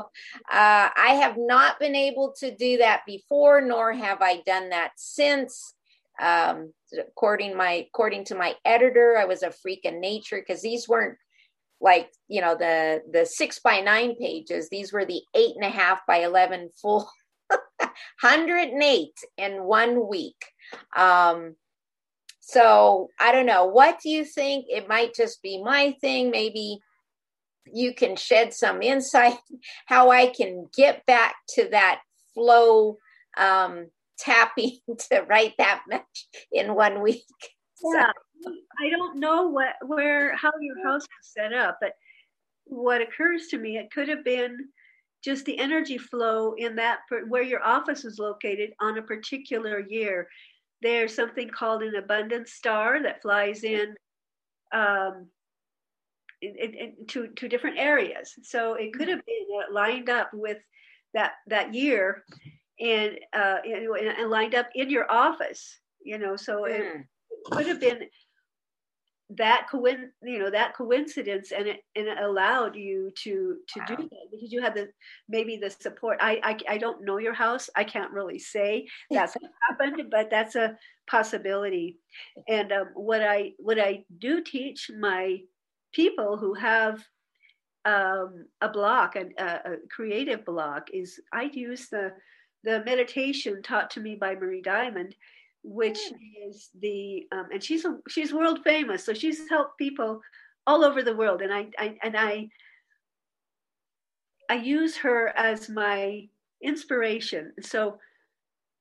I 0.50 1.18
have 1.20 1.36
not 1.36 1.78
been 1.78 1.94
able 1.94 2.34
to 2.40 2.54
do 2.54 2.78
that 2.78 3.02
before, 3.06 3.60
nor 3.60 3.92
have 3.92 4.20
I 4.20 4.42
done 4.46 4.70
that 4.70 4.92
since. 4.96 5.74
Um, 6.20 6.72
according 6.96 7.56
my 7.56 7.86
according 7.88 8.24
to 8.26 8.36
my 8.36 8.54
editor, 8.64 9.16
I 9.18 9.24
was 9.24 9.42
a 9.42 9.50
freak 9.50 9.84
of 9.84 9.94
nature 9.94 10.38
because 10.38 10.62
these 10.62 10.88
weren't 10.88 11.18
like 11.80 12.10
you 12.28 12.40
know 12.40 12.54
the 12.54 13.02
the 13.12 13.26
six 13.26 13.58
by 13.58 13.80
nine 13.80 14.14
pages. 14.16 14.68
These 14.68 14.92
were 14.92 15.04
the 15.04 15.22
eight 15.34 15.54
and 15.56 15.64
a 15.64 15.70
half 15.70 16.06
by 16.06 16.18
eleven 16.18 16.70
full, 16.80 17.10
hundred 18.20 18.68
and 18.68 18.82
eight 18.82 19.16
in 19.36 19.64
one 19.64 20.08
week. 20.08 20.36
Um, 20.96 21.56
so 22.40 23.08
I 23.18 23.32
don't 23.32 23.46
know. 23.46 23.66
What 23.66 24.00
do 24.02 24.10
you 24.10 24.24
think? 24.24 24.66
It 24.68 24.88
might 24.88 25.14
just 25.14 25.42
be 25.42 25.62
my 25.62 25.96
thing. 26.00 26.30
Maybe 26.30 26.78
you 27.72 27.94
can 27.94 28.16
shed 28.16 28.52
some 28.52 28.82
insight 28.82 29.38
how 29.86 30.10
I 30.10 30.26
can 30.26 30.68
get 30.76 31.04
back 31.06 31.36
to 31.50 31.68
that 31.70 32.00
flow 32.34 32.98
um, 33.36 33.86
tapping 34.18 34.78
to 35.10 35.22
write 35.22 35.54
that 35.58 35.82
much 35.88 36.28
in 36.52 36.74
one 36.74 37.02
week. 37.02 37.24
Yeah, 37.92 38.12
so. 38.44 38.52
I 38.80 38.88
don't 38.88 39.18
know 39.18 39.48
what 39.48 39.74
where 39.84 40.34
how 40.36 40.52
your 40.60 40.76
house 40.86 41.02
was 41.02 41.32
set 41.36 41.52
up, 41.52 41.76
but 41.82 41.92
what 42.64 43.02
occurs 43.02 43.48
to 43.48 43.58
me, 43.58 43.76
it 43.76 43.90
could 43.90 44.08
have 44.08 44.24
been 44.24 44.56
just 45.22 45.44
the 45.44 45.58
energy 45.58 45.98
flow 45.98 46.54
in 46.56 46.76
that 46.76 47.00
where 47.28 47.42
your 47.42 47.62
office 47.62 48.04
is 48.04 48.18
located 48.18 48.70
on 48.80 48.96
a 48.96 49.02
particular 49.02 49.80
year. 49.80 50.28
There's 50.82 51.14
something 51.14 51.50
called 51.50 51.82
an 51.82 51.96
abundance 51.96 52.52
star 52.52 53.02
that 53.02 53.20
flies 53.20 53.64
in 53.64 53.94
um, 54.72 55.26
in, 56.42 56.54
in, 56.56 57.06
to 57.08 57.28
to 57.28 57.48
different 57.48 57.78
areas. 57.78 58.34
So 58.42 58.74
it 58.74 58.92
could 58.92 59.08
have 59.08 59.24
been 59.24 59.72
lined 59.72 60.08
up 60.08 60.30
with 60.32 60.58
that 61.14 61.32
that 61.48 61.74
year, 61.74 62.24
and 62.80 63.18
uh, 63.32 63.58
and 63.64 64.30
lined 64.30 64.54
up 64.54 64.68
in 64.74 64.90
your 64.90 65.10
office. 65.10 65.78
You 66.04 66.18
know, 66.18 66.36
so 66.36 66.62
mm. 66.62 66.70
it 66.70 67.06
could 67.50 67.66
have 67.66 67.80
been 67.80 68.08
that 69.30 69.66
coin 69.70 70.10
you 70.22 70.38
know 70.38 70.50
that 70.50 70.76
coincidence 70.76 71.50
and 71.50 71.66
it 71.66 71.80
and 71.96 72.06
it 72.06 72.18
allowed 72.18 72.76
you 72.76 73.10
to 73.16 73.56
to 73.66 73.80
wow. 73.80 73.86
do 73.86 73.96
that 73.96 74.28
because 74.30 74.52
you 74.52 74.60
had 74.60 74.74
the 74.74 74.88
maybe 75.28 75.56
the 75.56 75.70
support 75.70 76.18
I, 76.20 76.40
I 76.42 76.74
i 76.74 76.78
don't 76.78 77.04
know 77.04 77.16
your 77.16 77.32
house 77.32 77.70
i 77.74 77.84
can't 77.84 78.12
really 78.12 78.38
say 78.38 78.86
that's 79.10 79.34
what 79.40 79.50
happened 79.70 80.10
but 80.10 80.28
that's 80.30 80.56
a 80.56 80.76
possibility 81.08 81.98
and 82.48 82.70
um, 82.70 82.88
what 82.94 83.22
i 83.22 83.52
what 83.58 83.78
i 83.78 84.04
do 84.18 84.42
teach 84.42 84.90
my 84.98 85.38
people 85.94 86.36
who 86.36 86.54
have 86.54 87.02
um, 87.86 88.46
a 88.60 88.68
block 88.68 89.16
a, 89.16 89.26
a 89.42 89.76
creative 89.90 90.44
block 90.44 90.88
is 90.92 91.20
i 91.32 91.44
use 91.52 91.88
the 91.88 92.12
the 92.64 92.82
meditation 92.84 93.62
taught 93.62 93.90
to 93.90 94.00
me 94.00 94.14
by 94.14 94.34
marie 94.34 94.62
diamond 94.62 95.14
which 95.64 95.98
mm. 95.98 96.48
is 96.48 96.68
the 96.80 97.26
um, 97.32 97.48
and 97.52 97.64
she's 97.64 97.84
a, 97.84 97.96
she's 98.08 98.32
world 98.32 98.60
famous, 98.62 99.04
so 99.04 99.14
she's 99.14 99.48
helped 99.48 99.78
people 99.78 100.20
all 100.66 100.84
over 100.84 101.02
the 101.02 101.16
world, 101.16 101.40
and 101.42 101.52
I, 101.52 101.68
I 101.78 101.96
and 102.02 102.16
I 102.16 102.48
I 104.50 104.56
use 104.56 104.96
her 104.98 105.32
as 105.36 105.70
my 105.70 106.28
inspiration. 106.62 107.52
So 107.62 107.98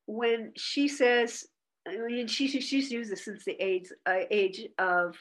when 0.07 0.51
she 0.57 0.89
says, 0.89 1.45
I 1.87 1.97
mean, 1.97 2.27
she 2.27 2.47
she's 2.47 2.91
used 2.91 3.11
this 3.11 3.25
since 3.25 3.45
the 3.45 3.55
age 3.63 3.87
uh, 4.05 4.25
age 4.29 4.67
of 4.77 5.15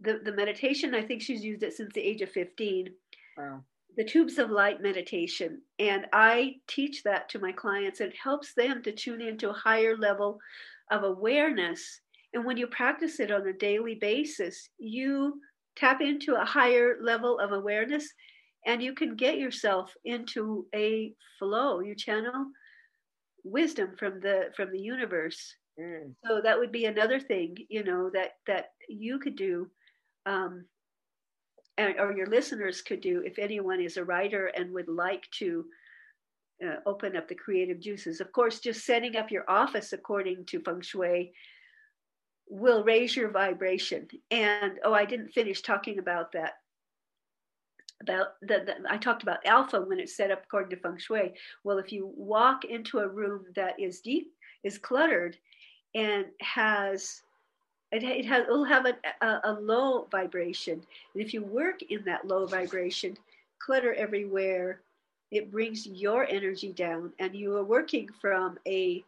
the 0.00 0.20
the 0.24 0.32
meditation. 0.32 0.94
I 0.94 1.02
think 1.02 1.22
she's 1.22 1.44
used 1.44 1.62
it 1.62 1.74
since 1.74 1.92
the 1.94 2.02
age 2.02 2.22
of 2.22 2.30
fifteen. 2.30 2.88
Wow 3.36 3.64
the 3.96 4.04
tubes 4.04 4.38
of 4.38 4.50
light 4.50 4.82
meditation 4.82 5.60
and 5.78 6.06
i 6.12 6.54
teach 6.66 7.02
that 7.02 7.28
to 7.28 7.38
my 7.38 7.52
clients 7.52 8.00
it 8.00 8.14
helps 8.22 8.54
them 8.54 8.82
to 8.82 8.92
tune 8.92 9.20
into 9.20 9.50
a 9.50 9.54
higher 9.54 9.96
level 9.96 10.38
of 10.90 11.04
awareness 11.04 12.00
and 12.32 12.44
when 12.44 12.56
you 12.56 12.66
practice 12.66 13.20
it 13.20 13.30
on 13.30 13.46
a 13.46 13.52
daily 13.52 13.94
basis 13.94 14.68
you 14.78 15.40
tap 15.76 16.00
into 16.00 16.34
a 16.34 16.44
higher 16.44 16.96
level 17.00 17.38
of 17.38 17.52
awareness 17.52 18.08
and 18.66 18.82
you 18.82 18.94
can 18.94 19.14
get 19.14 19.38
yourself 19.38 19.92
into 20.04 20.66
a 20.74 21.12
flow 21.38 21.80
you 21.80 21.94
channel 21.94 22.46
wisdom 23.44 23.94
from 23.98 24.20
the 24.20 24.50
from 24.56 24.70
the 24.72 24.80
universe 24.80 25.54
mm. 25.80 26.12
so 26.26 26.40
that 26.42 26.58
would 26.58 26.72
be 26.72 26.86
another 26.86 27.20
thing 27.20 27.54
you 27.68 27.84
know 27.84 28.10
that 28.12 28.32
that 28.46 28.70
you 28.88 29.18
could 29.18 29.36
do 29.36 29.68
um, 30.26 30.64
or 31.78 32.12
your 32.16 32.26
listeners 32.26 32.80
could 32.80 33.00
do 33.00 33.22
if 33.24 33.38
anyone 33.38 33.80
is 33.80 33.96
a 33.96 34.04
writer 34.04 34.46
and 34.46 34.72
would 34.72 34.88
like 34.88 35.28
to 35.32 35.64
uh, 36.64 36.76
open 36.86 37.16
up 37.16 37.28
the 37.28 37.34
creative 37.34 37.80
juices. 37.80 38.20
Of 38.20 38.32
course, 38.32 38.60
just 38.60 38.86
setting 38.86 39.16
up 39.16 39.30
your 39.30 39.48
office 39.48 39.92
according 39.92 40.46
to 40.46 40.60
feng 40.60 40.80
shui 40.80 41.32
will 42.48 42.84
raise 42.84 43.16
your 43.16 43.30
vibration. 43.30 44.06
And 44.30 44.78
oh, 44.84 44.94
I 44.94 45.04
didn't 45.04 45.32
finish 45.32 45.62
talking 45.62 45.98
about 45.98 46.32
that. 46.32 46.52
About 48.02 48.34
the, 48.42 48.64
the 48.66 48.74
I 48.88 48.98
talked 48.98 49.22
about 49.22 49.46
alpha 49.46 49.80
when 49.80 49.98
it's 49.98 50.16
set 50.16 50.30
up 50.30 50.42
according 50.44 50.70
to 50.70 50.76
feng 50.76 50.98
shui. 50.98 51.32
Well, 51.64 51.78
if 51.78 51.90
you 51.92 52.12
walk 52.16 52.64
into 52.64 52.98
a 52.98 53.08
room 53.08 53.46
that 53.56 53.80
is 53.80 54.00
deep, 54.00 54.28
is 54.62 54.78
cluttered, 54.78 55.36
and 55.94 56.26
has 56.40 57.22
it, 57.94 58.02
it 58.02 58.26
has 58.26 58.44
it'll 58.44 58.64
have 58.64 58.86
a, 58.86 58.94
a, 59.24 59.40
a 59.44 59.52
low 59.52 60.06
vibration. 60.10 60.82
And 61.14 61.22
if 61.22 61.32
you 61.32 61.42
work 61.42 61.82
in 61.82 62.04
that 62.04 62.26
low 62.26 62.46
vibration 62.46 63.16
clutter 63.58 63.94
everywhere 63.94 64.80
it 65.34 65.50
brings 65.50 65.86
your 65.86 66.24
energy 66.26 66.72
down. 66.72 67.12
And 67.18 67.34
you 67.34 67.56
are 67.56 67.64
working 67.64 68.08
from 68.20 68.58
a 68.66 69.04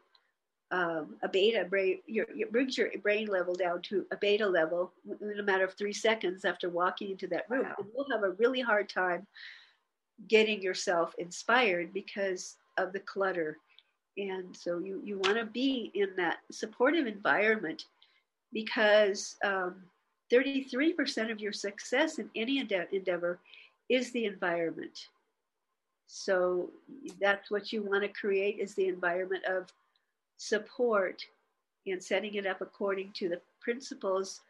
um, 0.72 1.14
a 1.22 1.28
beta 1.28 1.64
brain 1.64 2.00
your, 2.06 2.26
it 2.28 2.50
brings 2.50 2.76
your 2.76 2.90
brain 3.00 3.28
level 3.28 3.54
down 3.54 3.82
to 3.82 4.04
a 4.10 4.16
beta 4.16 4.44
level 4.44 4.90
in 5.20 5.38
a 5.38 5.42
matter 5.42 5.62
of 5.62 5.74
three 5.74 5.92
seconds 5.92 6.44
after 6.44 6.68
walking 6.68 7.12
into 7.12 7.28
that 7.28 7.48
room. 7.48 7.66
Wow. 7.66 7.74
and 7.78 7.86
you'll 7.94 8.10
have 8.10 8.24
a 8.24 8.32
really 8.32 8.60
hard 8.60 8.88
time 8.88 9.24
getting 10.26 10.60
yourself 10.60 11.14
inspired 11.18 11.92
because 11.92 12.56
of 12.78 12.92
the 12.92 12.98
clutter. 12.98 13.58
And 14.18 14.56
so 14.56 14.78
you 14.78 15.00
you 15.04 15.18
want 15.18 15.36
to 15.36 15.44
be 15.44 15.92
in 15.94 16.08
that 16.16 16.38
supportive 16.50 17.06
environment 17.06 17.84
because 18.56 19.36
um, 19.44 19.74
33% 20.32 21.30
of 21.30 21.40
your 21.40 21.52
success 21.52 22.18
in 22.18 22.30
any 22.34 22.58
endeavor 22.58 23.38
is 23.90 24.12
the 24.12 24.24
environment. 24.24 25.08
So 26.06 26.70
that's 27.20 27.50
what 27.50 27.70
you 27.70 27.82
want 27.82 28.02
to 28.04 28.08
create 28.08 28.58
is 28.58 28.74
the 28.74 28.88
environment 28.88 29.44
of 29.44 29.66
support 30.38 31.22
and 31.86 32.02
setting 32.02 32.32
it 32.32 32.46
up 32.46 32.62
according 32.62 33.12
to 33.16 33.28
the 33.28 33.42
principles 33.60 34.40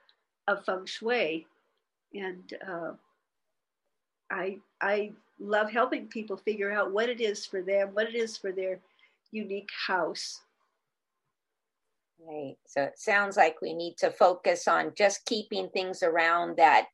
of 0.47 0.65
feng 0.65 0.87
shui. 0.87 1.45
And 2.15 2.45
uh, 2.65 2.93
I 4.31 4.59
I 4.81 5.11
love 5.41 5.69
helping 5.69 6.07
people 6.07 6.37
figure 6.37 6.71
out 6.71 6.93
what 6.93 7.09
it 7.09 7.21
is 7.21 7.45
for 7.45 7.61
them, 7.61 7.89
what 7.93 8.07
it 8.07 8.15
is 8.15 8.37
for 8.37 8.53
their 8.53 8.79
unique 9.33 9.71
house. 9.89 10.43
Right. 12.21 12.57
So 12.67 12.83
it 12.83 12.99
sounds 12.99 13.37
like 13.37 13.61
we 13.61 13.75
need 13.75 13.97
to 13.99 14.11
focus 14.11 14.67
on 14.67 14.93
just 14.97 15.25
keeping 15.27 15.69
things 15.69 16.03
around 16.03 16.57
that 16.57 16.87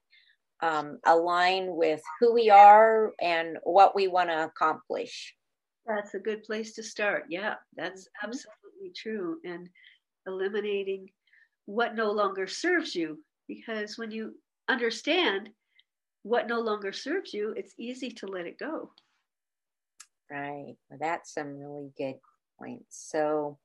um, 0.63 0.99
align 1.07 1.75
with 1.77 2.01
who 2.21 2.33
we 2.33 2.51
are 2.51 3.13
and 3.21 3.59
what 3.65 3.95
we 3.95 4.09
want 4.09 4.31
to 4.31 4.45
accomplish. 4.45 5.35
That's 5.87 6.15
a 6.15 6.21
good 6.21 6.45
place 6.45 6.75
to 6.75 6.83
start. 6.83 7.25
Yeah, 7.29 7.55
that's 7.77 8.03
mm-hmm. 8.03 8.29
absolutely 8.29 8.93
true. 8.97 9.39
And 9.45 9.69
eliminating 10.27 11.09
what 11.67 11.95
no 11.95 12.11
longer 12.11 12.47
serves 12.47 12.95
you, 12.95 13.23
because 13.49 13.99
when 13.99 14.11
you 14.11 14.35
understand 14.69 15.51
what 16.23 16.47
no 16.49 16.61
longer 16.61 16.93
serves 16.93 17.35
you, 17.35 17.53
it's 17.57 17.75
easy 17.79 18.11
to 18.11 18.27
let 18.27 18.47
it 18.47 18.59
go. 18.59 18.91
Right. 20.31 20.77
Well, 20.89 20.99
that's 21.01 21.35
some 21.35 21.59
really 21.59 21.91
good 21.97 22.15
points. 22.59 23.09
So, 23.11 23.59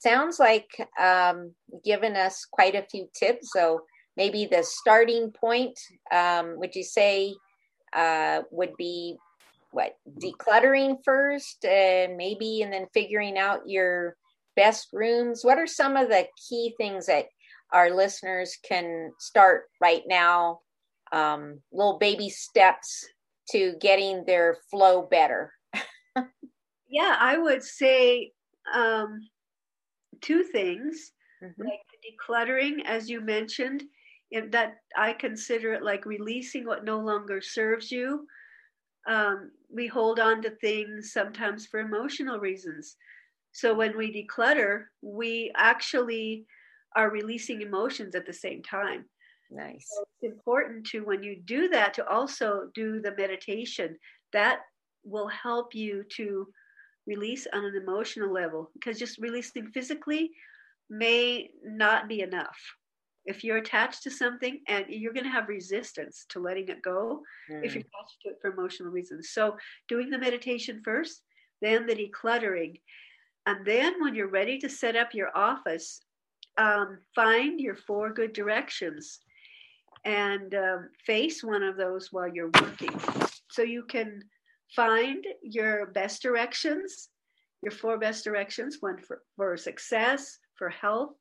sounds 0.00 0.38
like 0.38 0.68
um, 1.00 1.52
given 1.84 2.16
us 2.16 2.46
quite 2.50 2.74
a 2.74 2.86
few 2.90 3.08
tips. 3.18 3.50
So 3.52 3.80
maybe 4.16 4.46
the 4.46 4.62
starting 4.62 5.32
point, 5.32 5.78
um, 6.12 6.58
would 6.58 6.74
you 6.74 6.84
say, 6.84 7.34
uh, 7.92 8.42
would 8.50 8.76
be 8.76 9.16
what 9.72 9.96
decluttering 10.22 10.96
first, 11.04 11.64
and 11.64 12.16
maybe, 12.16 12.62
and 12.62 12.72
then 12.72 12.86
figuring 12.94 13.36
out 13.36 13.68
your 13.68 14.16
best 14.54 14.88
rooms. 14.92 15.44
What 15.44 15.58
are 15.58 15.66
some 15.66 15.96
of 15.96 16.08
the 16.08 16.26
key 16.48 16.74
things 16.78 17.06
that 17.06 17.26
our 17.72 17.90
listeners 17.90 18.56
can 18.66 19.12
start 19.18 19.64
right 19.80 20.02
now? 20.06 20.60
Um, 21.12 21.60
little 21.72 21.98
baby 21.98 22.30
steps 22.30 23.06
to 23.50 23.74
getting 23.80 24.24
their 24.24 24.56
flow 24.70 25.02
better. 25.02 25.52
yeah, 26.88 27.16
I 27.18 27.38
would 27.38 27.62
say 27.62 28.32
um, 28.74 29.20
two 30.26 30.42
things 30.42 31.12
mm-hmm. 31.42 31.62
like 31.62 31.80
decluttering, 32.04 32.84
as 32.84 33.08
you 33.08 33.20
mentioned, 33.20 33.82
that 34.50 34.78
I 34.96 35.12
consider 35.12 35.72
it 35.74 35.82
like 35.82 36.04
releasing 36.04 36.66
what 36.66 36.84
no 36.84 36.98
longer 36.98 37.40
serves 37.40 37.92
you. 37.92 38.26
Um, 39.08 39.52
we 39.72 39.86
hold 39.86 40.18
on 40.18 40.42
to 40.42 40.50
things 40.50 41.12
sometimes 41.12 41.66
for 41.66 41.78
emotional 41.80 42.40
reasons. 42.40 42.96
So 43.52 43.74
when 43.74 43.96
we 43.96 44.12
declutter, 44.12 44.84
we 45.00 45.52
actually 45.56 46.44
are 46.96 47.10
releasing 47.10 47.62
emotions 47.62 48.14
at 48.14 48.26
the 48.26 48.32
same 48.32 48.62
time. 48.62 49.04
Nice. 49.50 49.86
So 49.94 50.02
it's 50.02 50.32
important 50.34 50.86
to, 50.88 51.00
when 51.00 51.22
you 51.22 51.40
do 51.44 51.68
that, 51.68 51.94
to 51.94 52.08
also 52.08 52.68
do 52.74 53.00
the 53.00 53.14
meditation. 53.16 53.96
That 54.32 54.58
will 55.04 55.28
help 55.28 55.74
you 55.74 56.04
to 56.16 56.48
release 57.06 57.46
on 57.52 57.64
an 57.64 57.76
emotional 57.76 58.32
level 58.32 58.70
because 58.74 58.98
just 58.98 59.18
releasing 59.18 59.68
physically 59.68 60.30
may 60.90 61.50
not 61.64 62.08
be 62.08 62.20
enough. 62.20 62.56
If 63.24 63.42
you're 63.42 63.56
attached 63.56 64.04
to 64.04 64.10
something 64.10 64.60
and 64.68 64.86
you're 64.88 65.12
going 65.12 65.24
to 65.24 65.30
have 65.30 65.48
resistance 65.48 66.26
to 66.30 66.40
letting 66.40 66.68
it 66.68 66.82
go 66.82 67.22
mm. 67.50 67.64
if 67.64 67.74
you're 67.74 67.82
hmm. 67.82 67.88
attached 67.94 68.18
to 68.22 68.30
it 68.30 68.38
for 68.40 68.52
emotional 68.52 68.90
reasons. 68.90 69.30
So, 69.30 69.56
doing 69.88 70.10
the 70.10 70.18
meditation 70.18 70.80
first, 70.84 71.22
then 71.60 71.86
the 71.86 71.96
decluttering. 71.96 72.80
And 73.46 73.66
then, 73.66 73.94
when 74.00 74.14
you're 74.14 74.28
ready 74.28 74.58
to 74.58 74.68
set 74.68 74.94
up 74.94 75.12
your 75.12 75.36
office, 75.36 76.02
um, 76.56 76.98
find 77.16 77.60
your 77.60 77.74
four 77.74 78.12
good 78.12 78.32
directions 78.32 79.18
and 80.04 80.54
um, 80.54 80.90
face 81.04 81.42
one 81.42 81.64
of 81.64 81.76
those 81.76 82.12
while 82.12 82.28
you're 82.32 82.50
working. 82.60 82.94
So, 83.50 83.62
you 83.62 83.82
can 83.82 84.22
find 84.74 85.24
your 85.42 85.86
best 85.86 86.22
directions, 86.22 87.08
your 87.62 87.72
four 87.72 87.98
best 87.98 88.24
directions 88.24 88.78
one 88.80 88.98
for, 88.98 89.22
for 89.36 89.56
success, 89.56 90.38
for 90.56 90.68
health, 90.68 91.14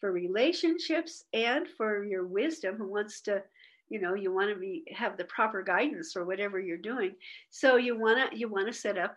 for 0.00 0.12
relationships, 0.12 1.24
and 1.32 1.66
for 1.76 2.04
your 2.04 2.26
wisdom 2.26 2.76
who 2.76 2.90
wants 2.90 3.20
to 3.22 3.42
you 3.90 3.98
know 3.98 4.12
you 4.12 4.34
want 4.34 4.52
to 4.52 4.60
be 4.60 4.84
have 4.94 5.16
the 5.16 5.24
proper 5.24 5.62
guidance 5.62 6.12
for 6.12 6.26
whatever 6.26 6.60
you're 6.60 6.76
doing 6.76 7.14
so 7.48 7.76
you 7.76 7.98
want 7.98 8.30
to 8.30 8.38
you 8.38 8.46
want 8.46 8.66
to 8.66 8.72
set 8.72 8.98
up 8.98 9.16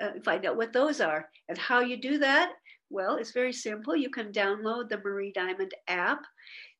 uh, 0.00 0.10
find 0.24 0.46
out 0.46 0.56
what 0.56 0.72
those 0.72 1.00
are. 1.00 1.28
And 1.48 1.58
how 1.58 1.80
you 1.80 1.96
do 1.96 2.18
that? 2.18 2.52
Well, 2.90 3.16
it's 3.16 3.32
very 3.32 3.52
simple. 3.52 3.96
You 3.96 4.10
can 4.10 4.32
download 4.32 4.88
the 4.88 4.98
Marie 4.98 5.32
Diamond 5.32 5.72
app 5.88 6.22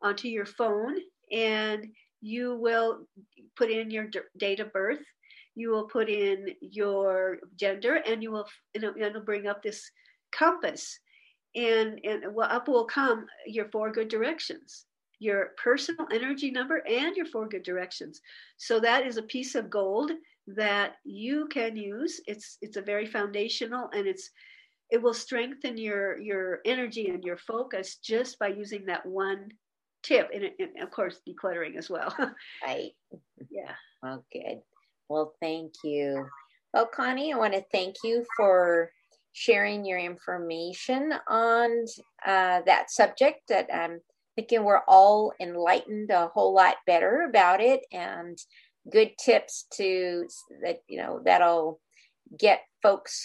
onto 0.02 0.28
your 0.28 0.46
phone 0.46 0.96
and 1.30 1.86
you 2.20 2.56
will 2.56 3.06
put 3.56 3.70
in 3.70 3.90
your 3.90 4.06
d- 4.06 4.20
date 4.36 4.60
of 4.60 4.72
birth. 4.72 5.00
You 5.54 5.70
will 5.70 5.86
put 5.86 6.08
in 6.08 6.48
your 6.60 7.38
gender 7.58 7.96
and 8.06 8.22
you 8.22 8.32
will, 8.32 8.46
and 8.74 8.84
it'll 8.84 9.22
bring 9.22 9.46
up 9.46 9.62
this 9.62 9.90
compass. 10.32 10.98
And, 11.54 12.00
and 12.04 12.24
up 12.42 12.68
will 12.68 12.86
come 12.86 13.26
your 13.46 13.68
four 13.70 13.92
good 13.92 14.08
directions 14.08 14.86
your 15.22 15.50
personal 15.62 16.08
energy 16.12 16.50
number 16.50 16.82
and 16.88 17.16
your 17.16 17.26
four 17.26 17.48
good 17.48 17.62
directions. 17.62 18.20
So 18.56 18.80
that 18.80 19.06
is 19.06 19.18
a 19.18 19.22
piece 19.22 19.54
of 19.54 19.70
gold 19.70 20.10
that 20.48 20.96
you 21.04 21.46
can 21.46 21.76
use. 21.76 22.20
It's 22.26 22.58
it's 22.60 22.76
a 22.76 22.82
very 22.82 23.06
foundational 23.06 23.88
and 23.94 24.06
it's 24.06 24.30
it 24.90 25.00
will 25.00 25.14
strengthen 25.14 25.78
your 25.78 26.18
your 26.18 26.58
energy 26.64 27.08
and 27.08 27.22
your 27.22 27.36
focus 27.36 27.96
just 27.96 28.38
by 28.40 28.48
using 28.48 28.84
that 28.86 29.06
one 29.06 29.48
tip 30.02 30.28
and, 30.34 30.50
and 30.58 30.82
of 30.82 30.90
course 30.90 31.20
decluttering 31.26 31.76
as 31.78 31.88
well. 31.88 32.12
right. 32.66 32.90
Yeah. 33.48 33.74
Well, 34.02 34.24
good. 34.32 34.60
Well, 35.12 35.34
thank 35.42 35.74
you. 35.84 36.26
Well, 36.72 36.86
Connie, 36.86 37.34
I 37.34 37.36
want 37.36 37.52
to 37.52 37.62
thank 37.70 37.96
you 38.02 38.24
for 38.34 38.90
sharing 39.32 39.84
your 39.84 39.98
information 39.98 41.12
on 41.28 41.84
uh, 42.24 42.62
that 42.64 42.90
subject 42.90 43.42
that 43.50 43.68
I'm 43.70 44.00
thinking 44.36 44.64
we're 44.64 44.80
all 44.88 45.34
enlightened 45.38 46.10
a 46.10 46.28
whole 46.28 46.54
lot 46.54 46.76
better 46.86 47.26
about 47.28 47.60
it 47.60 47.82
and 47.92 48.38
good 48.90 49.10
tips 49.22 49.66
to 49.74 50.26
that 50.62 50.78
you 50.88 50.96
know 50.96 51.20
that'll 51.22 51.78
get 52.38 52.62
folks 52.82 53.22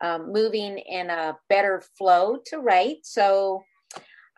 um, 0.00 0.32
moving 0.32 0.78
in 0.78 1.10
a 1.10 1.36
better 1.50 1.82
flow 1.98 2.38
to 2.46 2.56
write 2.56 3.00
so 3.02 3.62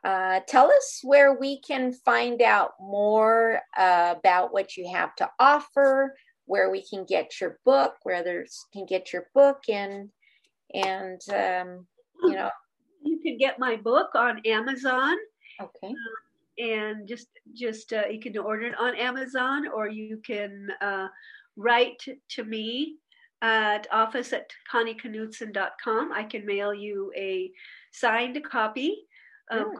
uh, 0.04 0.40
tell 0.46 0.66
us 0.66 1.00
where 1.02 1.38
we 1.38 1.60
can 1.60 1.92
find 2.04 2.42
out 2.42 2.72
more 2.80 3.60
uh, 3.76 4.14
about 4.18 4.52
what 4.52 4.76
you 4.76 4.90
have 4.92 5.14
to 5.14 5.30
offer 5.38 6.14
where 6.47 6.70
we 6.70 6.82
can 6.82 7.05
get 7.05 7.40
your 7.40 7.59
book 7.64 7.95
where 8.03 8.16
others 8.16 8.66
can 8.72 8.86
get 8.86 9.12
your 9.12 9.26
book 9.34 9.62
and 9.68 10.11
and 10.74 11.20
um, 11.30 11.86
you 12.22 12.34
know 12.34 12.51
you 13.03 13.18
can 13.20 13.36
get 13.38 13.59
my 13.59 13.76
book 13.76 14.11
on 14.14 14.40
amazon 14.47 15.16
Okay. 15.61 15.88
Uh, 15.88 16.64
and 16.64 17.09
just 17.09 17.28
just 17.53 17.92
uh, 17.92 18.07
you 18.11 18.20
can 18.20 18.36
order 18.38 18.66
it 18.66 18.78
on 18.78 18.95
Amazon 18.95 19.68
or 19.68 19.88
you 19.88 20.20
can 20.24 20.68
uh, 20.80 21.09
write 21.57 22.03
to 22.28 22.45
me 22.45 22.97
at 23.42 23.86
office 23.92 24.32
at 24.32 24.51
connieknudson.com. 24.72 26.12
I 26.12 26.24
can 26.24 26.47
mail 26.47 26.72
you 26.72 27.12
a 27.16 27.51
signed 27.92 28.42
copy. 28.45 29.07
Um, 29.51 29.74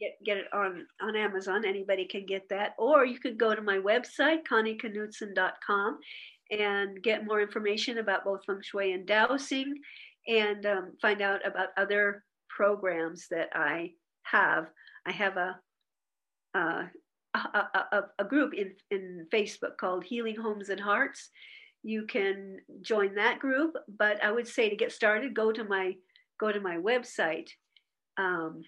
Get, 0.00 0.12
get 0.24 0.36
it 0.38 0.46
on, 0.52 0.86
on 1.00 1.16
Amazon. 1.16 1.64
Anybody 1.64 2.06
can 2.06 2.26
get 2.26 2.48
that. 2.50 2.74
Or 2.78 3.04
you 3.04 3.18
could 3.18 3.38
go 3.38 3.54
to 3.54 3.62
my 3.62 3.78
website, 3.78 4.40
connieknudson.com, 4.50 5.98
and 6.50 7.02
get 7.02 7.26
more 7.26 7.40
information 7.40 7.98
about 7.98 8.24
both 8.24 8.44
feng 8.44 8.60
shui 8.62 8.92
and 8.92 9.06
dowsing 9.06 9.74
and 10.26 10.66
um, 10.66 10.92
find 11.00 11.22
out 11.22 11.46
about 11.46 11.68
other 11.76 12.24
programs 12.48 13.26
that 13.30 13.48
I 13.54 13.90
have 14.22 14.68
I 15.06 15.12
have 15.12 15.36
a 15.36 15.58
uh, 16.54 16.84
a, 17.34 17.58
a, 17.92 18.02
a, 18.20 18.24
group 18.24 18.54
in, 18.54 18.72
in 18.92 19.26
Facebook 19.32 19.76
called 19.78 20.04
Healing 20.04 20.36
Homes 20.36 20.68
and 20.68 20.78
Hearts. 20.78 21.30
You 21.82 22.06
can 22.06 22.58
join 22.80 23.16
that 23.16 23.40
group, 23.40 23.74
but 23.98 24.22
I 24.22 24.30
would 24.30 24.46
say 24.46 24.70
to 24.70 24.76
get 24.76 24.92
started, 24.92 25.34
go 25.34 25.50
to 25.50 25.64
my 25.64 25.94
go 26.38 26.52
to 26.52 26.60
my 26.60 26.76
website, 26.76 27.48
um, 28.16 28.62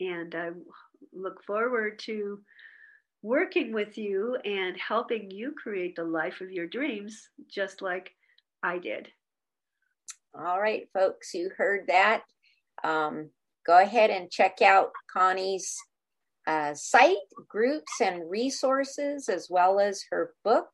and 0.00 0.34
I 0.34 0.50
look 1.12 1.42
forward 1.44 1.98
to 2.00 2.40
working 3.22 3.72
with 3.72 3.98
you 3.98 4.36
and 4.44 4.76
helping 4.76 5.30
you 5.30 5.52
create 5.60 5.96
the 5.96 6.04
life 6.04 6.40
of 6.40 6.50
your 6.50 6.66
dreams, 6.66 7.28
just 7.50 7.82
like 7.82 8.10
I 8.62 8.78
did. 8.78 9.08
All 10.34 10.60
right, 10.60 10.88
folks, 10.92 11.32
you 11.34 11.50
heard 11.56 11.86
that. 11.88 12.22
Um, 12.84 13.30
go 13.66 13.78
ahead 13.82 14.10
and 14.10 14.30
check 14.30 14.60
out 14.62 14.90
Connie's 15.12 15.74
uh, 16.46 16.74
site, 16.74 17.16
groups, 17.48 18.00
and 18.00 18.30
resources, 18.30 19.28
as 19.28 19.48
well 19.50 19.80
as 19.80 20.04
her 20.10 20.34
book. 20.44 20.68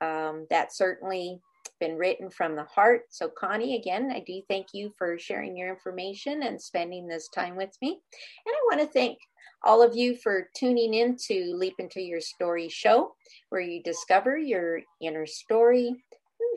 Um, 0.00 0.46
that's 0.50 0.78
certainly 0.78 1.40
been 1.80 1.96
written 1.96 2.30
from 2.30 2.54
the 2.54 2.64
heart. 2.64 3.02
So, 3.10 3.28
Connie, 3.28 3.76
again, 3.76 4.12
I 4.14 4.20
do 4.20 4.40
thank 4.48 4.68
you 4.72 4.92
for 4.96 5.18
sharing 5.18 5.56
your 5.56 5.70
information 5.70 6.44
and 6.44 6.60
spending 6.60 7.08
this 7.08 7.28
time 7.28 7.56
with 7.56 7.76
me. 7.82 7.88
And 7.90 8.54
I 8.54 8.60
want 8.70 8.80
to 8.80 8.92
thank 8.92 9.18
all 9.64 9.82
of 9.82 9.96
you 9.96 10.16
for 10.16 10.48
tuning 10.54 10.94
in 10.94 11.16
to 11.28 11.54
Leap 11.54 11.74
Into 11.78 12.00
Your 12.00 12.20
Story 12.20 12.68
show, 12.68 13.14
where 13.48 13.60
you 13.60 13.82
discover 13.82 14.38
your 14.38 14.80
inner 15.00 15.26
story, 15.26 15.96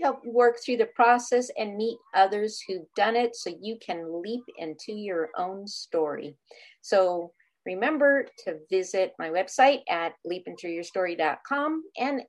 help 0.03 0.23
work 0.25 0.57
through 0.59 0.77
the 0.77 0.85
process 0.87 1.49
and 1.57 1.77
meet 1.77 1.97
others 2.13 2.61
who've 2.67 2.85
done 2.95 3.15
it 3.15 3.35
so 3.35 3.51
you 3.61 3.77
can 3.83 4.21
leap 4.21 4.43
into 4.57 4.91
your 4.91 5.29
own 5.37 5.65
story. 5.67 6.35
So 6.81 7.31
remember 7.65 8.27
to 8.43 8.59
visit 8.69 9.13
my 9.17 9.29
website 9.29 9.81
at 9.89 10.13
leapintoyourstory.com 10.27 11.83
and 11.97 12.21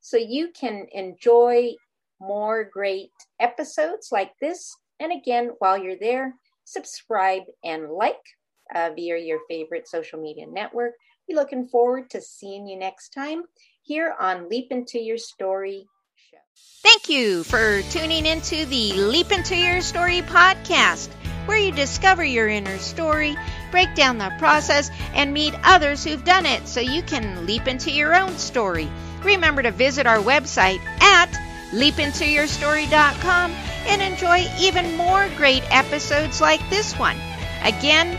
so 0.00 0.16
you 0.16 0.50
can 0.58 0.86
enjoy 0.92 1.74
more 2.20 2.64
great 2.64 3.10
episodes 3.40 4.08
like 4.10 4.32
this. 4.40 4.76
And 5.00 5.12
again, 5.12 5.50
while 5.58 5.78
you're 5.78 5.98
there, 5.98 6.34
subscribe 6.64 7.42
and 7.64 7.90
like 7.90 8.16
uh, 8.74 8.90
via 8.94 9.18
your 9.18 9.40
favorite 9.48 9.88
social 9.88 10.20
media 10.20 10.46
network. 10.46 10.94
We're 11.28 11.36
looking 11.36 11.68
forward 11.68 12.10
to 12.10 12.20
seeing 12.20 12.66
you 12.66 12.78
next 12.78 13.10
time 13.10 13.44
here 13.82 14.14
on 14.18 14.48
Leap 14.48 14.68
Into 14.70 14.98
Your 14.98 15.18
Story 15.18 15.86
Show. 16.16 16.38
Thank 16.82 17.08
you 17.08 17.44
for 17.44 17.82
tuning 17.90 18.26
into 18.26 18.64
the 18.66 18.92
Leap 18.94 19.32
Into 19.32 19.56
Your 19.56 19.80
Story 19.80 20.22
podcast, 20.22 21.08
where 21.46 21.58
you 21.58 21.72
discover 21.72 22.24
your 22.24 22.48
inner 22.48 22.78
story, 22.78 23.36
break 23.70 23.94
down 23.94 24.18
the 24.18 24.32
process, 24.38 24.90
and 25.14 25.32
meet 25.32 25.54
others 25.64 26.04
who've 26.04 26.24
done 26.24 26.46
it 26.46 26.66
so 26.66 26.80
you 26.80 27.02
can 27.02 27.46
leap 27.46 27.66
into 27.66 27.90
your 27.90 28.14
own 28.14 28.36
story. 28.36 28.88
Remember 29.22 29.62
to 29.62 29.70
visit 29.70 30.06
our 30.06 30.18
website 30.18 30.80
at 31.00 31.47
leapintoyourstory.com 31.70 33.52
and 33.86 34.02
enjoy 34.02 34.46
even 34.58 34.96
more 34.96 35.28
great 35.36 35.62
episodes 35.70 36.40
like 36.40 36.68
this 36.70 36.98
one. 36.98 37.16
Again, 37.62 38.16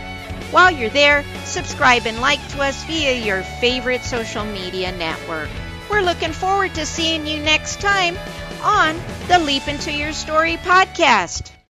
while 0.50 0.70
you're 0.70 0.90
there, 0.90 1.24
subscribe 1.44 2.06
and 2.06 2.20
like 2.20 2.46
to 2.48 2.60
us 2.60 2.84
via 2.84 3.14
your 3.24 3.42
favorite 3.42 4.02
social 4.02 4.44
media 4.44 4.92
network. 4.92 5.48
We're 5.88 6.02
looking 6.02 6.32
forward 6.32 6.74
to 6.74 6.86
seeing 6.86 7.26
you 7.26 7.40
next 7.40 7.80
time 7.80 8.16
on 8.62 8.96
the 9.28 9.38
Leap 9.38 9.68
Into 9.68 9.92
Your 9.92 10.12
Story 10.12 10.56
podcast. 10.56 11.50